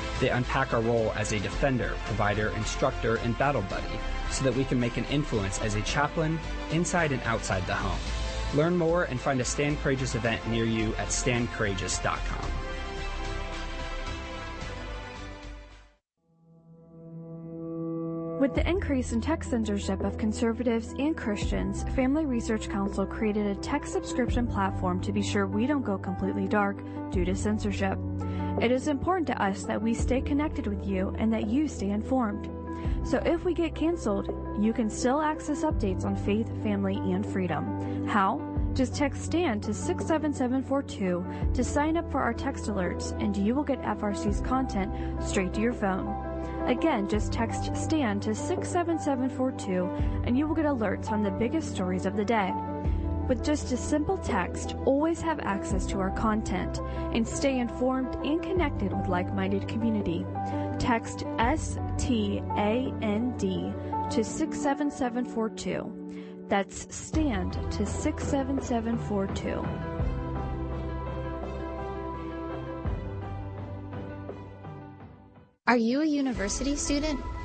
They 0.21 0.29
unpack 0.29 0.73
our 0.73 0.81
role 0.81 1.11
as 1.17 1.33
a 1.33 1.39
defender, 1.39 1.95
provider, 2.05 2.49
instructor, 2.55 3.15
and 3.17 3.35
battle 3.39 3.63
buddy 3.63 3.99
so 4.29 4.43
that 4.43 4.53
we 4.53 4.63
can 4.63 4.79
make 4.79 4.95
an 4.97 5.05
influence 5.05 5.59
as 5.61 5.73
a 5.73 5.81
chaplain 5.81 6.39
inside 6.71 7.11
and 7.11 7.21
outside 7.23 7.65
the 7.65 7.73
home. 7.73 7.99
Learn 8.55 8.77
more 8.77 9.05
and 9.05 9.19
find 9.19 9.41
a 9.41 9.45
Stand 9.45 9.79
Courageous 9.81 10.13
event 10.13 10.47
near 10.47 10.63
you 10.63 10.93
at 10.95 11.07
standcourageous.com. 11.07 12.51
With 18.39 18.55
the 18.55 18.67
increase 18.67 19.11
in 19.11 19.21
tech 19.21 19.43
censorship 19.43 20.01
of 20.01 20.17
conservatives 20.17 20.93
and 20.97 21.15
Christians, 21.15 21.83
Family 21.95 22.25
Research 22.25 22.69
Council 22.69 23.05
created 23.05 23.45
a 23.45 23.55
tech 23.61 23.85
subscription 23.85 24.47
platform 24.47 24.99
to 25.01 25.11
be 25.11 25.21
sure 25.21 25.47
we 25.47 25.67
don't 25.67 25.83
go 25.83 25.97
completely 25.97 26.47
dark 26.47 26.77
due 27.11 27.23
to 27.23 27.35
censorship. 27.35 27.97
It 28.59 28.71
is 28.71 28.87
important 28.87 29.27
to 29.27 29.41
us 29.41 29.63
that 29.63 29.81
we 29.81 29.93
stay 29.93 30.21
connected 30.21 30.67
with 30.67 30.85
you 30.85 31.15
and 31.17 31.31
that 31.31 31.47
you 31.47 31.67
stay 31.67 31.91
informed. 31.91 32.49
So 33.03 33.17
if 33.25 33.43
we 33.45 33.53
get 33.53 33.75
canceled, 33.75 34.27
you 34.59 34.73
can 34.73 34.89
still 34.89 35.21
access 35.21 35.63
updates 35.63 36.05
on 36.05 36.15
faith, 36.15 36.47
family, 36.63 36.97
and 36.97 37.25
freedom. 37.25 38.07
How? 38.07 38.41
Just 38.73 38.95
text 38.95 39.23
STAND 39.23 39.63
to 39.63 39.73
67742 39.73 41.53
to 41.53 41.63
sign 41.63 41.97
up 41.97 42.09
for 42.11 42.21
our 42.21 42.33
text 42.33 42.65
alerts, 42.65 43.11
and 43.21 43.35
you 43.35 43.53
will 43.53 43.63
get 43.63 43.81
FRC's 43.81 44.41
content 44.41 44.91
straight 45.21 45.53
to 45.55 45.61
your 45.61 45.73
phone. 45.73 46.07
Again, 46.67 47.09
just 47.09 47.33
text 47.33 47.75
STAND 47.75 48.21
to 48.21 48.35
67742 48.35 50.23
and 50.25 50.37
you 50.37 50.47
will 50.47 50.55
get 50.55 50.65
alerts 50.65 51.11
on 51.11 51.23
the 51.23 51.31
biggest 51.31 51.73
stories 51.73 52.05
of 52.05 52.15
the 52.15 52.23
day. 52.23 52.53
With 53.31 53.45
just 53.45 53.71
a 53.71 53.77
simple 53.77 54.17
text, 54.17 54.75
always 54.83 55.21
have 55.21 55.39
access 55.39 55.85
to 55.85 56.01
our 56.01 56.11
content 56.11 56.81
and 57.13 57.25
stay 57.25 57.59
informed 57.59 58.13
and 58.25 58.43
connected 58.43 58.91
with 58.91 59.07
like 59.07 59.33
minded 59.33 59.69
community. 59.69 60.25
Text 60.79 61.23
S 61.39 61.77
T 61.97 62.43
A 62.57 62.93
N 63.01 63.33
D 63.37 63.71
to 64.09 64.25
67742. 64.25 66.43
That's 66.49 66.93
STAND 66.93 67.53
to 67.71 67.85
67742. 67.85 69.65
Are 75.67 75.77
you 75.77 76.01
a 76.01 76.05
university 76.05 76.75
student? 76.75 77.21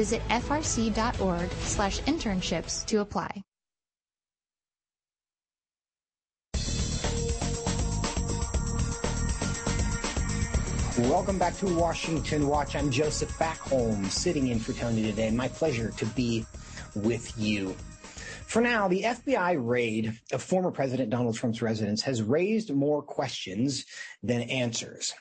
Visit 0.00 0.22
frc.org 0.30 1.50
slash 1.50 2.00
internships 2.04 2.86
to 2.86 3.00
apply. 3.00 3.42
Welcome 10.96 11.38
back 11.38 11.54
to 11.58 11.66
Washington 11.66 12.48
Watch. 12.48 12.76
I'm 12.76 12.90
Joseph 12.90 13.28
Backholm, 13.38 14.06
sitting 14.06 14.46
in 14.48 14.58
for 14.58 14.72
Tony 14.72 15.02
today. 15.02 15.30
My 15.32 15.48
pleasure 15.48 15.90
to 15.90 16.06
be 16.06 16.46
with 16.94 17.36
you. 17.36 17.76
For 18.46 18.62
now, 18.62 18.88
the 18.88 19.02
FBI 19.02 19.58
raid 19.60 20.18
of 20.32 20.42
former 20.42 20.70
President 20.70 21.10
Donald 21.10 21.36
Trump's 21.36 21.60
residence 21.60 22.00
has 22.04 22.22
raised 22.22 22.72
more 22.72 23.02
questions 23.02 23.84
than 24.22 24.40
answers. 24.44 25.12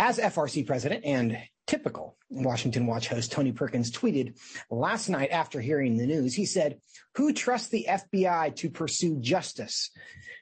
As 0.00 0.18
FRC 0.18 0.66
president 0.66 1.04
and 1.04 1.38
typical 1.66 2.16
Washington 2.30 2.86
Watch 2.86 3.08
host 3.08 3.32
Tony 3.32 3.52
Perkins 3.52 3.90
tweeted 3.90 4.38
last 4.70 5.08
night 5.08 5.30
after 5.30 5.60
hearing 5.60 5.96
the 5.96 6.06
news, 6.06 6.34
he 6.34 6.46
said, 6.46 6.78
Who 7.16 7.32
trusts 7.32 7.68
the 7.68 7.86
FBI 7.88 8.56
to 8.56 8.70
pursue 8.70 9.18
justice? 9.20 9.90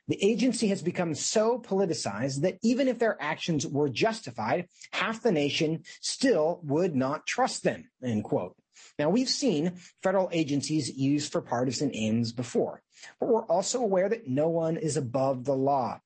The 0.08 0.22
agency 0.22 0.68
has 0.68 0.82
become 0.82 1.14
so 1.14 1.58
politicized 1.60 2.42
that 2.42 2.58
even 2.62 2.88
if 2.88 2.98
their 2.98 3.16
actions 3.20 3.66
were 3.66 3.88
justified, 3.88 4.66
half 4.92 5.22
the 5.22 5.32
nation 5.32 5.84
still 6.00 6.60
would 6.64 6.96
not 6.96 7.26
trust 7.26 7.62
them, 7.62 7.88
end 8.02 8.24
quote. 8.24 8.56
Now, 8.98 9.10
we've 9.10 9.28
seen 9.28 9.74
federal 10.02 10.28
agencies 10.32 10.90
used 10.90 11.30
for 11.30 11.40
partisan 11.40 11.92
ends 11.92 12.32
before, 12.32 12.82
but 13.20 13.28
we're 13.28 13.46
also 13.46 13.80
aware 13.80 14.08
that 14.08 14.28
no 14.28 14.48
one 14.48 14.76
is 14.76 14.96
above 14.96 15.44
the 15.44 15.54
law. 15.54 16.00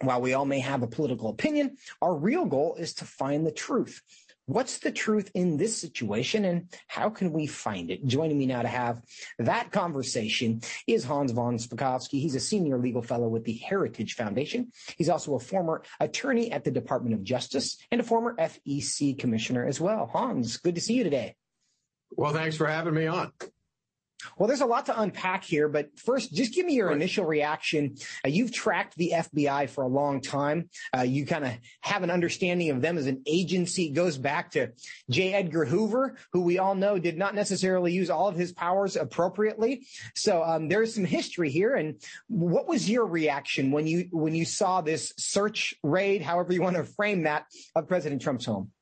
While 0.00 0.20
we 0.20 0.34
all 0.34 0.44
may 0.44 0.60
have 0.60 0.82
a 0.82 0.88
political 0.88 1.28
opinion, 1.28 1.76
our 2.00 2.14
real 2.14 2.44
goal 2.44 2.76
is 2.76 2.94
to 2.94 3.04
find 3.04 3.46
the 3.46 3.52
truth. 3.52 4.02
What's 4.48 4.78
the 4.78 4.90
truth 4.90 5.30
in 5.34 5.58
this 5.58 5.76
situation 5.76 6.46
and 6.46 6.74
how 6.86 7.10
can 7.10 7.32
we 7.34 7.46
find 7.46 7.90
it? 7.90 8.06
Joining 8.06 8.38
me 8.38 8.46
now 8.46 8.62
to 8.62 8.68
have 8.68 9.02
that 9.38 9.70
conversation 9.72 10.62
is 10.86 11.04
Hans 11.04 11.32
von 11.32 11.58
Spakovsky. 11.58 12.22
He's 12.22 12.34
a 12.34 12.40
senior 12.40 12.78
legal 12.78 13.02
fellow 13.02 13.28
with 13.28 13.44
the 13.44 13.52
Heritage 13.52 14.14
Foundation. 14.14 14.72
He's 14.96 15.10
also 15.10 15.34
a 15.34 15.38
former 15.38 15.82
attorney 16.00 16.50
at 16.50 16.64
the 16.64 16.70
Department 16.70 17.14
of 17.14 17.24
Justice 17.24 17.76
and 17.92 18.00
a 18.00 18.04
former 18.04 18.36
FEC 18.36 19.18
commissioner 19.18 19.66
as 19.66 19.82
well. 19.82 20.06
Hans, 20.06 20.56
good 20.56 20.76
to 20.76 20.80
see 20.80 20.94
you 20.94 21.04
today. 21.04 21.36
Well, 22.12 22.32
thanks 22.32 22.56
for 22.56 22.66
having 22.66 22.94
me 22.94 23.06
on. 23.06 23.32
Well, 24.36 24.48
there's 24.48 24.60
a 24.60 24.66
lot 24.66 24.86
to 24.86 25.00
unpack 25.00 25.44
here, 25.44 25.68
but 25.68 25.98
first, 25.98 26.32
just 26.32 26.54
give 26.54 26.66
me 26.66 26.74
your 26.74 26.90
initial 26.90 27.24
reaction. 27.24 27.96
Uh, 28.24 28.28
you've 28.28 28.52
tracked 28.52 28.96
the 28.96 29.12
FBI 29.14 29.68
for 29.68 29.84
a 29.84 29.88
long 29.88 30.20
time. 30.20 30.70
Uh, 30.96 31.02
you 31.02 31.24
kind 31.24 31.44
of 31.44 31.52
have 31.82 32.02
an 32.02 32.10
understanding 32.10 32.70
of 32.70 32.80
them 32.80 32.98
as 32.98 33.06
an 33.06 33.22
agency. 33.26 33.86
It 33.86 33.94
goes 33.94 34.18
back 34.18 34.52
to 34.52 34.72
J. 35.08 35.34
Edgar 35.34 35.64
Hoover, 35.64 36.16
who 36.32 36.42
we 36.42 36.58
all 36.58 36.74
know 36.74 36.98
did 36.98 37.16
not 37.16 37.34
necessarily 37.34 37.92
use 37.92 38.10
all 38.10 38.28
of 38.28 38.36
his 38.36 38.52
powers 38.52 38.96
appropriately. 38.96 39.86
So 40.14 40.42
um, 40.42 40.68
there's 40.68 40.94
some 40.94 41.04
history 41.04 41.50
here. 41.50 41.74
And 41.74 42.00
what 42.28 42.66
was 42.66 42.90
your 42.90 43.06
reaction 43.06 43.70
when 43.70 43.86
you 43.86 44.08
when 44.10 44.34
you 44.34 44.44
saw 44.44 44.80
this 44.80 45.12
search 45.16 45.74
raid, 45.82 46.22
however 46.22 46.52
you 46.52 46.62
want 46.62 46.76
to 46.76 46.84
frame 46.84 47.22
that, 47.22 47.46
of 47.76 47.86
President 47.86 48.20
Trump's 48.20 48.46
home? 48.46 48.72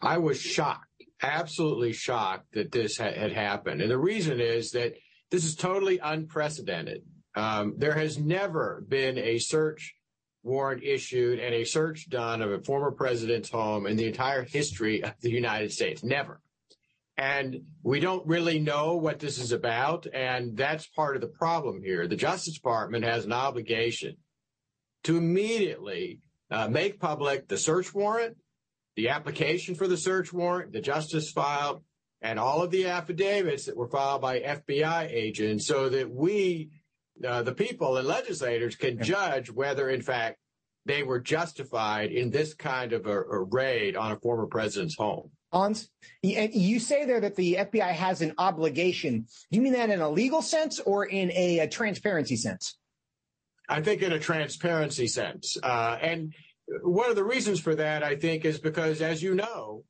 I 0.00 0.18
was 0.18 0.40
shocked 0.40 0.86
absolutely 1.22 1.92
shocked 1.92 2.52
that 2.52 2.72
this 2.72 2.98
ha- 2.98 3.12
had 3.12 3.32
happened. 3.32 3.80
And 3.80 3.90
the 3.90 3.98
reason 3.98 4.40
is 4.40 4.72
that 4.72 4.94
this 5.30 5.44
is 5.44 5.56
totally 5.56 5.98
unprecedented. 5.98 7.02
Um, 7.34 7.74
there 7.76 7.94
has 7.94 8.18
never 8.18 8.84
been 8.88 9.18
a 9.18 9.38
search 9.38 9.94
warrant 10.42 10.82
issued 10.84 11.38
and 11.38 11.54
a 11.54 11.64
search 11.64 12.08
done 12.08 12.42
of 12.42 12.52
a 12.52 12.62
former 12.62 12.90
president's 12.90 13.50
home 13.50 13.86
in 13.86 13.96
the 13.96 14.06
entire 14.06 14.44
history 14.44 15.02
of 15.02 15.14
the 15.20 15.30
United 15.30 15.72
States. 15.72 16.04
Never. 16.04 16.40
And 17.16 17.62
we 17.82 18.00
don't 18.00 18.26
really 18.26 18.58
know 18.58 18.96
what 18.96 19.20
this 19.20 19.38
is 19.38 19.52
about. 19.52 20.06
And 20.12 20.56
that's 20.56 20.86
part 20.86 21.16
of 21.16 21.22
the 21.22 21.28
problem 21.28 21.82
here. 21.82 22.06
The 22.06 22.16
Justice 22.16 22.54
Department 22.54 23.04
has 23.04 23.24
an 23.24 23.32
obligation 23.32 24.16
to 25.04 25.16
immediately 25.16 26.20
uh, 26.50 26.68
make 26.68 27.00
public 27.00 27.48
the 27.48 27.58
search 27.58 27.94
warrant 27.94 28.36
the 28.96 29.08
application 29.08 29.74
for 29.74 29.88
the 29.88 29.96
search 29.96 30.32
warrant, 30.32 30.72
the 30.72 30.80
justice 30.80 31.30
filed, 31.30 31.82
and 32.22 32.38
all 32.38 32.62
of 32.62 32.70
the 32.70 32.86
affidavits 32.86 33.66
that 33.66 33.76
were 33.76 33.88
filed 33.88 34.22
by 34.22 34.40
FBI 34.40 35.10
agents 35.10 35.66
so 35.66 35.88
that 35.88 36.10
we, 36.10 36.70
uh, 37.26 37.42
the 37.42 37.54
people 37.54 37.96
and 37.96 38.08
legislators, 38.08 38.76
can 38.76 39.02
judge 39.02 39.50
whether, 39.50 39.90
in 39.90 40.00
fact, 40.00 40.38
they 40.86 41.02
were 41.02 41.20
justified 41.20 42.12
in 42.12 42.30
this 42.30 42.54
kind 42.54 42.92
of 42.92 43.06
a, 43.06 43.20
a 43.20 43.42
raid 43.42 43.96
on 43.96 44.12
a 44.12 44.16
former 44.16 44.46
president's 44.46 44.96
home. 44.96 45.30
Hans, 45.52 45.88
you 46.22 46.80
say 46.80 47.04
there 47.04 47.20
that 47.20 47.36
the 47.36 47.54
FBI 47.60 47.92
has 47.92 48.22
an 48.22 48.34
obligation. 48.38 49.26
Do 49.50 49.56
you 49.56 49.62
mean 49.62 49.74
that 49.74 49.88
in 49.88 50.00
a 50.00 50.08
legal 50.08 50.42
sense 50.42 50.80
or 50.80 51.04
in 51.04 51.30
a, 51.30 51.60
a 51.60 51.68
transparency 51.68 52.36
sense? 52.36 52.76
I 53.68 53.80
think 53.80 54.02
in 54.02 54.12
a 54.12 54.18
transparency 54.18 55.06
sense. 55.06 55.56
Uh, 55.62 55.96
and 56.00 56.34
one 56.82 57.10
of 57.10 57.16
the 57.16 57.24
reasons 57.24 57.60
for 57.60 57.74
that, 57.74 58.02
I 58.02 58.16
think, 58.16 58.44
is 58.44 58.58
because, 58.58 59.00
as 59.00 59.22
you 59.22 59.34
know, 59.34 59.84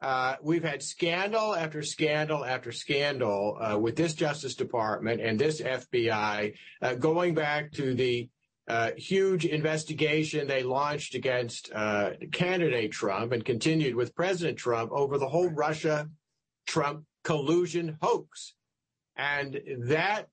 uh, 0.00 0.36
we've 0.42 0.64
had 0.64 0.82
scandal 0.82 1.54
after 1.54 1.82
scandal 1.82 2.44
after 2.44 2.70
scandal 2.70 3.58
uh, 3.60 3.78
with 3.78 3.96
this 3.96 4.14
Justice 4.14 4.54
Department 4.54 5.20
and 5.20 5.38
this 5.38 5.60
FBI, 5.60 6.54
uh, 6.82 6.94
going 6.94 7.34
back 7.34 7.72
to 7.72 7.94
the 7.94 8.28
uh, 8.68 8.90
huge 8.96 9.46
investigation 9.46 10.46
they 10.46 10.62
launched 10.62 11.14
against 11.14 11.72
uh, 11.74 12.10
candidate 12.32 12.92
Trump 12.92 13.32
and 13.32 13.44
continued 13.44 13.96
with 13.96 14.14
President 14.14 14.58
Trump 14.58 14.92
over 14.92 15.18
the 15.18 15.28
whole 15.28 15.48
Russia 15.48 16.08
Trump 16.66 17.04
collusion 17.24 17.98
hoax. 18.02 18.54
And 19.18 19.60
that 19.86 20.28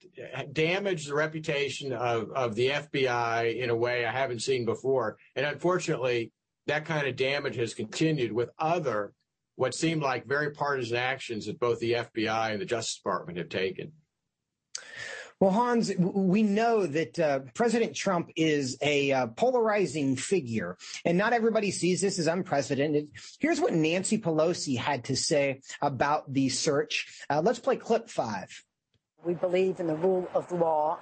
damaged 0.54 1.10
the 1.10 1.16
reputation 1.16 1.92
of, 1.92 2.30
of 2.32 2.54
the 2.54 2.70
FBI 2.70 3.58
in 3.58 3.72
a 3.72 3.76
way 3.76 4.06
I 4.06 4.12
haven't 4.12 4.44
seen 4.44 4.64
before. 4.64 5.18
And 5.36 5.44
unfortunately, 5.44 6.32
that 6.68 6.86
kind 6.86 7.08
of 7.08 7.16
damage 7.16 7.56
has 7.56 7.74
continued 7.74 8.32
with 8.32 8.52
other, 8.60 9.14
what 9.56 9.74
seemed 9.74 10.04
like 10.04 10.28
very 10.28 10.52
partisan 10.52 10.98
actions 10.98 11.48
that 11.48 11.60
both 11.60 11.80
the 11.80 11.94
FBI 11.94 12.52
and 12.52 12.62
the 12.62 12.66
Justice 12.66 12.98
Department 12.98 13.40
have 13.40 13.50
taken. 13.50 13.92
Well, 15.40 15.52
Hans, 15.52 15.92
we 15.98 16.44
know 16.44 16.86
that 16.86 17.20
uh, 17.20 17.40
President 17.54 17.94
Trump 17.94 18.30
is 18.38 18.78
a 18.82 19.12
uh, 19.12 19.28
polarizing 19.28 20.16
figure, 20.16 20.78
and 21.04 21.18
not 21.18 21.34
everybody 21.34 21.72
sees 21.72 22.00
this 22.00 22.20
as 22.20 22.28
unprecedented. 22.28 23.10
Here's 23.40 23.60
what 23.60 23.74
Nancy 23.74 24.18
Pelosi 24.18 24.78
had 24.78 25.04
to 25.06 25.16
say 25.16 25.60
about 25.82 26.32
the 26.32 26.48
search. 26.48 27.26
Uh, 27.30 27.42
let's 27.44 27.60
play 27.60 27.76
clip 27.76 28.10
five. 28.10 28.64
We 29.26 29.34
believe 29.34 29.80
in 29.80 29.88
the 29.88 29.96
rule 29.96 30.30
of 30.36 30.52
law, 30.52 31.00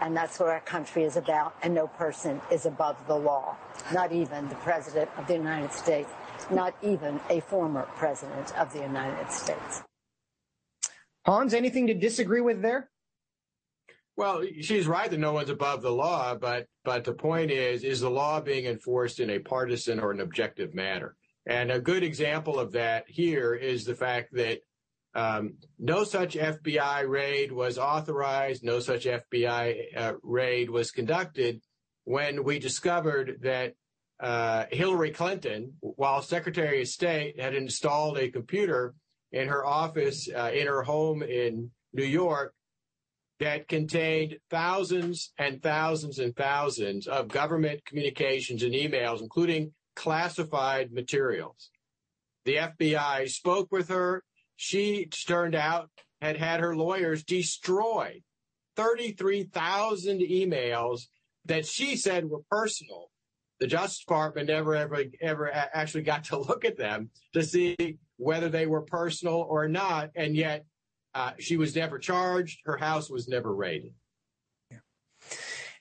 and 0.00 0.16
that's 0.16 0.40
what 0.40 0.48
our 0.48 0.60
country 0.60 1.04
is 1.04 1.16
about, 1.16 1.54
and 1.62 1.72
no 1.72 1.86
person 1.86 2.40
is 2.50 2.66
above 2.66 2.96
the 3.06 3.14
law, 3.14 3.56
not 3.94 4.10
even 4.10 4.48
the 4.48 4.56
President 4.56 5.08
of 5.16 5.28
the 5.28 5.34
United 5.34 5.72
States, 5.72 6.08
not 6.50 6.74
even 6.82 7.20
a 7.30 7.38
former 7.38 7.82
President 7.94 8.52
of 8.58 8.72
the 8.72 8.80
United 8.80 9.30
States. 9.30 9.84
Hans, 11.24 11.54
anything 11.54 11.86
to 11.86 11.94
disagree 11.94 12.40
with 12.40 12.62
there? 12.62 12.90
Well, 14.16 14.42
she's 14.60 14.88
right 14.88 15.08
that 15.08 15.20
no 15.20 15.32
one's 15.32 15.50
above 15.50 15.82
the 15.82 15.92
law, 15.92 16.34
but 16.34 16.66
but 16.84 17.04
the 17.04 17.12
point 17.12 17.52
is, 17.52 17.84
is 17.84 18.00
the 18.00 18.10
law 18.10 18.40
being 18.40 18.64
enforced 18.64 19.20
in 19.20 19.30
a 19.30 19.38
partisan 19.38 20.00
or 20.00 20.10
an 20.10 20.20
objective 20.20 20.74
manner? 20.74 21.14
And 21.46 21.70
a 21.70 21.78
good 21.78 22.02
example 22.02 22.58
of 22.58 22.72
that 22.72 23.04
here 23.06 23.54
is 23.54 23.84
the 23.84 23.94
fact 23.94 24.34
that 24.34 24.60
no 25.78 26.04
such 26.04 26.34
FBI 26.34 27.08
raid 27.08 27.52
was 27.52 27.78
authorized, 27.78 28.62
no 28.62 28.80
such 28.80 29.06
FBI 29.06 29.96
uh, 29.96 30.12
raid 30.22 30.68
was 30.68 30.90
conducted 30.90 31.62
when 32.04 32.44
we 32.44 32.58
discovered 32.58 33.38
that 33.42 33.74
uh, 34.20 34.64
Hillary 34.70 35.10
Clinton, 35.10 35.74
while 35.80 36.22
Secretary 36.22 36.82
of 36.82 36.88
State, 36.88 37.40
had 37.40 37.54
installed 37.54 38.18
a 38.18 38.30
computer 38.30 38.94
in 39.32 39.48
her 39.48 39.66
office 39.66 40.28
uh, 40.34 40.50
in 40.54 40.66
her 40.66 40.82
home 40.82 41.22
in 41.22 41.70
New 41.92 42.04
York 42.04 42.54
that 43.40 43.68
contained 43.68 44.36
thousands 44.50 45.32
and 45.38 45.62
thousands 45.62 46.18
and 46.18 46.34
thousands 46.34 47.06
of 47.06 47.28
government 47.28 47.84
communications 47.84 48.62
and 48.62 48.72
emails, 48.72 49.20
including 49.20 49.72
classified 49.94 50.92
materials. 50.92 51.70
The 52.44 52.56
FBI 52.56 53.28
spoke 53.28 53.70
with 53.72 53.88
her. 53.88 54.22
She 54.56 55.06
turned 55.06 55.54
out 55.54 55.90
had 56.20 56.36
had 56.36 56.60
her 56.60 56.74
lawyers 56.74 57.22
destroy 57.24 58.22
33,000 58.76 60.20
emails 60.20 61.02
that 61.44 61.66
she 61.66 61.96
said 61.96 62.28
were 62.28 62.42
personal. 62.50 63.10
The 63.60 63.66
Justice 63.66 64.00
Department 64.00 64.48
never 64.48 64.74
ever 64.74 65.04
ever 65.20 65.50
actually 65.52 66.02
got 66.02 66.24
to 66.24 66.38
look 66.38 66.64
at 66.64 66.76
them 66.76 67.10
to 67.32 67.42
see 67.42 67.98
whether 68.16 68.48
they 68.48 68.66
were 68.66 68.82
personal 68.82 69.46
or 69.48 69.68
not, 69.68 70.10
and 70.14 70.36
yet 70.36 70.64
uh, 71.14 71.32
she 71.38 71.56
was 71.56 71.74
never 71.74 71.98
charged. 71.98 72.60
Her 72.64 72.76
house 72.76 73.08
was 73.08 73.28
never 73.28 73.54
raided. 73.54 73.92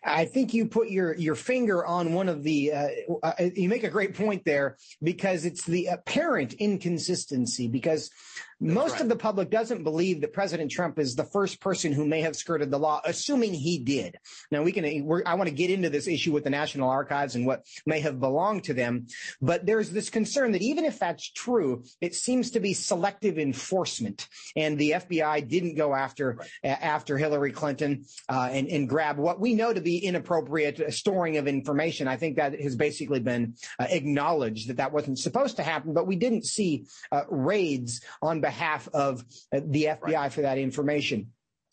I 0.05 0.25
think 0.25 0.53
you 0.53 0.67
put 0.67 0.89
your 0.89 1.15
your 1.15 1.35
finger 1.35 1.85
on 1.85 2.13
one 2.13 2.29
of 2.29 2.43
the. 2.43 2.71
Uh, 2.71 2.87
uh, 3.23 3.33
you 3.55 3.67
make 3.67 3.83
a 3.83 3.89
great 3.89 4.13
point 4.13 4.45
there 4.45 4.77
because 5.01 5.45
it's 5.45 5.65
the 5.65 5.87
apparent 5.87 6.53
inconsistency. 6.53 7.67
Because 7.67 8.11
most 8.59 8.93
right. 8.93 9.01
of 9.01 9.09
the 9.09 9.15
public 9.15 9.49
doesn't 9.49 9.83
believe 9.83 10.21
that 10.21 10.33
President 10.33 10.71
Trump 10.71 10.97
is 10.97 11.15
the 11.15 11.25
first 11.25 11.59
person 11.59 11.91
who 11.91 12.05
may 12.05 12.21
have 12.21 12.35
skirted 12.35 12.71
the 12.71 12.79
law, 12.79 13.01
assuming 13.03 13.53
he 13.53 13.79
did. 13.79 14.17
Now 14.49 14.63
we 14.63 14.71
can, 14.71 14.85
I 15.25 15.33
want 15.35 15.49
to 15.49 15.55
get 15.55 15.69
into 15.69 15.89
this 15.89 16.07
issue 16.07 16.31
with 16.31 16.45
the 16.45 16.49
National 16.49 16.89
Archives 16.89 17.35
and 17.35 17.45
what 17.45 17.65
may 17.85 17.99
have 17.99 18.19
belonged 18.19 18.63
to 18.65 18.73
them. 18.73 19.07
But 19.41 19.65
there's 19.65 19.89
this 19.89 20.09
concern 20.09 20.53
that 20.53 20.61
even 20.61 20.85
if 20.85 20.99
that's 20.99 21.29
true, 21.29 21.83
it 21.99 22.15
seems 22.15 22.51
to 22.51 22.61
be 22.61 22.73
selective 22.73 23.37
enforcement. 23.37 24.27
And 24.55 24.77
the 24.77 24.91
FBI 24.91 25.47
didn't 25.47 25.75
go 25.75 25.93
after, 25.93 26.37
right. 26.39 26.49
after 26.63 27.17
Hillary 27.17 27.51
Clinton, 27.51 28.05
uh, 28.29 28.49
and, 28.51 28.67
and 28.67 28.87
grab 28.87 29.17
what 29.17 29.39
we 29.39 29.53
know 29.53 29.73
to 29.73 29.81
be 29.81 29.97
inappropriate 29.97 30.93
storing 30.93 31.37
of 31.37 31.47
information. 31.47 32.07
I 32.07 32.15
think 32.15 32.37
that 32.37 32.59
has 32.61 32.75
basically 32.75 33.19
been 33.19 33.55
uh, 33.79 33.87
acknowledged 33.89 34.69
that 34.69 34.77
that 34.77 34.93
wasn't 34.93 35.19
supposed 35.19 35.57
to 35.57 35.63
happen, 35.63 35.93
but 35.93 36.07
we 36.07 36.15
didn't 36.15 36.45
see 36.45 36.85
uh, 37.11 37.23
raids 37.29 38.01
on 38.21 38.44
behalf 38.45 38.87
of 38.93 39.23
uh, 39.51 39.61
the 39.65 39.85
FBI 39.85 40.13
right. 40.13 40.31
for 40.31 40.41
that 40.41 40.57
information. 40.57 41.31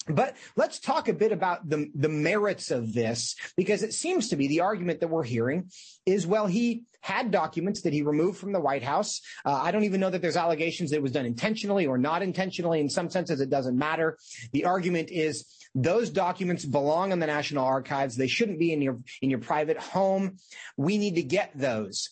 But 0.09 0.37
let's 0.57 0.81
talk 0.81 1.09
a 1.09 1.13
bit 1.13 1.31
about 1.31 1.69
the, 1.69 1.89
the 1.95 2.09
merits 2.09 2.71
of 2.73 2.93
this, 2.93 3.37
because 3.57 3.83
it 3.85 3.93
seems 3.93 4.31
to 4.31 4.37
be 4.37 4.49
the 4.49 4.61
argument 4.61 5.01
that 5.01 5.09
we're 5.09 5.23
hearing 5.23 5.71
is, 6.05 6.27
well, 6.27 6.49
he 6.49 6.85
had 7.01 7.31
documents 7.31 7.83
that 7.83 7.93
he 7.93 8.03
removed 8.03 8.39
from 8.39 8.53
the 8.53 8.61
White 8.61 8.83
House. 8.83 9.21
Uh, 9.45 9.55
I 9.55 9.71
don't 9.71 9.85
even 9.85 10.01
know 10.01 10.11
that 10.11 10.21
there's 10.21 10.37
allegations 10.37 10.91
that 10.91 10.97
it 10.97 11.03
was 11.03 11.13
done 11.13 11.27
intentionally 11.27 11.87
or 11.87 11.99
not 11.99 12.23
intentionally. 12.23 12.81
In 12.81 12.89
some 12.89 13.11
senses, 13.11 13.41
it 13.41 13.51
doesn't 13.51 13.79
matter. 13.79 14.19
The 14.53 14.65
argument 14.65 15.11
is 15.11 15.47
those 15.75 16.11
documents 16.11 16.65
belong 16.65 17.13
in 17.13 17.21
the 17.21 17.27
National 17.27 17.65
Archives. 17.65 18.17
They 18.17 18.27
shouldn't 18.27 18.59
be 18.59 18.73
in 18.73 18.83
your, 18.83 18.99
in 19.21 19.31
your 19.31 19.41
private 19.41 19.79
home. 19.79 20.39
We 20.77 20.99
need 20.99 21.15
to 21.15 21.23
get 21.23 21.53
those. 21.55 22.09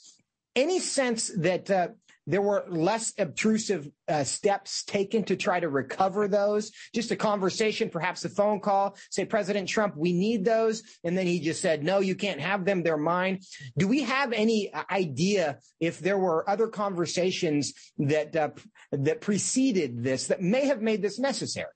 Any 0.55 0.79
sense 0.81 1.31
that 1.39 1.71
uh, 1.71 1.89
there 2.31 2.43
were 2.43 2.65
less 2.69 3.13
obtrusive 3.19 3.89
uh, 4.09 4.25
steps 4.25 4.85
taken 4.85 5.25
to 5.25 5.37
try 5.37 5.59
to 5.59 5.69
recover 5.69 6.29
those. 6.29 6.71
Just 6.95 7.11
a 7.11 7.17
conversation, 7.17 7.91
perhaps 7.91 8.25
a 8.25 8.29
phone 8.29 8.61
call, 8.61 8.97
say, 9.11 9.25
President 9.25 9.69
Trump, 9.69 9.97
we 9.97 10.13
need 10.13 10.45
those. 10.45 10.83
And 11.03 11.19
then 11.19 11.27
he 11.27 11.41
just 11.41 11.61
said, 11.61 11.83
no, 11.83 11.99
you 11.99 12.15
can't 12.15 12.41
have 12.41 12.65
them. 12.65 12.83
They're 12.83 12.97
mine. 12.97 13.41
Do 13.77 13.89
we 13.89 14.03
have 14.05 14.33
any 14.33 14.73
idea 14.91 15.59
if 15.81 15.99
there 15.99 16.19
were 16.19 16.49
other 16.49 16.69
conversations 16.69 17.75
that, 17.99 18.37
uh, 18.37 18.51
that 18.93 19.21
preceded 19.21 20.03
this 20.03 20.29
that 20.29 20.41
may 20.41 20.67
have 20.67 20.81
made 20.81 21.03
this 21.03 21.19
necessary? 21.19 21.73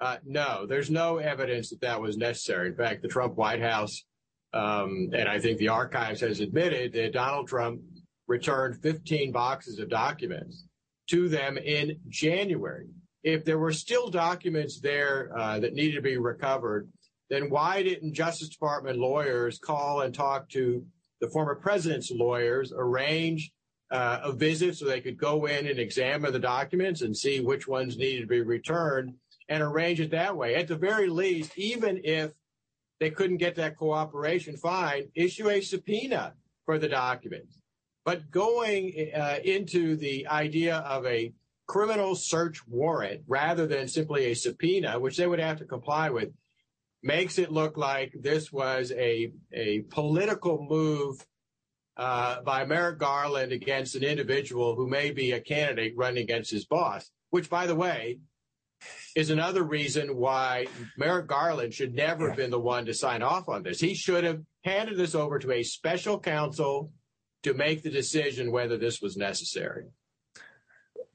Uh, 0.00 0.16
no, 0.24 0.64
there's 0.66 0.90
no 0.90 1.18
evidence 1.18 1.70
that 1.70 1.82
that 1.82 2.00
was 2.00 2.16
necessary. 2.16 2.68
In 2.68 2.74
fact, 2.74 3.02
the 3.02 3.08
Trump 3.08 3.36
White 3.36 3.60
House, 3.60 4.02
um, 4.54 5.10
and 5.12 5.28
I 5.28 5.38
think 5.38 5.58
the 5.58 5.68
archives 5.68 6.22
has 6.22 6.40
admitted 6.40 6.94
that 6.94 7.12
Donald 7.12 7.48
Trump 7.48 7.82
returned 8.30 8.80
15 8.80 9.32
boxes 9.32 9.80
of 9.80 9.90
documents 9.90 10.64
to 11.08 11.28
them 11.28 11.58
in 11.58 11.98
January. 12.08 12.86
If 13.24 13.44
there 13.44 13.58
were 13.58 13.72
still 13.72 14.08
documents 14.08 14.80
there 14.80 15.32
uh, 15.36 15.58
that 15.58 15.74
needed 15.74 15.96
to 15.96 16.02
be 16.02 16.16
recovered, 16.16 16.88
then 17.28 17.50
why 17.50 17.82
didn't 17.82 18.14
Justice 18.14 18.48
Department 18.48 18.98
lawyers 18.98 19.58
call 19.58 20.02
and 20.02 20.14
talk 20.14 20.48
to 20.50 20.86
the 21.20 21.28
former 21.28 21.56
president's 21.56 22.12
lawyers, 22.12 22.72
arrange 22.74 23.50
uh, 23.90 24.20
a 24.22 24.32
visit 24.32 24.76
so 24.76 24.84
they 24.86 25.00
could 25.00 25.18
go 25.18 25.46
in 25.46 25.66
and 25.66 25.80
examine 25.80 26.32
the 26.32 26.38
documents 26.38 27.02
and 27.02 27.14
see 27.14 27.40
which 27.40 27.66
ones 27.66 27.98
needed 27.98 28.20
to 28.20 28.26
be 28.28 28.42
returned 28.42 29.12
and 29.48 29.60
arrange 29.60 30.00
it 30.00 30.12
that 30.12 30.36
way? 30.36 30.54
At 30.54 30.68
the 30.68 30.76
very 30.76 31.08
least, 31.08 31.58
even 31.58 32.00
if 32.04 32.30
they 33.00 33.10
couldn't 33.10 33.38
get 33.38 33.56
that 33.56 33.76
cooperation, 33.76 34.56
fine, 34.56 35.08
issue 35.16 35.50
a 35.50 35.60
subpoena 35.60 36.34
for 36.64 36.78
the 36.78 36.88
documents. 36.88 37.59
But 38.04 38.30
going 38.30 39.10
uh, 39.14 39.38
into 39.44 39.96
the 39.96 40.26
idea 40.26 40.76
of 40.78 41.06
a 41.06 41.32
criminal 41.66 42.16
search 42.16 42.66
warrant 42.66 43.22
rather 43.28 43.66
than 43.66 43.88
simply 43.88 44.26
a 44.26 44.34
subpoena, 44.34 44.98
which 44.98 45.16
they 45.16 45.26
would 45.26 45.38
have 45.38 45.58
to 45.58 45.64
comply 45.64 46.10
with, 46.10 46.30
makes 47.02 47.38
it 47.38 47.52
look 47.52 47.76
like 47.76 48.12
this 48.18 48.52
was 48.52 48.92
a, 48.92 49.32
a 49.52 49.80
political 49.82 50.66
move 50.68 51.24
uh, 51.96 52.40
by 52.42 52.64
Merrick 52.64 52.98
Garland 52.98 53.52
against 53.52 53.94
an 53.94 54.02
individual 54.02 54.74
who 54.74 54.88
may 54.88 55.10
be 55.10 55.32
a 55.32 55.40
candidate 55.40 55.94
running 55.96 56.22
against 56.22 56.50
his 56.50 56.64
boss, 56.64 57.10
which, 57.30 57.50
by 57.50 57.66
the 57.66 57.74
way, 57.74 58.18
is 59.14 59.30
another 59.30 59.62
reason 59.62 60.16
why 60.16 60.66
Merrick 60.96 61.26
Garland 61.26 61.74
should 61.74 61.94
never 61.94 62.28
have 62.28 62.36
been 62.36 62.50
the 62.50 62.58
one 62.58 62.86
to 62.86 62.94
sign 62.94 63.22
off 63.22 63.48
on 63.48 63.62
this. 63.62 63.80
He 63.80 63.94
should 63.94 64.24
have 64.24 64.40
handed 64.64 64.96
this 64.96 65.14
over 65.14 65.38
to 65.38 65.52
a 65.52 65.62
special 65.62 66.18
counsel 66.18 66.90
to 67.42 67.54
make 67.54 67.82
the 67.82 67.90
decision 67.90 68.52
whether 68.52 68.76
this 68.76 69.00
was 69.00 69.16
necessary. 69.16 69.84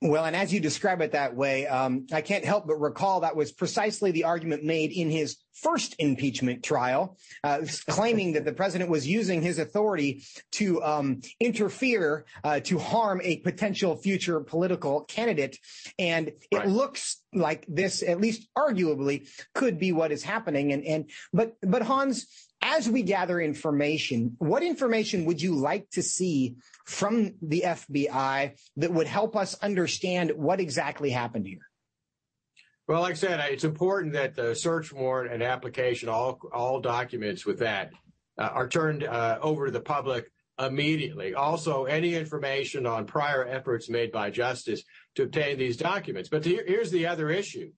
Well, 0.01 0.25
and 0.25 0.35
as 0.35 0.53
you 0.53 0.59
describe 0.59 1.01
it 1.01 1.13
that 1.13 1.35
way, 1.35 1.67
um, 1.67 2.05
I 2.11 2.21
can't 2.21 2.43
help 2.43 2.67
but 2.67 2.75
recall 2.75 3.21
that 3.21 3.35
was 3.35 3.51
precisely 3.51 4.11
the 4.11 4.25
argument 4.25 4.63
made 4.63 4.91
in 4.91 5.09
his 5.09 5.37
first 5.53 5.95
impeachment 5.99 6.63
trial, 6.63 7.17
uh, 7.43 7.61
claiming 7.87 8.33
that 8.33 8.43
the 8.43 8.51
president 8.51 8.89
was 8.89 9.07
using 9.07 9.41
his 9.41 9.57
authority 9.57 10.23
to 10.51 10.83
um, 10.83 11.21
interfere, 11.39 12.25
uh, 12.43 12.59
to 12.59 12.77
harm 12.77 13.21
a 13.23 13.37
potential 13.37 13.95
future 13.95 14.41
political 14.41 15.05
candidate. 15.05 15.57
And 15.97 16.27
it 16.51 16.57
right. 16.57 16.67
looks 16.67 17.21
like 17.33 17.65
this, 17.67 18.03
at 18.03 18.19
least 18.19 18.49
arguably, 18.55 19.29
could 19.53 19.79
be 19.79 19.93
what 19.93 20.11
is 20.11 20.23
happening. 20.23 20.73
And, 20.73 20.83
and, 20.83 21.09
but, 21.31 21.55
but 21.61 21.81
Hans, 21.81 22.27
as 22.65 22.89
we 22.89 23.03
gather 23.03 23.39
information, 23.39 24.35
what 24.39 24.63
information 24.63 25.25
would 25.25 25.39
you 25.39 25.53
like 25.53 25.87
to 25.91 26.01
see 26.01 26.55
from 26.85 27.35
the 27.39 27.61
FBI 27.63 28.57
that 28.77 28.91
would 28.91 29.05
help 29.05 29.35
us 29.35 29.55
understand 29.61 30.31
what 30.31 30.59
exactly 30.59 31.11
happened 31.11 31.45
here? 31.45 31.69
Well, 32.87 33.01
like 33.01 33.11
I 33.11 33.15
said, 33.15 33.39
it's 33.51 33.63
important 33.63 34.13
that 34.13 34.35
the 34.35 34.55
search 34.55 34.91
warrant 34.91 35.31
and 35.31 35.43
application, 35.43 36.09
all 36.09 36.39
all 36.51 36.81
documents 36.81 37.45
with 37.45 37.59
that, 37.59 37.91
uh, 38.37 38.43
are 38.43 38.67
turned 38.67 39.03
uh, 39.03 39.37
over 39.41 39.67
to 39.67 39.71
the 39.71 39.79
public 39.79 40.31
immediately. 40.57 41.35
Also, 41.35 41.85
any 41.85 42.15
information 42.15 42.87
on 42.87 43.05
prior 43.05 43.45
efforts 43.45 43.89
made 43.89 44.11
by 44.11 44.31
justice 44.31 44.81
to 45.15 45.23
obtain 45.23 45.59
these 45.59 45.77
documents. 45.77 46.29
But 46.29 46.45
here's 46.45 46.91
the 46.91 47.07
other 47.07 47.29
issue. 47.29 47.71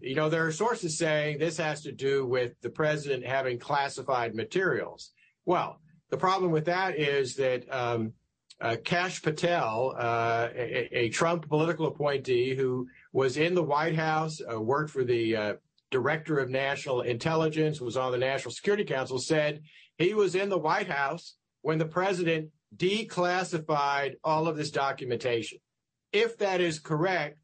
You 0.00 0.14
know, 0.14 0.28
there 0.28 0.46
are 0.46 0.52
sources 0.52 0.98
saying 0.98 1.38
this 1.38 1.56
has 1.58 1.82
to 1.82 1.92
do 1.92 2.26
with 2.26 2.60
the 2.60 2.70
president 2.70 3.24
having 3.24 3.58
classified 3.58 4.34
materials. 4.34 5.12
Well, 5.46 5.80
the 6.10 6.16
problem 6.16 6.50
with 6.50 6.66
that 6.66 6.98
is 6.98 7.36
that 7.36 7.64
um, 7.72 8.12
uh, 8.60 8.76
Kash 8.84 9.22
Patel, 9.22 9.94
uh, 9.98 10.48
a, 10.54 10.88
a, 10.92 11.08
Trump 11.08 11.48
political 11.48 11.86
appointee 11.86 12.54
who 12.54 12.88
was 13.12 13.36
in 13.36 13.54
the 13.54 13.62
White 13.62 13.96
House, 13.96 14.40
uh, 14.40 14.60
worked 14.60 14.90
for 14.90 15.04
the 15.04 15.36
uh, 15.36 15.54
director 15.90 16.38
of 16.38 16.50
national 16.50 17.02
intelligence, 17.02 17.80
was 17.80 17.96
on 17.96 18.12
the 18.12 18.18
National 18.18 18.52
Security 18.52 18.84
Council, 18.84 19.18
said 19.18 19.62
he 19.98 20.14
was 20.14 20.34
in 20.34 20.48
the 20.48 20.58
White 20.58 20.88
House 20.88 21.36
when 21.62 21.78
the 21.78 21.84
president 21.84 22.50
declassified 22.76 24.14
all 24.22 24.46
of 24.46 24.56
this 24.56 24.70
documentation. 24.70 25.58
If 26.12 26.38
that 26.38 26.60
is 26.60 26.78
correct, 26.78 27.38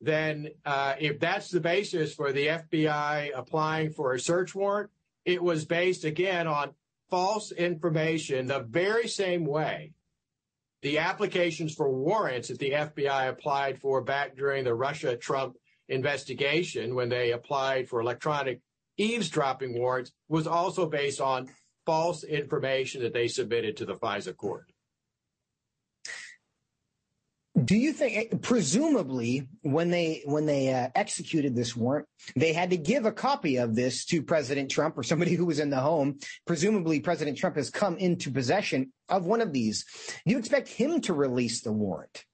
then 0.00 0.48
uh, 0.64 0.94
if 0.98 1.20
that's 1.20 1.50
the 1.50 1.60
basis 1.60 2.14
for 2.14 2.32
the 2.32 2.46
FBI 2.46 3.30
applying 3.34 3.92
for 3.92 4.12
a 4.12 4.20
search 4.20 4.54
warrant, 4.54 4.90
it 5.24 5.42
was 5.42 5.64
based 5.64 6.04
again 6.04 6.46
on 6.46 6.74
false 7.10 7.52
information 7.52 8.46
the 8.46 8.60
very 8.60 9.08
same 9.08 9.44
way 9.44 9.92
the 10.84 10.98
applications 10.98 11.74
for 11.74 11.88
warrants 11.90 12.48
that 12.48 12.58
the 12.58 12.72
FBI 12.72 13.30
applied 13.30 13.80
for 13.80 14.02
back 14.02 14.36
during 14.36 14.64
the 14.64 14.74
Russia 14.74 15.16
Trump 15.16 15.56
investigation 15.88 16.94
when 16.94 17.08
they 17.08 17.32
applied 17.32 17.88
for 17.88 18.00
electronic 18.00 18.60
eavesdropping 18.98 19.78
warrants 19.78 20.12
was 20.28 20.46
also 20.46 20.86
based 20.86 21.22
on 21.22 21.48
false 21.86 22.22
information 22.22 23.02
that 23.02 23.14
they 23.14 23.28
submitted 23.28 23.78
to 23.78 23.86
the 23.86 23.94
FISA 23.94 24.36
court. 24.36 24.66
Do 27.62 27.76
you 27.76 27.92
think, 27.92 28.42
presumably, 28.42 29.46
when 29.62 29.88
they 29.88 30.22
when 30.24 30.44
they 30.44 30.74
uh, 30.74 30.88
executed 30.96 31.54
this 31.54 31.76
warrant, 31.76 32.08
they 32.34 32.52
had 32.52 32.70
to 32.70 32.76
give 32.76 33.06
a 33.06 33.12
copy 33.12 33.58
of 33.58 33.76
this 33.76 34.04
to 34.06 34.22
President 34.22 34.72
Trump 34.72 34.98
or 34.98 35.04
somebody 35.04 35.34
who 35.34 35.46
was 35.46 35.60
in 35.60 35.70
the 35.70 35.78
home? 35.78 36.18
Presumably, 36.46 36.98
President 36.98 37.38
Trump 37.38 37.54
has 37.54 37.70
come 37.70 37.96
into 37.96 38.32
possession 38.32 38.92
of 39.08 39.26
one 39.26 39.40
of 39.40 39.52
these. 39.52 39.84
Do 40.26 40.32
you 40.32 40.38
expect 40.38 40.66
him 40.66 41.00
to 41.02 41.14
release 41.14 41.60
the 41.60 41.72
warrant? 41.72 42.24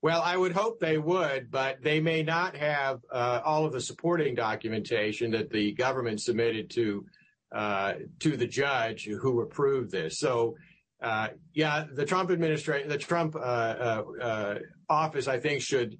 Well, 0.00 0.22
I 0.22 0.36
would 0.36 0.52
hope 0.52 0.78
they 0.78 0.98
would, 0.98 1.50
but 1.50 1.82
they 1.82 1.98
may 1.98 2.22
not 2.22 2.54
have 2.56 3.00
uh, 3.10 3.40
all 3.44 3.66
of 3.66 3.72
the 3.72 3.80
supporting 3.80 4.36
documentation 4.36 5.32
that 5.32 5.50
the 5.50 5.72
government 5.72 6.20
submitted 6.20 6.70
to 6.70 7.04
uh, 7.50 7.94
to 8.20 8.36
the 8.36 8.46
judge 8.46 9.06
who 9.06 9.40
approved 9.40 9.90
this. 9.90 10.18
So, 10.18 10.54
yeah, 11.02 11.84
the 11.92 12.04
Trump 12.04 12.30
administration, 12.30 12.88
the 12.88 12.98
Trump 12.98 13.36
uh, 13.36 13.38
uh, 13.38 14.02
uh, 14.20 14.58
office, 14.88 15.28
I 15.28 15.38
think, 15.38 15.62
should 15.62 15.98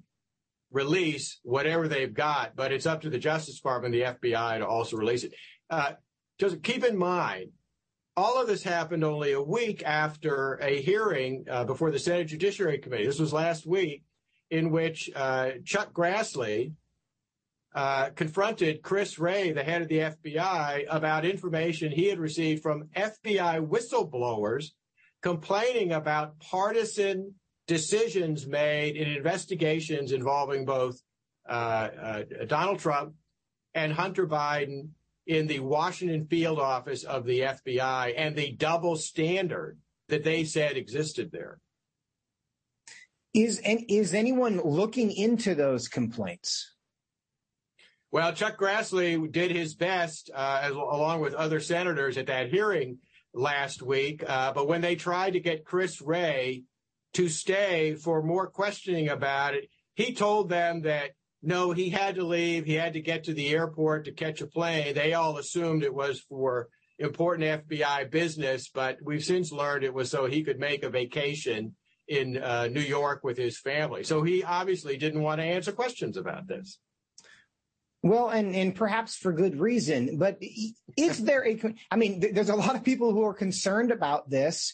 release 0.71 1.39
whatever 1.43 1.87
they've 1.87 2.13
got, 2.13 2.55
but 2.55 2.71
it's 2.71 2.85
up 2.85 3.01
to 3.01 3.09
the 3.09 3.17
Justice 3.17 3.55
Department, 3.55 3.93
the 3.93 4.01
FBI, 4.01 4.59
to 4.59 4.67
also 4.67 4.97
release 4.97 5.23
it. 5.23 5.33
just 6.39 6.61
keep 6.63 6.83
in 6.83 6.97
mind, 6.97 7.51
all 8.15 8.41
of 8.41 8.47
this 8.47 8.63
happened 8.63 9.03
only 9.03 9.31
a 9.31 9.41
week 9.41 9.81
after 9.85 10.55
a 10.61 10.81
hearing 10.81 11.45
before 11.65 11.91
the 11.91 11.99
Senate 11.99 12.27
Judiciary 12.27 12.77
Committee. 12.77 13.05
This 13.05 13.19
was 13.19 13.33
last 13.33 13.65
week, 13.65 14.03
in 14.51 14.69
which 14.69 15.09
Chuck 15.65 15.93
Grassley, 15.93 16.73
uh, 17.75 18.09
confronted 18.15 18.81
Chris 18.81 19.19
Wray, 19.19 19.51
the 19.51 19.63
head 19.63 19.81
of 19.81 19.87
the 19.87 19.99
FBI, 19.99 20.85
about 20.89 21.25
information 21.25 21.91
he 21.91 22.07
had 22.07 22.19
received 22.19 22.63
from 22.63 22.89
FBI 22.95 23.65
whistleblowers 23.67 24.71
complaining 25.21 25.91
about 25.91 26.39
partisan 26.39 27.35
decisions 27.67 28.47
made 28.47 28.95
in 28.95 29.07
investigations 29.07 30.11
involving 30.11 30.65
both 30.65 30.99
uh, 31.47 31.51
uh, 31.51 32.23
Donald 32.47 32.79
Trump 32.79 33.13
and 33.73 33.93
Hunter 33.93 34.27
Biden 34.27 34.89
in 35.27 35.47
the 35.47 35.59
Washington 35.59 36.25
field 36.25 36.59
office 36.59 37.03
of 37.03 37.25
the 37.25 37.41
FBI 37.41 38.13
and 38.17 38.35
the 38.35 38.51
double 38.53 38.95
standard 38.95 39.77
that 40.07 40.23
they 40.23 40.43
said 40.43 40.75
existed 40.75 41.31
there. 41.31 41.59
Is 43.33 43.61
is 43.63 44.15
anyone 44.15 44.59
looking 44.63 45.11
into 45.11 45.53
those 45.53 45.87
complaints? 45.87 46.73
Well, 48.11 48.33
Chuck 48.33 48.57
Grassley 48.57 49.31
did 49.31 49.51
his 49.51 49.75
best, 49.75 50.31
uh, 50.33 50.61
as, 50.63 50.71
along 50.71 51.21
with 51.21 51.35
other 51.35 51.59
senators, 51.59 52.17
at 52.17 52.25
that 52.25 52.49
hearing 52.49 52.97
last 53.33 53.81
week. 53.81 54.23
Uh, 54.27 54.53
but 54.53 54.67
when 54.67 54.81
they 54.81 54.95
tried 54.95 55.33
to 55.33 55.39
get 55.39 55.65
Chris 55.65 56.01
Wray 56.01 56.63
to 57.13 57.29
stay 57.29 57.95
for 57.95 58.21
more 58.21 58.47
questioning 58.47 59.09
about 59.09 59.55
it, 59.55 59.69
he 59.95 60.13
told 60.13 60.49
them 60.49 60.81
that 60.81 61.11
no, 61.41 61.71
he 61.71 61.89
had 61.89 62.15
to 62.15 62.25
leave. 62.25 62.65
He 62.65 62.73
had 62.73 62.93
to 62.93 63.01
get 63.01 63.25
to 63.25 63.33
the 63.33 63.49
airport 63.49 64.05
to 64.05 64.11
catch 64.11 64.41
a 64.41 64.47
plane. 64.47 64.93
They 64.93 65.13
all 65.13 65.37
assumed 65.37 65.83
it 65.83 65.93
was 65.93 66.19
for 66.19 66.67
important 66.97 67.65
FBI 67.67 68.11
business, 68.11 68.69
but 68.69 68.97
we've 69.01 69.23
since 69.23 69.51
learned 69.51 69.85
it 69.85 69.93
was 69.93 70.11
so 70.11 70.25
he 70.25 70.43
could 70.43 70.59
make 70.59 70.83
a 70.83 70.89
vacation 70.89 71.75
in 72.09 72.37
uh, 72.37 72.67
New 72.67 72.81
York 72.81 73.23
with 73.23 73.37
his 73.37 73.57
family. 73.57 74.03
So 74.03 74.23
he 74.23 74.43
obviously 74.43 74.97
didn't 74.97 75.21
want 75.21 75.39
to 75.39 75.45
answer 75.45 75.71
questions 75.71 76.17
about 76.17 76.47
this. 76.47 76.79
Well, 78.01 78.29
and, 78.29 78.55
and 78.55 78.73
perhaps 78.73 79.17
for 79.17 79.33
good 79.33 79.59
reason, 79.59 80.17
but 80.17 80.39
is 80.95 81.21
there 81.21 81.45
a, 81.45 81.59
I 81.91 81.97
mean, 81.97 82.21
there's 82.33 82.47
a 82.47 82.55
lot 82.55 82.75
of 82.75 82.83
people 82.83 83.11
who 83.11 83.23
are 83.23 83.33
concerned 83.33 83.91
about 83.91 84.29
this. 84.29 84.73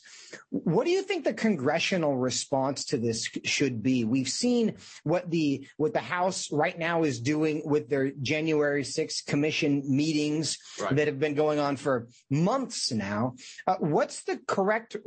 What 0.51 0.86
do 0.86 0.91
you 0.91 1.01
think 1.01 1.23
the 1.23 1.34
congressional 1.34 2.15
response 2.15 2.86
to 2.86 2.97
this 2.97 3.28
should 3.43 3.82
be? 3.82 4.03
We've 4.03 4.30
seen 4.30 4.76
what 5.03 5.32
the, 5.32 5.67
what 5.78 5.93
the 5.93 5.99
House 5.99 6.51
right 6.51 6.78
now 6.78 7.01
is 7.01 7.19
doing 7.19 7.63
with 7.65 7.89
their 7.89 8.11
January 8.11 8.84
6th 8.84 9.26
commission 9.26 9.84
meetings 9.88 10.59
right. 10.80 10.95
that 10.95 11.07
have 11.07 11.19
been 11.19 11.34
going 11.34 11.57
on 11.57 11.78
for 11.78 12.07
months 12.30 12.91
now. 12.91 13.36
Uh, 13.65 13.78
what's 13.80 14.23
the 14.26 14.39
correct, 14.45 14.97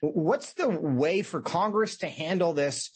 what's 0.00 0.54
the 0.54 0.70
way 0.70 1.20
for 1.20 1.42
Congress 1.42 1.98
to 1.98 2.08
handle 2.08 2.54
this? 2.54 2.90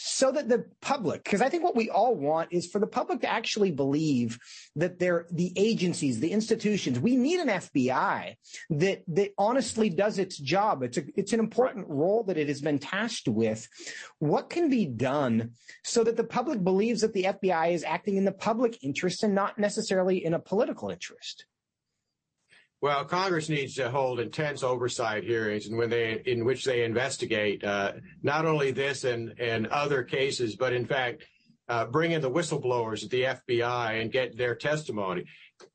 So 0.00 0.30
that 0.30 0.48
the 0.48 0.64
public, 0.80 1.24
because 1.24 1.42
I 1.42 1.48
think 1.48 1.64
what 1.64 1.74
we 1.74 1.90
all 1.90 2.14
want 2.14 2.52
is 2.52 2.68
for 2.68 2.78
the 2.78 2.86
public 2.86 3.20
to 3.22 3.28
actually 3.28 3.72
believe 3.72 4.38
that 4.76 5.00
they're 5.00 5.26
the 5.32 5.52
agencies, 5.56 6.20
the 6.20 6.30
institutions. 6.30 7.00
We 7.00 7.16
need 7.16 7.40
an 7.40 7.48
FBI 7.48 8.36
that 8.70 9.02
that 9.08 9.32
honestly 9.36 9.90
does 9.90 10.20
its 10.20 10.38
job. 10.38 10.84
It's 10.84 10.98
a 10.98 11.02
it's 11.16 11.32
an 11.32 11.40
important 11.40 11.88
role 11.88 12.22
that 12.28 12.38
it 12.38 12.46
has 12.46 12.60
been 12.60 12.78
tasked 12.78 13.26
with. 13.26 13.66
What 14.20 14.50
can 14.50 14.70
be 14.70 14.86
done 14.86 15.54
so 15.82 16.04
that 16.04 16.16
the 16.16 16.22
public 16.22 16.62
believes 16.62 17.00
that 17.00 17.12
the 17.12 17.24
FBI 17.24 17.72
is 17.72 17.82
acting 17.82 18.16
in 18.16 18.24
the 18.24 18.30
public 18.30 18.78
interest 18.84 19.24
and 19.24 19.34
not 19.34 19.58
necessarily 19.58 20.24
in 20.24 20.32
a 20.32 20.38
political 20.38 20.90
interest? 20.90 21.44
Well, 22.80 23.04
Congress 23.04 23.48
needs 23.48 23.74
to 23.74 23.90
hold 23.90 24.20
intense 24.20 24.62
oversight 24.62 25.24
hearings 25.24 25.66
and 25.66 25.76
when 25.76 25.90
they, 25.90 26.22
in 26.26 26.44
which 26.44 26.64
they 26.64 26.84
investigate 26.84 27.64
uh, 27.64 27.94
not 28.22 28.46
only 28.46 28.70
this 28.70 29.02
and, 29.02 29.34
and 29.40 29.66
other 29.66 30.04
cases, 30.04 30.54
but 30.54 30.72
in 30.72 30.86
fact, 30.86 31.24
uh, 31.68 31.84
bring 31.86 32.12
in 32.12 32.22
the 32.22 32.30
whistleblowers 32.30 33.02
at 33.02 33.10
the 33.10 33.22
FBI 33.22 34.00
and 34.00 34.12
get 34.12 34.36
their 34.36 34.54
testimony. 34.54 35.24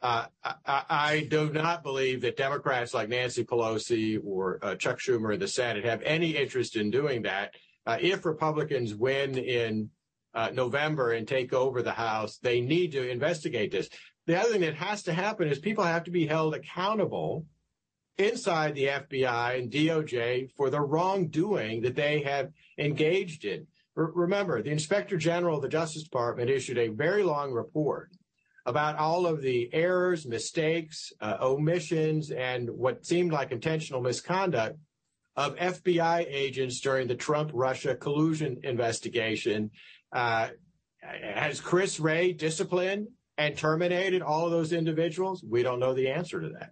Uh, 0.01 0.25
I, 0.43 0.83
I, 0.89 1.27
do 1.29 1.51
not 1.51 1.83
believe 1.83 2.21
that 2.21 2.37
Democrats 2.37 2.93
like 2.93 3.09
Nancy 3.09 3.43
Pelosi 3.43 4.17
or 4.23 4.59
uh, 4.61 4.75
Chuck 4.75 4.97
Schumer 4.99 5.33
in 5.33 5.41
the 5.41 5.47
Senate 5.47 5.83
have 5.83 6.01
any 6.03 6.37
interest 6.37 6.77
in 6.77 6.89
doing 6.89 7.23
that. 7.23 7.53
Uh, 7.85 7.97
if 7.99 8.25
Republicans 8.25 8.95
win 8.95 9.37
in 9.37 9.89
uh, 10.33 10.49
November 10.53 11.11
and 11.11 11.27
take 11.27 11.53
over 11.53 11.81
the 11.81 11.91
House, 11.91 12.37
they 12.37 12.61
need 12.61 12.93
to 12.93 13.07
investigate 13.07 13.71
this. 13.71 13.89
The 14.25 14.39
other 14.39 14.51
thing 14.51 14.61
that 14.61 14.75
has 14.75 15.03
to 15.03 15.13
happen 15.13 15.49
is 15.49 15.59
people 15.59 15.83
have 15.83 16.05
to 16.05 16.11
be 16.11 16.25
held 16.25 16.55
accountable 16.55 17.45
inside 18.17 18.75
the 18.75 18.85
FBI 18.85 19.59
and 19.59 19.71
DOJ 19.71 20.51
for 20.55 20.69
the 20.69 20.79
wrongdoing 20.79 21.81
that 21.81 21.95
they 21.95 22.21
have 22.21 22.51
engaged 22.77 23.43
in. 23.43 23.67
R- 23.97 24.11
remember, 24.13 24.61
the 24.61 24.71
Inspector 24.71 25.15
General 25.17 25.57
of 25.57 25.61
the 25.61 25.69
Justice 25.69 26.03
Department 26.03 26.49
issued 26.49 26.77
a 26.77 26.87
very 26.87 27.23
long 27.23 27.51
report 27.51 28.11
about 28.65 28.97
all 28.97 29.25
of 29.25 29.41
the 29.41 29.69
errors, 29.73 30.25
mistakes, 30.25 31.11
uh, 31.19 31.37
omissions, 31.41 32.31
and 32.31 32.69
what 32.69 33.05
seemed 33.05 33.31
like 33.31 33.51
intentional 33.51 34.01
misconduct 34.01 34.77
of 35.35 35.55
FBI 35.57 36.25
agents 36.29 36.79
during 36.79 37.07
the 37.07 37.15
Trump 37.15 37.51
Russia 37.53 37.95
collusion 37.95 38.59
investigation. 38.63 39.71
Uh, 40.13 40.49
has 41.01 41.59
Chris 41.59 41.99
Wray 41.99 42.31
disciplined 42.31 43.07
and 43.37 43.57
terminated 43.57 44.21
all 44.21 44.45
of 44.45 44.51
those 44.51 44.73
individuals? 44.73 45.43
We 45.43 45.63
don't 45.63 45.79
know 45.79 45.93
the 45.93 46.09
answer 46.09 46.41
to 46.41 46.49
that. 46.49 46.71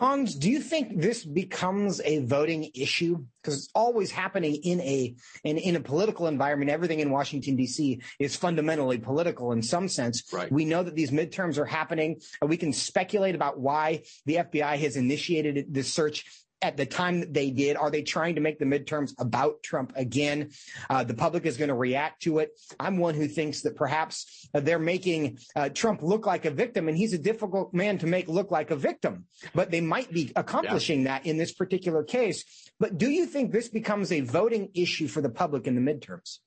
Hans, 0.00 0.34
do 0.34 0.50
you 0.50 0.60
think 0.60 0.98
this 0.98 1.26
becomes 1.26 2.00
a 2.06 2.20
voting 2.20 2.70
issue? 2.74 3.26
Because 3.42 3.58
it's 3.58 3.68
always 3.74 4.10
happening 4.10 4.54
in 4.54 4.80
a 4.80 5.14
in, 5.44 5.58
in 5.58 5.76
a 5.76 5.80
political 5.80 6.26
environment. 6.26 6.70
Everything 6.70 7.00
in 7.00 7.10
Washington 7.10 7.54
D.C. 7.54 8.00
is 8.18 8.34
fundamentally 8.34 8.96
political 8.96 9.52
in 9.52 9.62
some 9.62 9.88
sense. 9.88 10.24
Right. 10.32 10.50
We 10.50 10.64
know 10.64 10.82
that 10.82 10.94
these 10.94 11.10
midterms 11.10 11.58
are 11.58 11.66
happening. 11.66 12.22
We 12.40 12.56
can 12.56 12.72
speculate 12.72 13.34
about 13.34 13.60
why 13.60 14.04
the 14.24 14.36
FBI 14.36 14.78
has 14.78 14.96
initiated 14.96 15.66
this 15.68 15.92
search 15.92 16.24
at 16.62 16.76
the 16.76 16.86
time 16.86 17.20
that 17.20 17.32
they 17.32 17.50
did? 17.50 17.76
Are 17.76 17.90
they 17.90 18.02
trying 18.02 18.34
to 18.34 18.40
make 18.40 18.58
the 18.58 18.64
midterms 18.64 19.14
about 19.18 19.62
Trump 19.62 19.92
again? 19.96 20.50
Uh, 20.88 21.04
the 21.04 21.14
public 21.14 21.46
is 21.46 21.56
going 21.56 21.68
to 21.68 21.74
react 21.74 22.22
to 22.22 22.38
it. 22.38 22.58
I'm 22.78 22.98
one 22.98 23.14
who 23.14 23.28
thinks 23.28 23.62
that 23.62 23.76
perhaps 23.76 24.48
uh, 24.54 24.60
they're 24.60 24.78
making 24.78 25.38
uh, 25.56 25.70
Trump 25.70 26.02
look 26.02 26.26
like 26.26 26.44
a 26.44 26.50
victim, 26.50 26.88
and 26.88 26.96
he's 26.96 27.12
a 27.12 27.18
difficult 27.18 27.72
man 27.72 27.98
to 27.98 28.06
make 28.06 28.28
look 28.28 28.50
like 28.50 28.70
a 28.70 28.76
victim. 28.76 29.24
But 29.54 29.70
they 29.70 29.80
might 29.80 30.12
be 30.12 30.32
accomplishing 30.36 31.02
yeah. 31.02 31.18
that 31.18 31.26
in 31.26 31.36
this 31.36 31.52
particular 31.52 32.04
case. 32.04 32.44
But 32.78 32.98
do 32.98 33.10
you 33.10 33.26
think 33.26 33.52
this 33.52 33.68
becomes 33.68 34.12
a 34.12 34.20
voting 34.20 34.70
issue 34.74 35.08
for 35.08 35.20
the 35.20 35.30
public 35.30 35.66
in 35.66 35.74
the 35.74 35.92
midterms? 35.92 36.38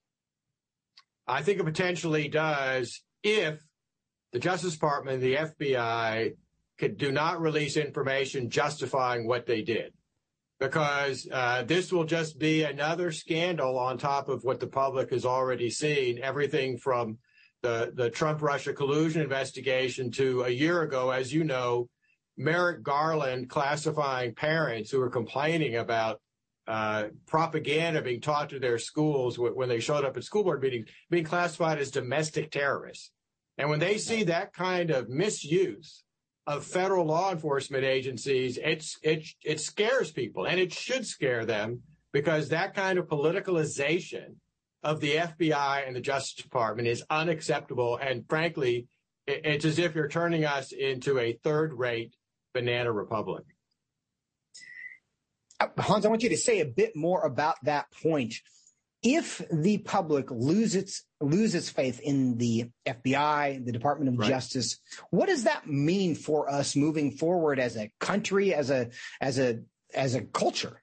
I 1.27 1.41
think 1.41 1.59
it 1.59 1.63
potentially 1.63 2.27
does 2.27 3.01
if 3.23 3.63
the 4.31 4.39
Justice 4.39 4.73
Department, 4.73 5.21
the 5.21 5.35
FBI, 5.35 6.33
could 6.77 6.97
do 6.97 7.11
not 7.11 7.39
release 7.39 7.77
information 7.77 8.49
justifying 8.49 9.27
what 9.27 9.45
they 9.45 9.61
did 9.61 9.93
because 10.59 11.27
uh, 11.31 11.63
this 11.63 11.91
will 11.91 12.05
just 12.05 12.39
be 12.39 12.63
another 12.63 13.11
scandal 13.11 13.77
on 13.77 13.97
top 13.97 14.29
of 14.29 14.43
what 14.43 14.59
the 14.59 14.67
public 14.67 15.09
has 15.11 15.25
already 15.25 15.69
seen. 15.69 16.19
Everything 16.21 16.77
from 16.77 17.17
the, 17.61 17.91
the 17.95 18.09
Trump 18.09 18.41
Russia 18.41 18.73
collusion 18.73 19.21
investigation 19.21 20.11
to 20.11 20.43
a 20.43 20.49
year 20.49 20.81
ago, 20.81 21.11
as 21.11 21.33
you 21.33 21.43
know, 21.43 21.89
Merrick 22.37 22.83
Garland 22.83 23.49
classifying 23.49 24.33
parents 24.33 24.89
who 24.89 24.99
were 24.99 25.09
complaining 25.09 25.75
about 25.75 26.19
uh, 26.67 27.05
propaganda 27.25 28.01
being 28.01 28.21
taught 28.21 28.49
to 28.49 28.59
their 28.59 28.79
schools 28.79 29.37
when 29.37 29.67
they 29.67 29.79
showed 29.79 30.05
up 30.05 30.15
at 30.15 30.23
school 30.23 30.43
board 30.43 30.61
meetings 30.61 30.87
being 31.09 31.25
classified 31.25 31.77
as 31.77 31.91
domestic 31.91 32.51
terrorists. 32.51 33.11
And 33.57 33.69
when 33.69 33.79
they 33.79 33.97
see 33.97 34.23
that 34.23 34.53
kind 34.53 34.89
of 34.89 35.09
misuse 35.09 36.03
of 36.45 36.65
federal 36.65 37.05
law 37.05 37.31
enforcement 37.31 37.83
agencies, 37.83 38.57
it's, 38.61 38.97
it, 39.01 39.25
it 39.43 39.59
scares 39.59 40.11
people 40.11 40.45
and 40.45 40.59
it 40.59 40.73
should 40.73 41.05
scare 41.05 41.45
them 41.45 41.81
because 42.11 42.49
that 42.49 42.73
kind 42.73 42.99
of 42.99 43.07
politicalization 43.07 44.35
of 44.83 44.99
the 44.99 45.15
FBI 45.15 45.87
and 45.87 45.95
the 45.95 46.01
Justice 46.01 46.43
Department 46.43 46.87
is 46.87 47.03
unacceptable. 47.09 47.97
And 47.97 48.27
frankly, 48.27 48.87
it's 49.25 49.65
as 49.65 49.79
if 49.79 49.95
you're 49.95 50.09
turning 50.09 50.45
us 50.45 50.71
into 50.71 51.17
a 51.17 51.39
third 51.43 51.73
rate 51.73 52.15
banana 52.53 52.91
republic. 52.91 53.45
Uh, 55.59 55.67
Hans, 55.77 56.05
I 56.05 56.09
want 56.09 56.23
you 56.23 56.29
to 56.29 56.37
say 56.37 56.59
a 56.59 56.65
bit 56.65 56.95
more 56.95 57.21
about 57.21 57.55
that 57.63 57.85
point 58.01 58.35
if 59.01 59.41
the 59.51 59.79
public 59.79 60.29
loses 60.29 61.03
loses 61.23 61.69
faith 61.69 61.99
in 61.99 62.37
the 62.37 62.69
FBI, 62.85 63.65
the 63.65 63.71
Department 63.71 64.09
of 64.09 64.19
right. 64.19 64.29
Justice, 64.29 64.79
what 65.09 65.27
does 65.27 65.45
that 65.45 65.67
mean 65.67 66.15
for 66.15 66.49
us 66.49 66.75
moving 66.75 67.11
forward 67.11 67.59
as 67.59 67.77
a 67.77 67.91
country, 67.99 68.53
as 68.53 68.69
a 68.69 68.89
as 69.21 69.39
a 69.39 69.61
as 69.93 70.15
a 70.15 70.21
culture? 70.21 70.81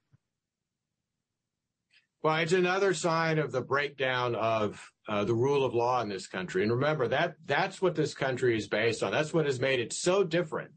Well, 2.23 2.37
it's 2.37 2.53
another 2.53 2.93
sign 2.93 3.39
of 3.39 3.51
the 3.51 3.63
breakdown 3.63 4.35
of 4.35 4.91
uh, 5.09 5.25
the 5.25 5.35
rule 5.35 5.65
of 5.65 5.75
law 5.75 6.03
in 6.03 6.09
this 6.11 6.27
country. 6.27 6.63
And 6.63 6.71
remember 6.71 7.09
that 7.09 7.37
that's 7.47 7.81
what 7.81 7.95
this 7.95 8.13
country 8.13 8.57
is 8.57 8.69
based 8.69 9.03
on. 9.03 9.11
That's 9.11 9.33
what 9.33 9.47
has 9.47 9.59
made 9.59 9.81
it 9.81 9.95
so 9.95 10.23
different 10.23 10.71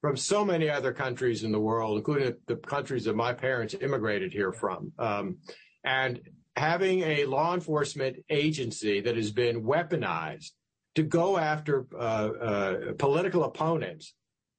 from 0.00 0.16
so 0.16 0.44
many 0.44 0.70
other 0.70 0.94
countries 0.94 1.42
in 1.44 1.52
the 1.52 1.60
world, 1.60 1.98
including 1.98 2.34
the 2.46 2.56
countries 2.56 3.04
that 3.04 3.14
my 3.14 3.34
parents 3.34 3.74
immigrated 3.78 4.32
here 4.32 4.52
from. 4.52 4.92
Um, 4.98 5.38
and 5.84 6.20
having 6.56 7.02
a 7.02 7.26
law 7.26 7.54
enforcement 7.54 8.16
agency 8.30 9.00
that 9.00 9.16
has 9.16 9.30
been 9.30 9.62
weaponized 9.62 10.52
to 10.94 11.02
go 11.02 11.36
after 11.36 11.86
uh, 11.94 11.96
uh, 11.98 12.92
political 12.98 13.44
opponents 13.44 14.14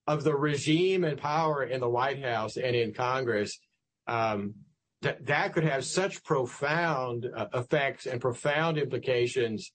of 0.05 0.23
the 0.23 0.35
regime 0.35 1.03
and 1.03 1.17
power 1.17 1.63
in 1.63 1.81
the 1.81 1.89
White 1.89 2.23
House 2.23 2.55
and 2.55 2.75
in 2.75 2.93
Congress, 2.93 3.59
um, 4.07 4.53
that 5.01 5.25
that 5.25 5.53
could 5.53 5.63
have 5.63 5.83
such 5.83 6.23
profound 6.23 7.27
uh, 7.35 7.47
effects 7.53 8.05
and 8.05 8.21
profound 8.21 8.77
implications 8.77 9.71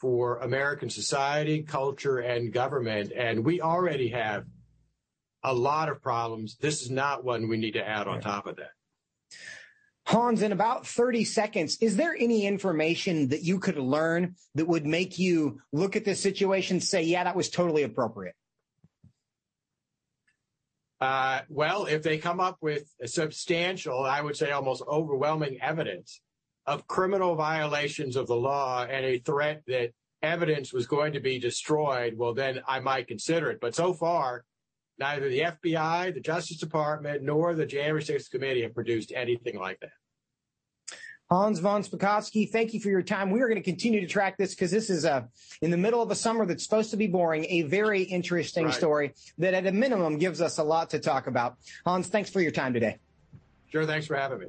for 0.00 0.38
American 0.38 0.90
society, 0.90 1.62
culture, 1.62 2.18
and 2.18 2.52
government. 2.52 3.12
And 3.16 3.44
we 3.44 3.60
already 3.60 4.08
have 4.08 4.44
a 5.42 5.54
lot 5.54 5.88
of 5.88 6.02
problems. 6.02 6.56
This 6.56 6.82
is 6.82 6.90
not 6.90 7.24
one 7.24 7.48
we 7.48 7.56
need 7.56 7.72
to 7.72 7.86
add 7.86 8.08
on 8.08 8.20
top 8.20 8.46
of 8.46 8.56
that. 8.56 8.70
Hans, 10.06 10.42
in 10.42 10.52
about 10.52 10.86
30 10.86 11.24
seconds, 11.24 11.78
is 11.80 11.96
there 11.96 12.14
any 12.16 12.46
information 12.46 13.28
that 13.28 13.42
you 13.42 13.58
could 13.58 13.76
learn 13.76 14.36
that 14.54 14.68
would 14.68 14.86
make 14.86 15.18
you 15.18 15.60
look 15.72 15.96
at 15.96 16.04
this 16.04 16.20
situation, 16.20 16.80
say, 16.80 17.02
yeah, 17.02 17.24
that 17.24 17.34
was 17.34 17.50
totally 17.50 17.82
appropriate? 17.82 18.36
Uh, 21.00 21.40
well, 21.48 21.86
if 21.86 22.04
they 22.04 22.18
come 22.18 22.38
up 22.38 22.56
with 22.60 22.88
substantial, 23.04 24.04
I 24.04 24.20
would 24.20 24.36
say 24.36 24.52
almost 24.52 24.82
overwhelming 24.88 25.58
evidence 25.60 26.20
of 26.66 26.86
criminal 26.86 27.34
violations 27.34 28.14
of 28.14 28.28
the 28.28 28.36
law 28.36 28.84
and 28.84 29.04
a 29.04 29.18
threat 29.18 29.62
that 29.66 29.90
evidence 30.22 30.72
was 30.72 30.86
going 30.86 31.14
to 31.14 31.20
be 31.20 31.40
destroyed, 31.40 32.14
well, 32.16 32.32
then 32.32 32.60
I 32.66 32.78
might 32.78 33.08
consider 33.08 33.50
it. 33.50 33.58
But 33.60 33.74
so 33.74 33.92
far, 33.92 34.44
Neither 34.98 35.28
the 35.28 35.40
FBI, 35.40 36.14
the 36.14 36.20
Justice 36.20 36.56
Department, 36.56 37.22
nor 37.22 37.54
the 37.54 37.66
January 37.66 38.02
6th 38.02 38.30
committee 38.30 38.62
have 38.62 38.74
produced 38.74 39.12
anything 39.14 39.58
like 39.58 39.78
that. 39.80 39.90
Hans 41.28 41.58
von 41.58 41.82
Spakovsky, 41.82 42.48
thank 42.48 42.72
you 42.72 42.78
for 42.78 42.88
your 42.88 43.02
time. 43.02 43.30
We 43.30 43.42
are 43.42 43.48
going 43.48 43.60
to 43.60 43.64
continue 43.64 44.00
to 44.00 44.06
track 44.06 44.38
this 44.38 44.54
because 44.54 44.70
this 44.70 44.88
is 44.88 45.04
a, 45.04 45.12
uh, 45.12 45.22
in 45.60 45.72
the 45.72 45.76
middle 45.76 46.00
of 46.00 46.10
a 46.12 46.14
summer 46.14 46.46
that's 46.46 46.62
supposed 46.62 46.92
to 46.92 46.96
be 46.96 47.08
boring, 47.08 47.44
a 47.46 47.62
very 47.62 48.02
interesting 48.02 48.66
right. 48.66 48.74
story 48.74 49.12
that 49.38 49.52
at 49.52 49.66
a 49.66 49.72
minimum 49.72 50.18
gives 50.18 50.40
us 50.40 50.58
a 50.58 50.62
lot 50.62 50.90
to 50.90 51.00
talk 51.00 51.26
about. 51.26 51.56
Hans, 51.84 52.06
thanks 52.06 52.30
for 52.30 52.40
your 52.40 52.52
time 52.52 52.72
today. 52.72 52.98
Sure. 53.72 53.84
Thanks 53.84 54.06
for 54.06 54.14
having 54.14 54.38
me. 54.38 54.46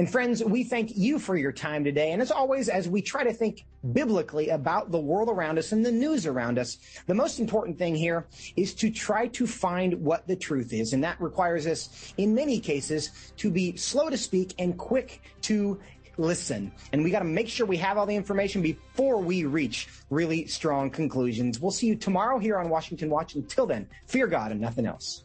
And 0.00 0.10
friends, 0.10 0.42
we 0.42 0.64
thank 0.64 0.96
you 0.96 1.18
for 1.18 1.36
your 1.36 1.52
time 1.52 1.84
today. 1.84 2.12
And 2.12 2.22
as 2.22 2.30
always, 2.30 2.70
as 2.70 2.88
we 2.88 3.02
try 3.02 3.22
to 3.22 3.34
think 3.34 3.66
biblically 3.92 4.48
about 4.48 4.90
the 4.90 4.98
world 4.98 5.28
around 5.28 5.58
us 5.58 5.72
and 5.72 5.84
the 5.84 5.92
news 5.92 6.24
around 6.24 6.58
us, 6.58 6.78
the 7.06 7.12
most 7.12 7.38
important 7.38 7.76
thing 7.76 7.94
here 7.94 8.26
is 8.56 8.72
to 8.76 8.90
try 8.90 9.26
to 9.26 9.46
find 9.46 9.92
what 10.02 10.26
the 10.26 10.36
truth 10.36 10.72
is. 10.72 10.94
And 10.94 11.04
that 11.04 11.20
requires 11.20 11.66
us, 11.66 12.14
in 12.16 12.34
many 12.34 12.58
cases, 12.60 13.34
to 13.36 13.50
be 13.50 13.76
slow 13.76 14.08
to 14.08 14.16
speak 14.16 14.54
and 14.58 14.78
quick 14.78 15.20
to 15.42 15.78
listen. 16.16 16.72
And 16.94 17.04
we 17.04 17.10
got 17.10 17.18
to 17.18 17.26
make 17.26 17.50
sure 17.50 17.66
we 17.66 17.76
have 17.76 17.98
all 17.98 18.06
the 18.06 18.16
information 18.16 18.62
before 18.62 19.18
we 19.18 19.44
reach 19.44 19.86
really 20.08 20.46
strong 20.46 20.88
conclusions. 20.88 21.60
We'll 21.60 21.72
see 21.72 21.88
you 21.88 21.94
tomorrow 21.94 22.38
here 22.38 22.56
on 22.56 22.70
Washington 22.70 23.10
Watch. 23.10 23.34
Until 23.34 23.66
then, 23.66 23.86
fear 24.06 24.26
God 24.26 24.50
and 24.50 24.62
nothing 24.62 24.86
else. 24.86 25.24